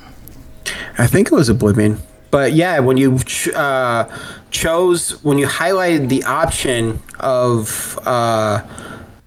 I 0.98 1.08
think 1.08 1.28
it 1.28 1.36
was 1.36 1.50
Oblivion. 1.50 2.00
But 2.34 2.54
yeah, 2.54 2.80
when 2.80 2.98
you 2.98 3.20
ch- 3.20 3.50
uh, 3.50 4.10
chose, 4.50 5.24
when 5.24 5.38
you 5.38 5.46
highlighted 5.46 6.10
the 6.10 6.24
option 6.24 7.00
of 7.20 8.00
uh, 8.08 8.62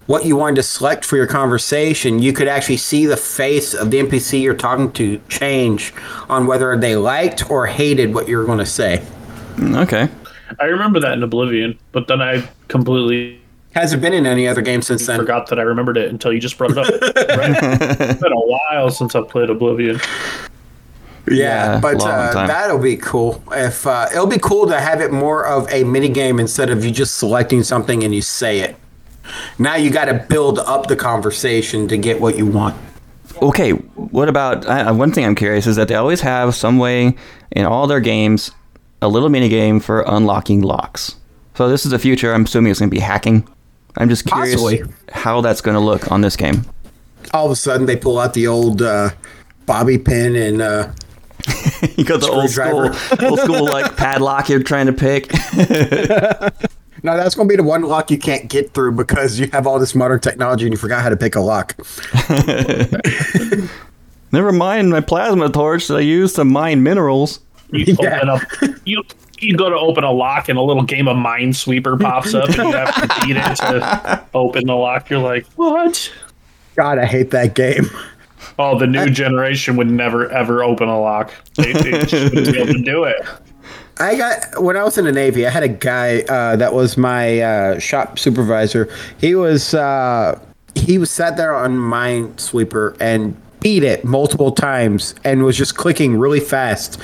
what 0.07 0.25
you 0.25 0.35
wanted 0.35 0.57
to 0.57 0.65
select 0.65 1.05
for 1.05 1.17
your 1.17 1.29
conversation, 1.29 2.21
you 2.21 2.33
could 2.33 2.49
actually 2.49 2.79
see 2.79 3.07
the 3.07 3.17
face 3.17 3.75
of 3.75 3.93
the 3.93 4.01
NPC 4.01 4.43
you're 4.43 4.55
talking 4.55 4.91
to 4.95 5.21
change 5.29 5.95
on 6.29 6.49
whether 6.49 6.77
they 6.77 6.97
liked 6.97 7.49
or 7.49 7.67
hated 7.67 8.13
what 8.13 8.27
you 8.27 8.39
were 8.39 8.45
going 8.45 8.59
to 8.59 8.67
say. 8.67 9.07
Okay. 9.61 10.09
I 10.59 10.65
remember 10.65 10.99
that 10.99 11.13
in 11.13 11.23
Oblivion, 11.23 11.79
but 11.93 12.09
then 12.09 12.21
I 12.21 12.49
completely 12.67 13.41
Hasn't 13.77 14.01
been 14.03 14.15
in 14.15 14.27
any 14.27 14.49
other 14.49 14.63
game 14.63 14.81
since 14.83 15.07
then. 15.07 15.21
forgot 15.21 15.49
that 15.51 15.61
I 15.61 15.63
remembered 15.63 15.99
it 15.99 16.11
until 16.11 16.33
you 16.33 16.41
just 16.41 16.57
brought 16.59 16.71
it 16.71 16.79
up. 16.79 16.89
Right? 16.89 18.01
it's 18.01 18.21
been 18.21 18.33
a 18.33 18.47
while 18.47 18.91
since 18.91 19.15
I 19.15 19.21
played 19.21 19.51
Oblivion. 19.51 20.01
Yeah, 21.29 21.74
Yeah, 21.74 21.81
but 21.81 22.03
uh, 22.03 22.47
that'll 22.47 22.79
be 22.79 22.97
cool. 22.97 23.43
If 23.53 23.87
uh, 23.87 24.09
it'll 24.12 24.27
be 24.27 24.39
cool 24.39 24.66
to 24.68 24.81
have 24.81 25.01
it 25.01 25.12
more 25.12 25.47
of 25.47 25.68
a 25.72 25.85
mini 25.85 26.09
game 26.09 26.39
instead 26.39 26.70
of 26.70 26.85
you 26.85 26.91
just 26.91 27.16
selecting 27.16 27.62
something 27.62 28.05
and 28.05 28.14
you 28.14 28.22
say 28.22 28.61
it. 28.61 28.77
Now 29.59 29.74
you 29.74 29.91
got 29.91 30.05
to 30.07 30.14
build 30.14 30.59
up 30.61 30.87
the 30.87 30.97
conversation 30.97 31.89
to 31.89 31.97
get 31.97 32.20
what 32.20 32.37
you 32.37 32.47
want. 32.47 32.77
Okay. 33.43 33.70
What 33.72 34.29
about 34.29 34.64
uh, 34.66 34.93
one 34.95 35.12
thing 35.12 35.24
I'm 35.24 35.35
curious 35.35 35.66
is 35.66 35.77
that 35.77 35.89
they 35.89 35.95
always 35.95 36.20
have 36.20 36.55
some 36.55 36.79
way 36.79 37.16
in 37.51 37.66
all 37.66 37.87
their 37.87 38.01
games 38.01 38.53
a 39.03 39.09
little 39.09 39.29
mini 39.29 39.49
game 39.49 39.81
for 39.81 40.03
unlocking 40.07 40.62
locks. 40.62 41.16
So 41.55 41.68
this 41.68 41.85
is 41.85 41.91
the 41.91 41.99
future. 41.99 42.33
I'm 42.33 42.45
assuming 42.45 42.70
it's 42.70 42.81
going 42.81 42.91
to 42.91 42.95
be 42.95 43.01
hacking. 43.01 43.47
I'm 43.97 44.09
just 44.09 44.27
curious 44.27 44.61
Possibly. 44.61 44.83
how 45.12 45.41
that's 45.41 45.61
going 45.61 45.74
to 45.74 45.81
look 45.81 46.11
on 46.11 46.20
this 46.20 46.37
game. 46.37 46.64
All 47.33 47.47
of 47.47 47.53
a 47.53 47.57
sudden, 47.57 47.87
they 47.87 47.97
pull 47.97 48.18
out 48.18 48.35
the 48.35 48.47
old 48.47 48.83
uh, 48.83 49.11
bobby 49.64 49.99
pin 49.99 50.37
and 50.37 50.62
uh, 50.62 50.93
You 51.97 52.05
got 52.05 52.21
the 52.21 52.29
old 52.29 52.51
school, 52.51 52.91
old 53.29 53.41
school 53.41 53.65
like 53.65 53.97
padlock 53.97 54.49
you're 54.49 54.63
trying 54.63 54.87
to 54.87 54.93
pick. 54.93 55.33
no, 57.03 57.17
that's 57.17 57.35
going 57.35 57.49
to 57.49 57.53
be 57.53 57.57
the 57.57 57.63
one 57.63 57.83
lock 57.83 58.11
you 58.11 58.19
can't 58.19 58.49
get 58.49 58.73
through 58.75 58.93
because 58.93 59.39
you 59.39 59.49
have 59.53 59.67
all 59.67 59.79
this 59.79 59.95
modern 59.95 60.21
technology 60.21 60.65
and 60.65 60.73
you 60.73 60.79
forgot 60.79 61.03
how 61.03 61.09
to 61.09 61.17
pick 61.17 61.35
a 61.37 61.41
lock. 61.41 61.75
Never 64.33 64.53
mind 64.53 64.91
my 64.91 65.01
plasma 65.01 65.51
torch 65.51 65.89
that 65.89 65.99
I 65.99 66.01
use 66.01 66.35
to 66.35 66.45
mine 66.45 66.83
minerals. 66.83 67.41
You 67.73 67.97
Yeah. 68.01 68.17
open 68.17 68.29
up 68.29 68.43
you 68.85 69.03
you 69.39 69.57
go 69.57 69.69
to 69.69 69.77
open 69.77 70.03
a 70.05 70.13
lock 70.13 70.49
and 70.49 70.59
a 70.59 70.63
little 70.63 70.83
game 70.83 71.09
of 71.09 71.17
Minesweeper 71.17 72.01
pops 72.01 72.35
up 72.35 72.49
and 72.49 72.57
you 72.57 72.73
have 72.73 72.95
to 72.95 73.27
beat 73.27 73.37
it 73.37 73.57
to 73.57 74.25
open 74.35 74.67
the 74.67 74.75
lock. 74.75 75.11
You're 75.11 75.21
like, 75.21 75.47
what? 75.57 76.11
God, 76.75 76.99
I 76.99 77.05
hate 77.07 77.31
that 77.33 77.55
game. 77.55 77.91
Oh, 78.59 78.79
the 78.79 78.87
new 78.87 79.11
generation 79.11 79.77
would 79.77 79.91
never 79.91 80.31
ever 80.31 80.63
open 80.63 80.89
a 80.89 81.01
lock. 81.01 81.33
They, 81.57 81.73
they 81.73 81.91
just 82.05 82.35
wouldn't 82.35 82.53
be 82.53 82.59
able 82.59 82.73
to 82.75 82.83
do 82.83 83.05
it. 83.05 83.17
I 83.99 84.17
got 84.17 84.63
when 84.63 84.77
I 84.77 84.85
was 84.85 84.99
in 84.99 85.05
the 85.05 85.13
Navy. 85.13 85.47
I 85.47 85.51
had 85.51 85.63
a 85.63 85.69
guy 85.69 86.21
uh, 86.29 86.57
that 86.57 86.75
was 86.75 86.97
my 86.97 87.41
uh, 87.41 87.79
shop 87.79 88.19
supervisor. 88.19 88.93
He 89.19 89.35
was 89.35 89.73
uh, 89.75 90.39
he 90.75 90.99
was 90.99 91.11
sat 91.11 91.37
there 91.37 91.55
on 91.55 91.77
Minesweeper 91.77 92.97
and 93.01 93.37
beat 93.61 93.83
it 93.83 94.05
multiple 94.05 94.53
times 94.53 95.15
and 95.25 95.45
was 95.45 95.57
just 95.57 95.77
clicking 95.77 96.19
really 96.19 96.41
fast. 96.41 97.01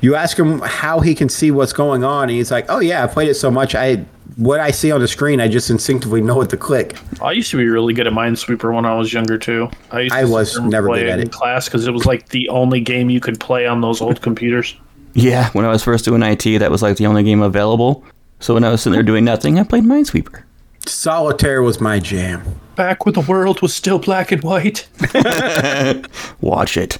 You 0.00 0.14
ask 0.14 0.38
him 0.38 0.60
how 0.60 1.00
he 1.00 1.14
can 1.14 1.28
see 1.28 1.50
what's 1.50 1.72
going 1.72 2.04
on, 2.04 2.24
and 2.24 2.32
he's 2.32 2.50
like, 2.50 2.66
"Oh 2.68 2.80
yeah, 2.80 3.02
I 3.02 3.06
played 3.06 3.28
it 3.28 3.34
so 3.34 3.50
much. 3.50 3.74
I 3.74 4.04
what 4.36 4.60
I 4.60 4.70
see 4.70 4.90
on 4.92 5.00
the 5.00 5.08
screen, 5.08 5.40
I 5.40 5.48
just 5.48 5.70
instinctively 5.70 6.20
know 6.20 6.36
what 6.36 6.50
to 6.50 6.56
click." 6.56 6.96
I 7.22 7.32
used 7.32 7.50
to 7.50 7.56
be 7.56 7.68
really 7.68 7.94
good 7.94 8.06
at 8.06 8.12
Minesweeper 8.12 8.74
when 8.74 8.84
I 8.84 8.94
was 8.94 9.12
younger 9.12 9.38
too. 9.38 9.70
I, 9.90 10.00
used 10.02 10.14
I 10.14 10.24
was 10.24 10.58
never 10.60 10.88
play 10.88 11.00
good 11.00 11.08
it 11.08 11.12
at 11.12 11.20
in 11.20 11.26
it. 11.26 11.32
class 11.32 11.64
because 11.66 11.86
it 11.86 11.92
was 11.92 12.06
like 12.06 12.28
the 12.28 12.48
only 12.48 12.80
game 12.80 13.10
you 13.10 13.20
could 13.20 13.40
play 13.40 13.66
on 13.66 13.80
those 13.80 14.00
old 14.00 14.20
computers. 14.22 14.74
Yeah, 15.14 15.48
when 15.50 15.64
I 15.64 15.68
was 15.68 15.82
first 15.82 16.04
doing 16.04 16.22
IT, 16.22 16.44
that 16.60 16.70
was 16.70 16.80
like 16.82 16.96
the 16.98 17.06
only 17.06 17.24
game 17.24 17.40
available. 17.42 18.04
So 18.38 18.54
when 18.54 18.62
I 18.62 18.70
was 18.70 18.82
sitting 18.82 18.92
there 18.94 19.02
doing 19.02 19.24
nothing, 19.24 19.58
I 19.58 19.64
played 19.64 19.82
Minesweeper. 19.82 20.44
Solitaire 20.86 21.60
was 21.62 21.80
my 21.80 21.98
jam. 21.98 22.44
Back 22.76 23.04
when 23.04 23.14
the 23.14 23.22
world 23.22 23.60
was 23.60 23.74
still 23.74 23.98
black 23.98 24.30
and 24.30 24.42
white, 24.44 24.86
Watch 26.40 26.76
it. 26.76 26.98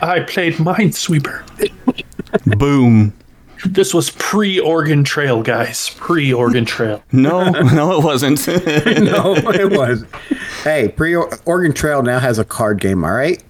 I 0.00 0.20
played 0.20 0.54
Minesweeper. 0.54 1.42
Boom. 2.58 3.14
This 3.64 3.94
was 3.94 4.10
pre 4.10 4.58
Oregon 4.60 5.02
Trail, 5.04 5.42
guys. 5.42 5.90
Pre 5.96 6.32
Oregon 6.32 6.64
Trail. 6.64 7.02
No, 7.12 7.48
no, 7.50 7.98
it 7.98 8.04
wasn't. 8.04 8.46
no, 8.48 9.34
it 9.36 9.70
was. 9.76 10.04
Hey, 10.62 10.88
pre 10.88 11.14
Oregon 11.16 11.72
Trail 11.72 12.02
now 12.02 12.18
has 12.18 12.38
a 12.38 12.44
card 12.44 12.80
game. 12.80 13.04
All 13.04 13.12
right. 13.12 13.42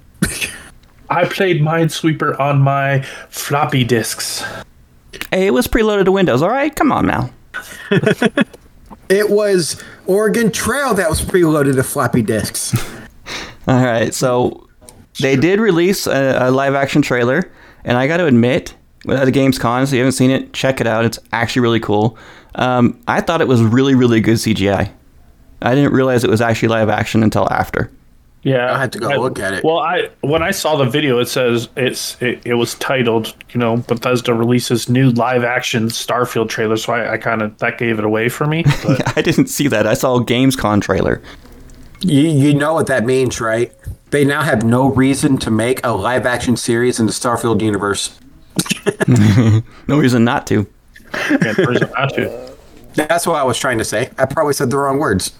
I 1.11 1.24
played 1.26 1.61
Minesweeper 1.61 2.38
on 2.40 2.61
my 2.61 3.02
floppy 3.30 3.84
disks. 3.84 4.42
hey, 5.30 5.46
it 5.46 5.52
was 5.54 5.66
preloaded 5.68 6.04
to 6.07 6.12
Windows. 6.12 6.42
All 6.42 6.50
right, 6.50 6.74
come 6.74 6.92
on 6.92 7.07
now. 7.07 7.30
It 9.09 9.30
was 9.30 9.80
Oregon 10.07 10.50
Trail 10.50 10.92
that 10.94 11.09
was 11.09 11.20
preloaded 11.20 11.76
to 11.76 11.84
floppy 11.84 12.22
disks. 12.22 12.74
All 13.68 13.80
right, 13.80 14.12
so 14.12 14.68
they 15.20 15.36
did 15.36 15.61
release 15.61 16.09
a, 16.09 16.48
a 16.48 16.50
live 16.50 16.74
action 16.74 17.02
trailer, 17.02 17.48
and 17.84 17.96
I 17.96 18.09
got 18.09 18.16
to 18.16 18.26
admit, 18.26 18.74
at 19.09 19.24
the 19.24 19.32
Gamescom, 19.32 19.86
so 19.86 19.94
you 19.94 20.00
haven't 20.00 20.12
seen 20.12 20.30
it, 20.30 20.52
check 20.52 20.80
it 20.80 20.86
out. 20.86 21.04
It's 21.04 21.18
actually 21.32 21.62
really 21.62 21.80
cool. 21.80 22.16
Um, 22.54 22.98
I 23.07 23.20
thought 23.20 23.40
it 23.40 23.48
was 23.48 23.62
really, 23.62 23.94
really 23.94 24.20
good 24.20 24.36
CGI. 24.36 24.90
I 25.62 25.74
didn't 25.74 25.92
realize 25.92 26.24
it 26.24 26.30
was 26.30 26.40
actually 26.40 26.68
live 26.68 26.88
action 26.88 27.22
until 27.22 27.50
after. 27.52 27.90
Yeah, 28.42 28.72
I 28.72 28.78
had 28.78 28.92
to 28.92 29.00
go 29.00 29.11
I- 29.11 29.16
look 29.16 29.40
at 29.40 29.54
it. 29.54 29.64
Well, 29.64 29.78
I 29.78 30.09
when 30.20 30.40
I 30.42 30.52
saw 30.52 30.76
the 30.76 30.84
video, 30.84 31.18
it 31.18 31.26
says 31.26 31.68
it's 31.76 32.20
it, 32.22 32.40
it 32.44 32.54
was 32.54 32.74
titled, 32.74 33.34
you 33.50 33.59
know, 33.59 33.78
Bethesda 33.78 34.32
releases 34.34 34.88
new 34.88 35.11
live 35.11 35.42
action 35.42 35.86
Starfield 35.88 36.48
trailer. 36.48 36.76
So 36.76 36.92
I, 36.92 37.14
I 37.14 37.18
kind 37.18 37.42
of 37.42 37.59
that 37.59 37.76
gave 37.76 37.98
it 37.98 38.04
away 38.04 38.28
for 38.28 38.46
me. 38.46 38.64
But 38.84 39.18
I 39.18 39.22
didn't 39.22 39.48
see 39.48 39.66
that. 39.68 39.86
I 39.86 39.94
saw 39.94 40.16
a 40.16 40.24
Gamescom 40.24 40.80
trailer. 40.80 41.20
You, 42.02 42.20
you 42.20 42.54
know 42.54 42.72
what 42.74 42.86
that 42.86 43.04
means, 43.04 43.40
right? 43.40 43.72
They 44.11 44.24
now 44.24 44.42
have 44.42 44.62
no 44.62 44.90
reason 44.90 45.38
to 45.38 45.50
make 45.50 45.84
a 45.84 45.90
live 45.92 46.24
action 46.24 46.57
series 46.57 47.00
in 47.00 47.07
the 47.07 47.12
Starfield 47.12 47.61
universe. 47.62 48.16
No 49.89 49.99
reason 49.99 50.24
not 50.24 50.47
to. 50.49 50.66
Yeah, 51.30 51.55
prison 51.55 51.91
not 51.97 52.14
to. 52.14 52.53
That's 52.95 53.26
what 53.26 53.37
I 53.37 53.43
was 53.45 53.59
trying 53.59 53.78
to 53.78 53.84
say. 53.84 54.11
I 54.18 54.24
probably 54.26 54.53
said 54.55 54.70
the 54.70 54.78
wrong 54.78 54.99
words. 54.99 55.32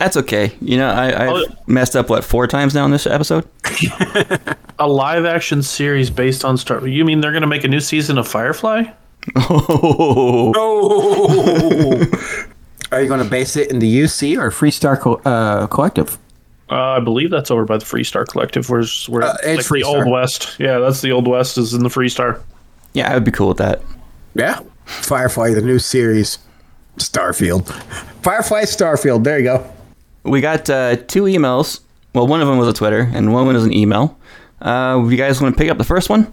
That's 0.00 0.16
okay. 0.16 0.52
You 0.60 0.78
know, 0.78 0.88
I, 0.88 1.10
I 1.10 1.28
Oh. 1.28 1.44
messed 1.66 1.94
up 1.96 2.08
what 2.10 2.24
four 2.24 2.46
times 2.46 2.74
now 2.74 2.84
in 2.84 2.90
this 2.90 3.06
episode. 3.06 3.46
A 4.78 4.88
live 4.88 5.24
action 5.24 5.62
series 5.62 6.10
based 6.10 6.44
on 6.44 6.56
Star. 6.56 6.86
You 6.86 7.04
mean 7.04 7.20
they're 7.20 7.30
going 7.30 7.42
to 7.42 7.46
make 7.48 7.62
a 7.64 7.68
new 7.68 7.80
season 7.80 8.18
of 8.18 8.26
Firefly? 8.26 8.84
Oh, 9.36 10.52
Oh! 10.56 12.04
Are 12.90 13.00
you 13.00 13.08
going 13.08 13.22
to 13.22 13.28
base 13.30 13.56
it 13.56 13.70
in 13.70 13.78
the 13.78 14.00
UC 14.02 14.36
or 14.36 14.50
Freestar 14.50 14.98
Co- 15.00 15.20
uh, 15.24 15.66
Collective? 15.68 16.18
Uh, 16.70 16.74
I 16.96 17.00
believe 17.00 17.30
that's 17.30 17.50
over 17.50 17.64
by 17.64 17.76
the 17.78 17.84
Freestar 17.84 18.26
Collective. 18.26 18.68
Where's 18.68 19.08
where 19.08 19.22
Uh, 19.22 19.36
it's 19.44 19.70
like 19.70 19.80
the 19.82 19.86
Freestar. 19.86 19.98
Old 20.04 20.10
West? 20.10 20.56
Yeah, 20.58 20.78
that's 20.78 21.00
the 21.00 21.12
Old 21.12 21.26
West 21.28 21.56
is 21.58 21.74
in 21.74 21.82
the 21.82 21.88
Freestar. 21.88 22.40
Yeah, 22.94 23.10
I 23.10 23.14
would 23.14 23.24
be 23.24 23.30
cool 23.30 23.48
with 23.48 23.58
that. 23.58 23.82
Yeah. 24.34 24.60
Firefly, 24.84 25.54
the 25.54 25.62
new 25.62 25.78
series. 25.78 26.38
Starfield. 26.98 27.68
Firefly 28.22 28.62
Starfield. 28.62 29.24
There 29.24 29.38
you 29.38 29.44
go. 29.44 29.72
We 30.24 30.40
got 30.40 30.68
uh, 30.68 30.96
two 30.96 31.24
emails. 31.24 31.80
Well, 32.14 32.26
one 32.26 32.40
of 32.40 32.48
them 32.48 32.58
was 32.58 32.68
a 32.68 32.72
Twitter, 32.72 33.10
and 33.14 33.32
one 33.32 33.42
of 33.42 33.46
them 33.46 33.54
was 33.54 33.64
an 33.64 33.72
email. 33.72 34.18
Uh, 34.60 35.04
you 35.08 35.16
guys 35.16 35.40
want 35.40 35.54
to 35.54 35.58
pick 35.58 35.70
up 35.70 35.78
the 35.78 35.84
first 35.84 36.10
one? 36.10 36.32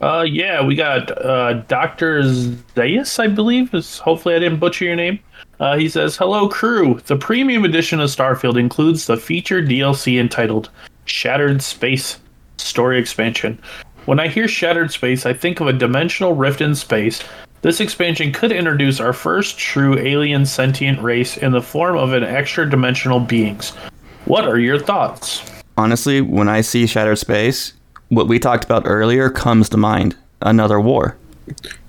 Uh, 0.00 0.22
yeah, 0.22 0.64
we 0.64 0.74
got 0.74 1.10
uh, 1.24 1.54
Dr. 1.68 2.22
Zayas, 2.22 3.18
I 3.18 3.26
believe. 3.26 3.74
Is 3.74 3.98
hopefully 3.98 4.34
I 4.34 4.38
didn't 4.38 4.58
butcher 4.58 4.86
your 4.86 4.96
name. 4.96 5.18
Uh, 5.58 5.76
he 5.76 5.88
says, 5.88 6.16
"Hello, 6.16 6.48
crew. 6.48 7.00
The 7.06 7.16
premium 7.16 7.64
edition 7.64 8.00
of 8.00 8.08
Starfield 8.08 8.58
includes 8.58 9.06
the 9.06 9.18
featured 9.18 9.68
DLC 9.68 10.18
entitled 10.18 10.70
Shattered 11.04 11.60
Space 11.60 12.18
Story 12.56 12.98
Expansion. 12.98 13.60
When 14.10 14.18
I 14.18 14.26
hear 14.26 14.48
Shattered 14.48 14.90
Space, 14.90 15.24
I 15.24 15.32
think 15.32 15.60
of 15.60 15.68
a 15.68 15.72
dimensional 15.72 16.34
rift 16.34 16.60
in 16.60 16.74
space. 16.74 17.22
This 17.62 17.78
expansion 17.78 18.32
could 18.32 18.50
introduce 18.50 18.98
our 18.98 19.12
first 19.12 19.56
true 19.56 19.96
alien 19.96 20.46
sentient 20.46 21.00
race 21.00 21.36
in 21.36 21.52
the 21.52 21.62
form 21.62 21.96
of 21.96 22.12
an 22.12 22.24
extra-dimensional 22.24 23.20
beings. 23.20 23.70
What 24.24 24.48
are 24.48 24.58
your 24.58 24.80
thoughts?" 24.80 25.48
Honestly, 25.78 26.20
when 26.20 26.48
I 26.48 26.60
see 26.60 26.88
Shattered 26.88 27.20
Space, 27.20 27.74
what 28.08 28.26
we 28.26 28.40
talked 28.40 28.64
about 28.64 28.82
earlier 28.84 29.30
comes 29.30 29.68
to 29.68 29.76
mind. 29.76 30.16
Another 30.42 30.80
war. 30.80 31.16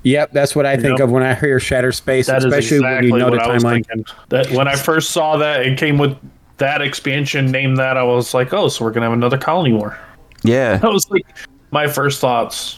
Yep, 0.04 0.32
that's 0.32 0.56
what 0.56 0.68
I 0.68 0.76
think 0.78 1.00
Yep. 1.00 1.08
of 1.08 1.10
when 1.10 1.24
I 1.24 1.34
hear 1.34 1.60
Shatter 1.60 1.92
Space, 1.92 2.28
That 2.28 2.38
is 2.38 2.46
especially 2.46 2.78
exactly 2.78 3.12
when 3.14 3.22
you 3.22 3.26
know 3.26 3.36
the 3.36 3.42
I 3.42 3.48
timeline. 3.48 4.08
That 4.30 4.52
when 4.52 4.68
I 4.68 4.76
first 4.76 5.10
saw 5.10 5.38
that 5.38 5.66
it 5.66 5.76
came 5.80 5.98
with 5.98 6.16
that 6.58 6.84
expansion 6.84 7.50
named 7.50 7.78
that, 7.78 7.98
I 7.98 8.04
was 8.04 8.36
like, 8.36 8.54
oh, 8.54 8.68
so 8.68 8.86
we're 8.86 8.92
gonna 8.92 9.08
have 9.08 9.14
another 9.14 9.40
colony 9.40 9.74
war. 9.74 9.98
Yeah. 10.44 10.78
That 10.82 10.92
was 10.92 11.10
like 11.10 11.26
my 11.72 11.88
first 11.88 12.20
thoughts. 12.20 12.78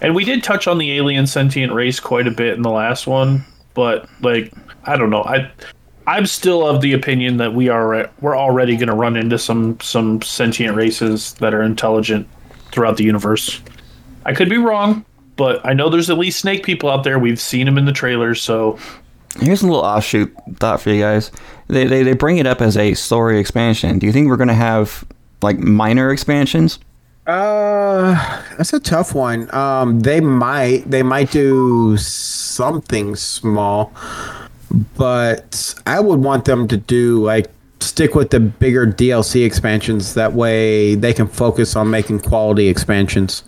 And 0.00 0.14
we 0.14 0.24
did 0.24 0.42
touch 0.42 0.66
on 0.66 0.78
the 0.78 0.92
alien 0.92 1.26
sentient 1.26 1.72
race 1.72 2.00
quite 2.00 2.26
a 2.26 2.30
bit 2.30 2.54
in 2.54 2.62
the 2.62 2.70
last 2.70 3.06
one, 3.06 3.44
but 3.74 4.08
like 4.20 4.52
I 4.84 4.96
don't 4.96 5.10
know. 5.10 5.22
I 5.22 5.50
I'm 6.06 6.26
still 6.26 6.66
of 6.66 6.80
the 6.80 6.92
opinion 6.92 7.36
that 7.36 7.54
we 7.54 7.68
are 7.68 8.10
we're 8.20 8.36
already 8.36 8.74
going 8.76 8.88
to 8.88 8.94
run 8.94 9.16
into 9.16 9.38
some 9.38 9.78
some 9.80 10.20
sentient 10.22 10.76
races 10.76 11.34
that 11.34 11.54
are 11.54 11.62
intelligent 11.62 12.28
throughout 12.72 12.96
the 12.96 13.04
universe. 13.04 13.60
I 14.24 14.34
could 14.34 14.48
be 14.48 14.58
wrong, 14.58 15.04
but 15.36 15.64
I 15.64 15.72
know 15.72 15.88
there's 15.88 16.10
at 16.10 16.18
least 16.18 16.40
snake 16.40 16.64
people 16.64 16.90
out 16.90 17.04
there. 17.04 17.18
We've 17.18 17.40
seen 17.40 17.66
them 17.66 17.78
in 17.78 17.84
the 17.84 17.92
trailers, 17.92 18.42
so 18.42 18.78
Here's 19.40 19.62
a 19.62 19.66
little 19.66 19.82
offshoot 19.82 20.34
thought 20.56 20.80
for 20.80 20.90
you 20.90 21.00
guys. 21.00 21.30
They, 21.68 21.86
they, 21.86 22.02
they 22.02 22.12
bring 22.12 22.36
it 22.36 22.46
up 22.46 22.60
as 22.60 22.76
a 22.76 22.94
story 22.94 23.40
expansion. 23.40 23.98
Do 23.98 24.06
you 24.06 24.12
think 24.12 24.28
we're 24.28 24.36
going 24.36 24.48
to 24.48 24.54
have 24.54 25.04
like 25.40 25.58
minor 25.58 26.12
expansions? 26.12 26.78
Uh, 27.26 28.42
that's 28.56 28.72
a 28.72 28.80
tough 28.80 29.14
one. 29.14 29.52
Um, 29.54 30.00
they 30.00 30.20
might 30.20 30.90
they 30.90 31.02
might 31.02 31.30
do 31.30 31.96
something 31.96 33.14
small, 33.14 33.92
but 34.96 35.74
I 35.86 36.00
would 36.00 36.20
want 36.20 36.46
them 36.46 36.66
to 36.68 36.76
do 36.76 37.24
like 37.24 37.48
stick 37.80 38.14
with 38.14 38.30
the 38.30 38.40
bigger 38.40 38.86
DLC 38.86 39.46
expansions. 39.46 40.14
That 40.14 40.32
way, 40.32 40.96
they 40.96 41.12
can 41.12 41.28
focus 41.28 41.76
on 41.76 41.90
making 41.90 42.20
quality 42.20 42.68
expansions. 42.68 43.44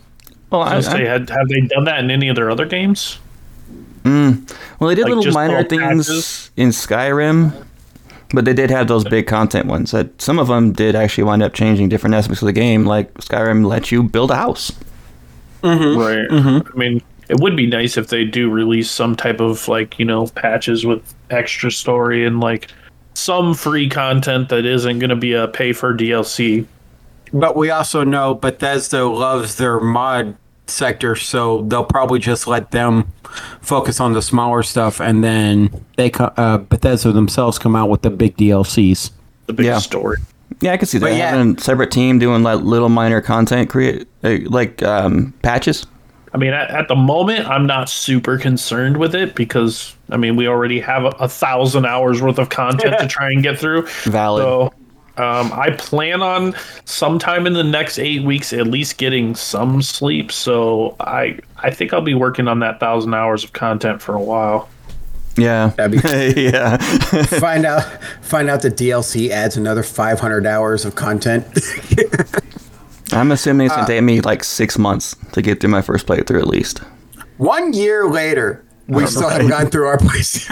Well, 0.51 0.61
I 0.61 0.77
I, 0.77 0.79
say, 0.79 1.07
I, 1.07 1.11
had, 1.11 1.29
have 1.29 1.49
they 1.49 1.61
done 1.61 1.83
that 1.85 1.99
in 1.99 2.11
any 2.11 2.29
of 2.29 2.37
their 2.37 2.49
other 2.49 2.65
games? 2.65 3.19
Mm. 4.03 4.55
well, 4.79 4.89
they 4.89 4.95
did 4.95 5.05
like 5.05 5.15
little 5.15 5.33
minor 5.33 5.63
little 5.63 5.77
things 5.77 6.51
in 6.55 6.69
Skyrim, 6.69 7.65
but 8.33 8.45
they 8.45 8.53
did 8.53 8.69
have 8.69 8.87
those 8.87 9.03
big 9.03 9.27
content 9.27 9.67
ones. 9.67 9.91
That 9.91 10.21
some 10.21 10.39
of 10.39 10.47
them 10.47 10.71
did 10.71 10.95
actually 10.95 11.25
wind 11.25 11.43
up 11.43 11.53
changing 11.53 11.89
different 11.89 12.15
aspects 12.15 12.41
of 12.41 12.47
the 12.47 12.53
game. 12.53 12.85
Like 12.85 13.13
Skyrim 13.15 13.65
let 13.65 13.91
you 13.91 14.03
build 14.03 14.31
a 14.31 14.35
house. 14.35 14.71
Mm-hmm. 15.63 15.99
Right. 15.99 16.29
Mm-hmm. 16.29 16.67
I 16.73 16.77
mean, 16.77 17.01
it 17.29 17.39
would 17.39 17.55
be 17.55 17.65
nice 17.65 17.97
if 17.97 18.07
they 18.07 18.23
do 18.23 18.49
release 18.49 18.89
some 18.89 19.15
type 19.15 19.39
of 19.39 19.67
like 19.67 19.97
you 19.99 20.05
know 20.05 20.27
patches 20.27 20.85
with 20.85 21.13
extra 21.29 21.71
story 21.71 22.25
and 22.25 22.39
like 22.39 22.71
some 23.13 23.53
free 23.53 23.89
content 23.89 24.49
that 24.49 24.65
isn't 24.65 24.99
going 24.99 25.09
to 25.09 25.15
be 25.15 25.33
a 25.33 25.47
pay 25.47 25.73
for 25.73 25.95
DLC. 25.95 26.65
But 27.33 27.55
we 27.55 27.69
also 27.69 28.03
know 28.03 28.35
Bethesda 28.35 29.05
loves 29.05 29.55
their 29.55 29.79
mod 29.79 30.35
sector, 30.67 31.15
so 31.15 31.61
they'll 31.63 31.83
probably 31.85 32.19
just 32.19 32.47
let 32.47 32.71
them 32.71 33.11
focus 33.61 33.99
on 33.99 34.13
the 34.13 34.21
smaller 34.21 34.63
stuff, 34.63 34.99
and 34.99 35.23
then 35.23 35.69
they 35.97 36.09
co- 36.09 36.33
uh, 36.37 36.57
Bethesda 36.57 37.11
themselves 37.11 37.57
come 37.59 37.75
out 37.75 37.89
with 37.89 38.01
the 38.01 38.09
big 38.09 38.35
DLCs. 38.37 39.11
The 39.47 39.53
big 39.53 39.65
Yeah. 39.67 39.79
story. 39.79 40.17
Yeah, 40.61 40.71
I 40.73 40.77
can 40.77 40.87
see 40.87 40.97
that. 40.99 41.05
But 41.05 41.15
yeah. 41.15 41.31
Having 41.31 41.57
a 41.57 41.61
separate 41.61 41.91
team 41.91 42.17
doing 42.19 42.43
like 42.43 42.61
little 42.61 42.89
minor 42.89 43.19
content 43.21 43.69
create 43.69 44.07
uh, 44.23 44.37
like 44.45 44.81
um, 44.83 45.33
patches. 45.41 45.85
I 46.33 46.37
mean, 46.37 46.53
at, 46.53 46.69
at 46.69 46.87
the 46.87 46.95
moment, 46.95 47.47
I'm 47.47 47.65
not 47.65 47.89
super 47.89 48.37
concerned 48.37 48.97
with 48.97 49.15
it 49.15 49.35
because 49.35 49.95
I 50.09 50.17
mean, 50.17 50.35
we 50.35 50.47
already 50.47 50.79
have 50.79 51.03
a, 51.05 51.09
a 51.19 51.27
thousand 51.27 51.85
hours 51.85 52.21
worth 52.21 52.37
of 52.39 52.49
content 52.49 52.97
to 52.99 53.07
try 53.09 53.27
and 53.31 53.41
get 53.43 53.57
through. 53.59 53.87
Valid. 54.05 54.43
So, 54.43 54.73
um, 55.17 55.51
I 55.53 55.69
plan 55.77 56.21
on 56.21 56.53
sometime 56.85 57.47
in 57.47 57.53
the 57.53 57.63
next 57.63 57.99
eight 57.99 58.23
weeks 58.23 58.51
at 58.53 58.67
least 58.67 58.97
getting 58.97 59.35
some 59.35 59.81
sleep. 59.81 60.31
So 60.31 60.95
I 60.99 61.39
I 61.57 61.71
think 61.71 61.93
I'll 61.93 62.01
be 62.01 62.13
working 62.15 62.47
on 62.47 62.59
that 62.59 62.79
thousand 62.79 63.13
hours 63.13 63.43
of 63.43 63.53
content 63.53 64.01
for 64.01 64.15
a 64.15 64.21
while. 64.21 64.69
Yeah. 65.37 65.67
That'd 65.77 66.01
be- 66.01 66.41
yeah. 66.41 66.77
find 67.39 67.65
out 67.65 67.83
find 68.21 68.49
out 68.49 68.61
the 68.61 68.71
DLC 68.71 69.29
adds 69.29 69.57
another 69.57 69.83
500 69.83 70.45
hours 70.45 70.85
of 70.85 70.95
content. 70.95 71.45
I'm 73.11 73.31
assuming 73.31 73.65
it's 73.67 73.73
Uh, 73.73 73.77
gonna 73.77 73.87
take 73.87 74.03
me 74.03 74.21
like 74.21 74.43
six 74.43 74.77
months 74.77 75.15
to 75.33 75.41
get 75.41 75.59
through 75.61 75.69
my 75.69 75.81
first 75.81 76.07
playthrough 76.07 76.39
at 76.39 76.47
least. 76.47 76.79
One 77.37 77.73
year 77.73 78.09
later, 78.09 78.63
we 78.87 79.05
still 79.07 79.29
haven't 79.29 79.49
gone 79.49 79.69
through 79.69 79.87
our 79.87 79.97
place. 79.97 80.49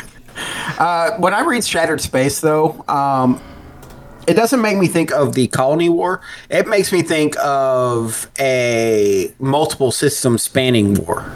Uh, 0.79 1.11
when 1.17 1.33
I 1.33 1.41
read 1.41 1.63
Shattered 1.63 2.01
Space, 2.01 2.41
though, 2.41 2.83
um, 2.87 3.39
it 4.27 4.33
doesn't 4.35 4.61
make 4.61 4.77
me 4.77 4.87
think 4.87 5.11
of 5.11 5.33
the 5.35 5.47
Colony 5.47 5.89
War. 5.89 6.21
It 6.49 6.67
makes 6.67 6.91
me 6.91 7.01
think 7.01 7.35
of 7.39 8.29
a 8.39 9.31
multiple 9.39 9.91
system 9.91 10.37
spanning 10.37 10.93
war 10.95 11.31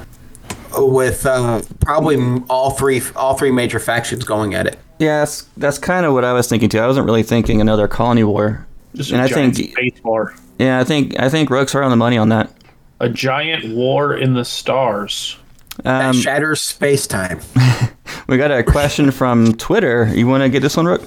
with 0.78 1.26
uh, 1.26 1.62
probably 1.80 2.18
all 2.50 2.72
three 2.72 3.02
all 3.16 3.36
three 3.36 3.52
major 3.52 3.80
factions 3.80 4.24
going 4.24 4.54
at 4.54 4.68
it. 4.68 4.78
Yeah, 5.00 5.20
that's 5.20 5.44
that's 5.58 5.78
kind 5.80 6.06
of 6.06 6.14
what 6.14 6.24
I 6.26 6.34
was 6.34 6.48
thinking 6.48 6.70
too. 6.70 6.80
I 6.80 6.88
wasn't 6.88 7.06
really 7.06 7.24
thinking 7.24 7.62
another 7.62 7.88
colony 7.88 8.24
war. 8.24 8.66
Just 8.96 9.12
And 9.12 9.22
a 9.22 9.26
I 9.26 9.28
giant 9.28 9.56
think- 9.56 9.72
space 9.72 10.04
war. 10.04 10.34
Yeah, 10.60 10.80
I 10.80 10.84
think 10.84 11.20
I 11.20 11.30
think 11.30 11.50
Rook's 11.50 11.76
right 11.76 11.84
on 11.84 11.92
the 11.92 11.98
money 11.98 12.18
on 12.18 12.30
that. 12.30 12.52
A 13.00 13.10
giant 13.10 13.76
war 13.76 14.16
in 14.18 14.34
the 14.34 14.44
stars. 14.46 15.38
That 15.84 16.06
Um, 16.06 16.14
shatters 16.16 16.62
space 16.62 17.06
time. 17.06 17.40
we 18.28 18.38
got 18.38 18.50
a 18.50 18.64
question 18.64 19.12
from 19.12 19.54
Twitter. 19.54 20.10
You 20.16 20.26
want 20.26 20.42
to 20.42 20.50
get 20.50 20.62
this 20.64 20.76
one, 20.76 20.88
Rook? 20.88 21.04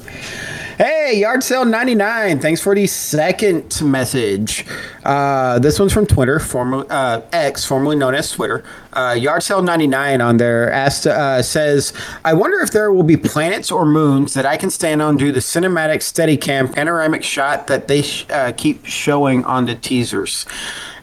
Hey, 0.80 1.18
Yard 1.18 1.44
Sale 1.44 1.66
99. 1.66 2.38
Thanks 2.38 2.62
for 2.62 2.74
the 2.74 2.86
second 2.86 3.82
message. 3.82 4.64
Uh, 5.04 5.58
this 5.58 5.78
one's 5.78 5.92
from 5.92 6.06
Twitter, 6.06 6.38
formerly 6.38 6.86
uh, 6.88 7.20
X, 7.34 7.66
formerly 7.66 7.96
known 7.96 8.14
as 8.14 8.30
Twitter. 8.30 8.64
Uh, 8.94 9.14
Yard 9.14 9.42
Sale 9.42 9.60
99 9.60 10.22
on 10.22 10.38
there 10.38 10.72
asked, 10.72 11.06
uh, 11.06 11.42
says, 11.42 11.92
I 12.24 12.32
wonder 12.32 12.60
if 12.60 12.70
there 12.70 12.90
will 12.94 13.02
be 13.02 13.18
planets 13.18 13.70
or 13.70 13.84
moons 13.84 14.32
that 14.32 14.46
I 14.46 14.56
can 14.56 14.70
stand 14.70 15.02
on 15.02 15.18
do 15.18 15.32
the 15.32 15.40
cinematic 15.40 15.98
Steadicam 15.98 16.74
panoramic 16.74 17.24
shot 17.24 17.66
that 17.66 17.86
they 17.86 18.00
sh- 18.00 18.24
uh, 18.30 18.52
keep 18.52 18.86
showing 18.86 19.44
on 19.44 19.66
the 19.66 19.74
teasers. 19.74 20.46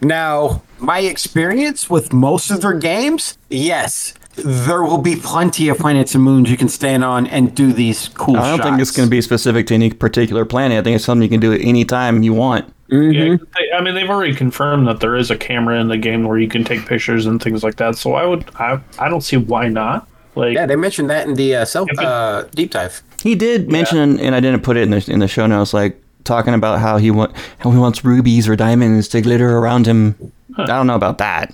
Now, 0.02 0.64
my 0.80 1.02
experience 1.02 1.88
with 1.88 2.12
most 2.12 2.50
of 2.50 2.62
their 2.62 2.74
games, 2.74 3.38
yes. 3.48 4.16
There 4.38 4.84
will 4.84 5.00
be 5.00 5.16
plenty 5.16 5.68
of 5.70 5.78
planets 5.80 6.14
and 6.16 6.24
moons 6.24 6.50
you 6.52 6.58
can 6.58 6.70
stand 6.70 7.04
on 7.04 7.26
and 7.28 7.56
do 7.56 7.74
these 7.74 8.10
cool 8.10 8.38
I 8.38 8.50
don't 8.56 8.62
think 8.62 8.80
it's 8.80 8.92
going 8.92 9.08
to 9.08 9.12
be 9.12 9.22
specific 9.22 9.66
to 9.68 9.74
any 9.74 9.92
particular 9.92 10.46
planet. 10.46 10.78
I 10.80 10.84
think 10.84 10.96
it's 10.96 11.06
something 11.06 11.24
you 11.24 11.30
can 11.30 11.40
do 11.40 11.54
at 11.54 11.62
any 11.62 11.86
time 11.86 12.22
you 12.24 12.34
want. 12.34 12.72
Yeah, 12.90 13.38
I 13.76 13.82
mean 13.82 13.96
they've 13.96 14.10
already 14.10 14.34
confirmed 14.36 14.88
that 14.88 15.00
there 15.02 15.16
is 15.16 15.30
a 15.32 15.38
camera 15.38 15.80
in 15.82 15.88
the 15.90 15.98
game 15.98 16.24
where 16.24 16.38
you 16.38 16.48
can 16.48 16.64
take 16.64 16.86
pictures 16.86 17.26
and 17.26 17.42
things 17.42 17.64
like 17.64 17.76
that. 17.78 17.98
So 17.98 18.14
I 18.14 18.26
would 18.26 18.46
I 18.56 18.80
I 19.00 19.10
don't 19.10 19.22
see 19.22 19.38
why 19.38 19.68
not. 19.68 20.08
Like, 20.36 20.54
Yeah, 20.54 20.68
they 20.68 20.76
mentioned 20.76 21.10
that 21.10 21.28
in 21.28 21.34
the 21.34 21.56
uh, 21.56 21.66
self 21.66 21.90
it- 21.92 22.00
uh, 22.00 22.44
deep 22.54 22.72
dive. 22.72 23.02
He 23.24 23.34
did 23.34 23.72
mention, 23.72 24.20
and 24.20 24.36
I 24.36 24.40
didn't 24.40 24.62
put 24.62 24.78
it 24.78 24.84
in 24.84 24.92
the 24.92 25.04
in 25.12 25.20
the 25.20 25.28
show 25.28 25.48
notes, 25.48 25.74
like 25.74 26.02
talking 26.24 26.54
about 26.54 26.80
how 26.80 26.98
he 26.98 27.10
want 27.12 27.36
how 27.58 27.72
he 27.72 27.78
wants 27.78 28.06
rubies 28.06 28.48
or 28.48 28.56
diamonds 28.56 29.08
to 29.10 29.22
glitter 29.22 29.58
around 29.58 29.88
him. 29.88 30.16
I 30.56 30.66
don't 30.66 30.88
know 30.88 30.96
about 30.96 31.18
that. 31.18 31.54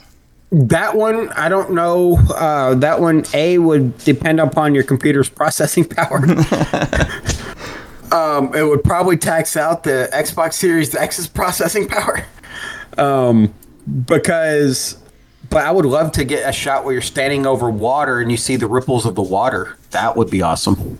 That 0.53 0.95
one, 0.95 1.29
I 1.29 1.49
don't 1.49 1.71
know. 1.71 2.19
Uh, 2.29 2.75
that 2.75 3.01
one, 3.01 3.25
A, 3.33 3.57
would 3.57 3.97
depend 3.99 4.39
upon 4.39 4.75
your 4.75 4.83
computer's 4.83 5.27
processing 5.41 5.83
power. 5.83 6.17
um, 8.11 8.53
it 8.53 8.61
would 8.63 8.83
probably 8.83 9.17
tax 9.17 9.57
out 9.57 9.83
the 9.83 10.09
Xbox 10.13 10.53
Series 10.53 10.93
X's 10.93 11.27
processing 11.27 11.87
power. 11.87 12.23
Um, 12.99 13.51
because, 14.05 14.95
but 15.49 15.65
I 15.65 15.71
would 15.71 15.85
love 15.85 16.11
to 16.13 16.23
get 16.23 16.47
a 16.47 16.51
shot 16.53 16.85
where 16.85 16.93
you're 16.93 17.01
standing 17.01 17.47
over 17.47 17.71
water 17.71 18.19
and 18.19 18.29
you 18.29 18.37
see 18.37 18.55
the 18.55 18.67
ripples 18.67 19.07
of 19.07 19.15
the 19.15 19.23
water. 19.23 19.75
That 19.89 20.15
would 20.15 20.29
be 20.29 20.43
awesome. 20.43 20.99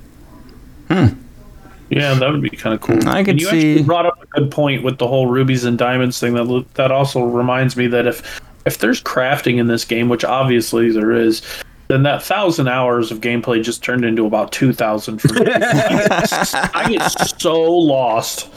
Yeah, 0.90 2.16
that 2.16 2.32
would 2.32 2.42
be 2.42 2.50
kind 2.50 2.74
of 2.74 2.82
cool. 2.82 3.08
I 3.08 3.24
could 3.24 3.32
and 3.32 3.42
you 3.42 3.48
see- 3.48 3.72
actually 3.72 3.84
brought 3.84 4.08
up 4.08 4.20
a 4.22 4.26
good 4.28 4.50
point 4.50 4.82
with 4.84 4.98
the 4.98 5.08
whole 5.08 5.28
rubies 5.28 5.64
and 5.64 5.78
diamonds 5.78 6.20
thing. 6.20 6.34
That 6.34 6.66
that 6.74 6.92
also 6.92 7.24
reminds 7.24 7.78
me 7.78 7.86
that 7.88 8.08
if 8.08 8.42
if 8.66 8.78
there's 8.78 9.02
crafting 9.02 9.58
in 9.58 9.68
this 9.68 9.86
game, 9.86 10.10
which 10.10 10.24
obviously 10.24 10.92
there 10.92 11.12
is, 11.12 11.42
then 11.88 12.04
that 12.04 12.24
thousand 12.24 12.68
hours 12.68 13.12
of 13.12 13.20
gameplay 13.20 13.62
just 13.62 13.84
turned 13.84 14.06
into 14.06 14.26
about 14.26 14.52
two 14.52 14.74
thousand 14.74 15.20
for 15.20 15.34
me. 15.34 15.42
I 15.48 16.86
get 16.90 17.08
so 17.40 17.62
lost 17.62 18.50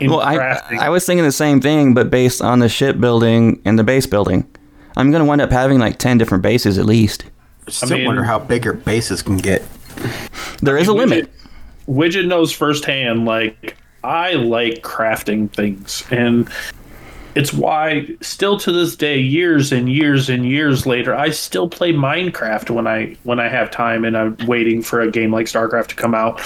in 0.00 0.10
Well, 0.10 0.20
I 0.20 0.36
crafting. 0.36 0.78
I 0.78 0.88
was 0.88 1.04
thinking 1.06 1.24
the 1.24 1.32
same 1.32 1.60
thing, 1.60 1.94
but 1.94 2.10
based 2.10 2.42
on 2.42 2.58
the 2.58 2.68
ship 2.68 3.00
building 3.00 3.60
and 3.64 3.78
the 3.78 3.84
base 3.84 4.06
building. 4.06 4.46
I'm 4.96 5.10
gonna 5.10 5.24
wind 5.24 5.40
up 5.40 5.50
having 5.50 5.78
like 5.78 5.98
ten 5.98 6.18
different 6.18 6.42
bases 6.42 6.78
at 6.78 6.86
least. 6.86 7.24
I 7.66 7.70
still 7.70 7.96
mean- 7.98 8.06
wonder 8.06 8.24
how 8.24 8.38
big 8.38 8.64
your 8.64 8.74
bases 8.74 9.22
can 9.22 9.36
get. 9.36 9.62
There 10.62 10.76
is 10.76 10.88
a 10.88 10.92
limit. 10.92 11.30
Widget, 11.88 12.22
Widget 12.22 12.26
knows 12.26 12.52
firsthand, 12.52 13.24
like, 13.24 13.76
I 14.04 14.34
like 14.34 14.82
crafting 14.82 15.52
things. 15.52 16.04
And 16.10 16.48
it's 17.36 17.52
why, 17.52 18.08
still 18.22 18.58
to 18.60 18.72
this 18.72 18.96
day, 18.96 19.20
years 19.20 19.70
and 19.70 19.92
years 19.92 20.30
and 20.30 20.48
years 20.48 20.86
later, 20.86 21.14
I 21.14 21.28
still 21.30 21.68
play 21.68 21.92
Minecraft 21.92 22.70
when 22.70 22.86
I 22.86 23.14
when 23.24 23.38
I 23.38 23.48
have 23.48 23.70
time 23.70 24.06
and 24.06 24.16
I'm 24.16 24.38
waiting 24.46 24.80
for 24.80 25.02
a 25.02 25.10
game 25.10 25.30
like 25.30 25.44
StarCraft 25.44 25.88
to 25.88 25.96
come 25.96 26.14
out. 26.14 26.40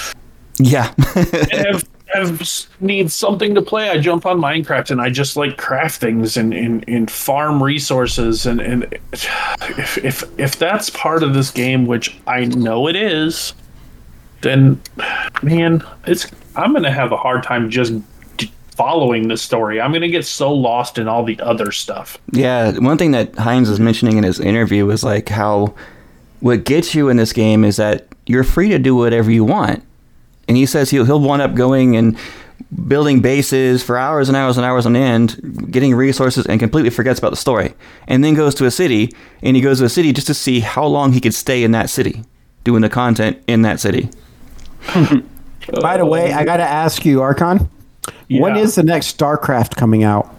Yeah. 0.58 0.92
If, 0.98 1.84
if 2.14 2.80
need 2.80 3.12
something 3.12 3.54
to 3.54 3.62
play, 3.62 3.88
I 3.88 3.98
jump 3.98 4.26
on 4.26 4.40
Minecraft 4.40 4.90
and 4.90 5.00
I 5.00 5.10
just 5.10 5.36
like 5.36 5.56
craft 5.56 6.00
things 6.00 6.36
and, 6.36 6.52
and, 6.52 6.84
and 6.88 7.08
farm 7.08 7.62
resources 7.62 8.44
and, 8.44 8.60
and 8.60 8.98
if, 9.12 9.96
if 9.98 10.24
if 10.40 10.58
that's 10.58 10.90
part 10.90 11.22
of 11.22 11.34
this 11.34 11.52
game, 11.52 11.86
which 11.86 12.18
I 12.26 12.46
know 12.46 12.88
it 12.88 12.96
is, 12.96 13.54
then 14.40 14.80
man, 15.40 15.84
it's 16.08 16.26
I'm 16.56 16.72
gonna 16.72 16.90
have 16.90 17.12
a 17.12 17.16
hard 17.16 17.44
time 17.44 17.70
just 17.70 17.92
following 18.80 19.28
the 19.28 19.36
story. 19.36 19.78
I'm 19.78 19.92
gonna 19.92 20.08
get 20.08 20.24
so 20.24 20.50
lost 20.50 20.96
in 20.96 21.06
all 21.06 21.22
the 21.22 21.38
other 21.40 21.70
stuff. 21.70 22.16
Yeah, 22.32 22.78
one 22.78 22.96
thing 22.96 23.10
that 23.10 23.34
Hines 23.36 23.68
was 23.68 23.78
mentioning 23.78 24.16
in 24.16 24.24
his 24.24 24.40
interview 24.40 24.86
was 24.86 25.04
like 25.04 25.28
how 25.28 25.74
what 26.40 26.64
gets 26.64 26.94
you 26.94 27.10
in 27.10 27.18
this 27.18 27.34
game 27.34 27.62
is 27.62 27.76
that 27.76 28.06
you're 28.24 28.42
free 28.42 28.70
to 28.70 28.78
do 28.78 28.96
whatever 28.96 29.30
you 29.30 29.44
want. 29.44 29.84
And 30.48 30.56
he 30.56 30.64
says 30.64 30.88
he'll 30.88 31.04
he'll 31.04 31.20
wind 31.20 31.42
up 31.42 31.54
going 31.54 31.94
and 31.94 32.16
building 32.88 33.20
bases 33.20 33.82
for 33.82 33.98
hours 33.98 34.30
and 34.30 34.36
hours 34.36 34.56
and 34.56 34.64
hours 34.64 34.86
on 34.86 34.96
end, 34.96 35.68
getting 35.70 35.94
resources 35.94 36.46
and 36.46 36.58
completely 36.58 36.88
forgets 36.88 37.18
about 37.18 37.32
the 37.32 37.36
story. 37.36 37.74
And 38.08 38.24
then 38.24 38.32
goes 38.32 38.54
to 38.54 38.64
a 38.64 38.70
city 38.70 39.12
and 39.42 39.56
he 39.56 39.60
goes 39.60 39.80
to 39.80 39.84
a 39.84 39.90
city 39.90 40.14
just 40.14 40.26
to 40.28 40.34
see 40.34 40.60
how 40.60 40.86
long 40.86 41.12
he 41.12 41.20
could 41.20 41.34
stay 41.34 41.64
in 41.64 41.72
that 41.72 41.90
city, 41.90 42.24
doing 42.64 42.80
the 42.80 42.88
content 42.88 43.42
in 43.46 43.60
that 43.60 43.78
city. 43.78 44.08
By 45.82 45.98
the 45.98 46.06
way, 46.06 46.32
I 46.32 46.44
got 46.44 46.56
to 46.56 46.62
ask 46.62 47.04
you, 47.04 47.20
Archon, 47.20 47.68
when 48.28 48.56
Yeah. 48.56 48.62
is 48.62 48.74
the 48.74 48.82
next 48.82 49.18
StarCraft 49.18 49.76
coming 49.76 50.04
out? 50.04 50.34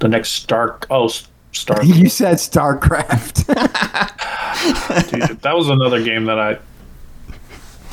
The 0.00 0.08
next 0.08 0.30
Star 0.30 0.78
oh 0.90 1.10
Star 1.52 1.82
You 1.84 2.08
said 2.08 2.36
StarCraft. 2.36 3.46
dude, 5.10 5.40
that 5.42 5.56
was 5.56 5.68
another 5.68 6.02
game 6.02 6.24
that 6.26 6.38
I 6.38 6.58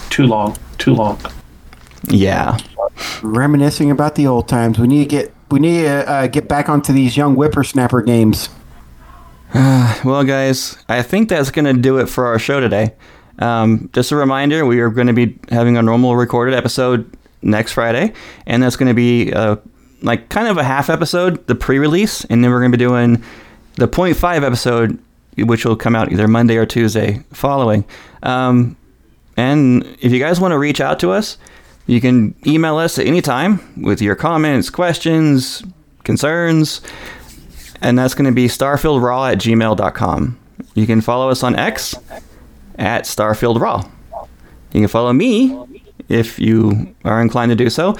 too 0.09 0.26
long, 0.26 0.57
too 0.78 0.93
long. 0.93 1.20
Yeah. 2.07 2.57
Reminiscing 3.22 3.91
about 3.91 4.15
the 4.15 4.28
old 4.28 4.47
times. 4.47 4.80
We 4.80 4.88
need 4.88 5.09
to 5.09 5.09
get 5.09 5.34
we 5.49 5.59
need 5.59 5.84
to 5.84 6.09
uh, 6.09 6.28
get 6.28 6.47
back 6.47 6.70
onto 6.70 6.91
these 6.93 7.15
young 7.18 7.36
whippersnapper 7.36 8.01
games. 8.01 8.49
Well, 10.05 10.24
guys, 10.26 10.78
I 10.89 11.01
think 11.01 11.28
that's 11.30 11.49
going 11.49 11.65
to 11.65 11.74
do 11.74 11.97
it 11.97 12.07
for 12.07 12.28
our 12.28 12.38
show 12.38 12.59
today. 12.59 12.93
Um, 13.39 13.89
just 13.93 14.11
a 14.11 14.15
reminder, 14.15 14.65
we 14.65 14.80
are 14.80 14.89
going 14.89 15.07
to 15.07 15.13
be 15.13 15.39
having 15.49 15.76
a 15.78 15.82
normal 15.82 16.15
recorded 16.15 16.53
episode 16.53 17.09
next 17.41 17.73
Friday, 17.73 18.13
and 18.45 18.61
that's 18.61 18.75
going 18.75 18.88
to 18.88 18.93
be 18.93 19.31
uh, 19.33 19.57
like 20.01 20.29
kind 20.29 20.47
of 20.47 20.57
a 20.57 20.63
half 20.63 20.89
episode, 20.89 21.45
the 21.47 21.55
pre-release, 21.55 22.25
and 22.25 22.43
then 22.43 22.51
we're 22.51 22.59
going 22.59 22.71
to 22.71 22.77
be 22.77 22.83
doing 22.83 23.23
the 23.75 23.88
0.5 23.88 24.43
episode, 24.43 24.99
which 25.38 25.65
will 25.65 25.75
come 25.75 25.95
out 25.95 26.11
either 26.11 26.27
Monday 26.27 26.57
or 26.57 26.65
Tuesday 26.65 27.23
following. 27.31 27.85
Um, 28.23 28.75
and 29.35 29.85
if 30.01 30.11
you 30.11 30.19
guys 30.19 30.39
want 30.39 30.51
to 30.51 30.57
reach 30.57 30.81
out 30.81 30.99
to 30.99 31.11
us, 31.11 31.38
you 31.85 32.01
can 32.01 32.35
email 32.45 32.77
us 32.77 32.97
at 32.99 33.05
any 33.05 33.21
time 33.21 33.61
with 33.81 34.01
your 34.01 34.15
comments, 34.15 34.69
questions, 34.69 35.63
concerns 36.03 36.81
and 37.81 37.97
that's 37.97 38.13
going 38.13 38.25
to 38.25 38.31
be 38.31 38.47
starfieldraw 38.47 39.31
at 39.31 39.38
gmail.com. 39.39 40.39
You 40.73 40.88
can 40.88 41.01
follow 41.01 41.29
us 41.29 41.43
on 41.43 41.55
X 41.55 41.95
at 42.77 43.03
starfieldraw. 43.03 43.89
You 44.73 44.81
can 44.81 44.88
follow 44.88 45.13
me 45.13 45.49
if 46.10 46.39
you 46.39 46.93
are 47.03 47.22
inclined 47.22 47.49
to 47.51 47.55
do 47.55 47.70
so, 47.70 47.95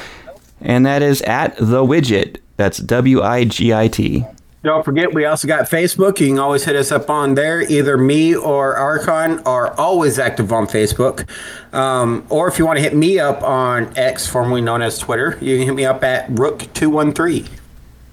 and 0.62 0.86
that 0.86 1.02
is 1.02 1.22
at 1.24 1.56
the 1.58 1.84
widget. 1.84 2.38
That's 2.58 2.80
W 2.80 3.22
I 3.22 3.44
G 3.46 3.74
I 3.74 3.88
T. 3.88 4.26
Don't 4.64 4.84
forget, 4.84 5.14
we 5.14 5.24
also 5.24 5.48
got 5.48 5.70
Facebook. 5.70 6.20
You 6.20 6.28
can 6.30 6.40
always 6.40 6.66
hit 6.66 6.76
us 6.76 6.92
up 6.92 7.10
on 7.10 7.36
there. 7.36 7.62
Either 7.62 7.98
me 7.98 8.36
or 8.36 8.76
Archon 8.76 9.40
are 9.46 9.72
always 9.80 10.20
active 10.20 10.52
on 10.52 10.68
Facebook. 10.68 11.30
Um, 11.74 12.26
or 12.30 12.48
if 12.50 12.58
you 12.60 12.66
want 12.66 12.78
to 12.78 12.84
hit 12.84 12.96
me 12.96 13.20
up 13.20 13.44
on 13.44 13.96
X, 13.98 14.28
formerly 14.28 14.62
known 14.62 14.82
as 14.82 14.98
Twitter, 15.00 15.38
you 15.40 15.58
can 15.58 15.68
hit 15.68 15.76
me 15.76 15.86
up 15.86 16.04
at 16.04 16.28
Rook213. 16.32 17.48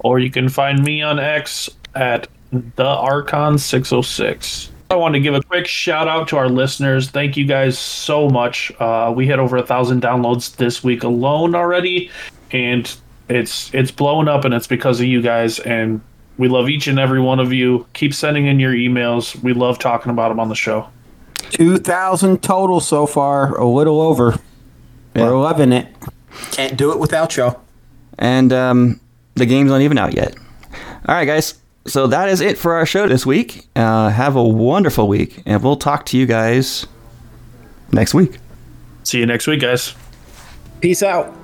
or 0.01 0.19
you 0.19 0.31
can 0.31 0.49
find 0.49 0.85
me 0.85 1.03
on 1.03 1.19
X 1.19 1.71
at 1.95 2.29
the 2.53 2.85
Archon 2.87 3.59
606. 3.59 4.71
I 4.91 4.97
want 4.97 5.15
to 5.15 5.21
give 5.21 5.35
a 5.35 5.43
quick 5.43 5.67
shout 5.67 6.09
out 6.09 6.29
to 6.29 6.37
our 6.37 6.49
listeners. 6.49 7.11
Thank 7.11 7.37
you 7.37 7.47
guys 7.47 7.79
so 7.79 8.29
much. 8.29 8.71
Uh, 8.79 9.13
we 9.15 9.27
had 9.27 9.39
over 9.39 9.57
a 9.57 9.67
thousand 9.67 10.03
downloads 10.03 10.57
this 10.57 10.85
week 10.85 11.03
alone 11.03 11.55
already, 11.55 12.11
and 12.51 12.95
it's 13.29 13.73
it's 13.75 13.91
blowing 13.91 14.29
up, 14.29 14.45
and 14.45 14.53
it's 14.53 14.67
because 14.67 15.01
of 15.01 15.07
you 15.07 15.23
guys. 15.23 15.59
And 15.61 16.01
we 16.37 16.49
love 16.49 16.69
each 16.69 16.87
and 16.87 16.99
every 16.99 17.21
one 17.21 17.41
of 17.41 17.53
you. 17.53 17.87
Keep 17.95 18.15
sending 18.15 18.47
in 18.47 18.61
your 18.61 18.73
emails. 18.73 19.41
We 19.43 19.53
love 19.53 19.79
talking 19.79 20.11
about 20.11 20.29
them 20.29 20.41
on 20.41 20.49
the 20.49 20.55
show. 20.55 20.89
2,000 21.51 22.43
total 22.43 22.81
so 22.81 23.07
far, 23.07 23.57
a 23.57 23.67
little 23.67 24.01
over. 24.01 24.39
Yeah. 25.15 25.25
We're 25.25 25.39
loving 25.39 25.73
it. 25.73 25.89
Can't 26.51 26.77
do 26.77 26.93
it 26.93 26.99
without 26.99 27.37
y'all. 27.37 27.63
And 28.19 28.53
um, 28.53 29.01
the 29.35 29.47
game's 29.47 29.71
not 29.71 29.81
even 29.81 29.99
out 29.99 30.15
yet. 30.15 30.37
All 31.07 31.15
right, 31.15 31.25
guys. 31.25 31.55
So 31.87 32.07
that 32.07 32.29
is 32.29 32.41
it 32.41 32.57
for 32.57 32.75
our 32.75 32.87
show 32.87 33.07
this 33.07 33.27
week. 33.27 33.67
Uh, 33.77 34.09
have 34.09 34.37
a 34.37 34.43
wonderful 34.43 35.07
week, 35.07 35.43
and 35.45 35.63
we'll 35.63 35.77
talk 35.77 36.07
to 36.07 36.19
you 36.19 36.25
guys 36.27 36.87
next 37.93 38.15
week. 38.15 38.39
See 39.03 39.19
you 39.19 39.27
next 39.27 39.47
week, 39.47 39.61
guys. 39.61 39.95
Peace 40.81 41.03
out. 41.03 41.35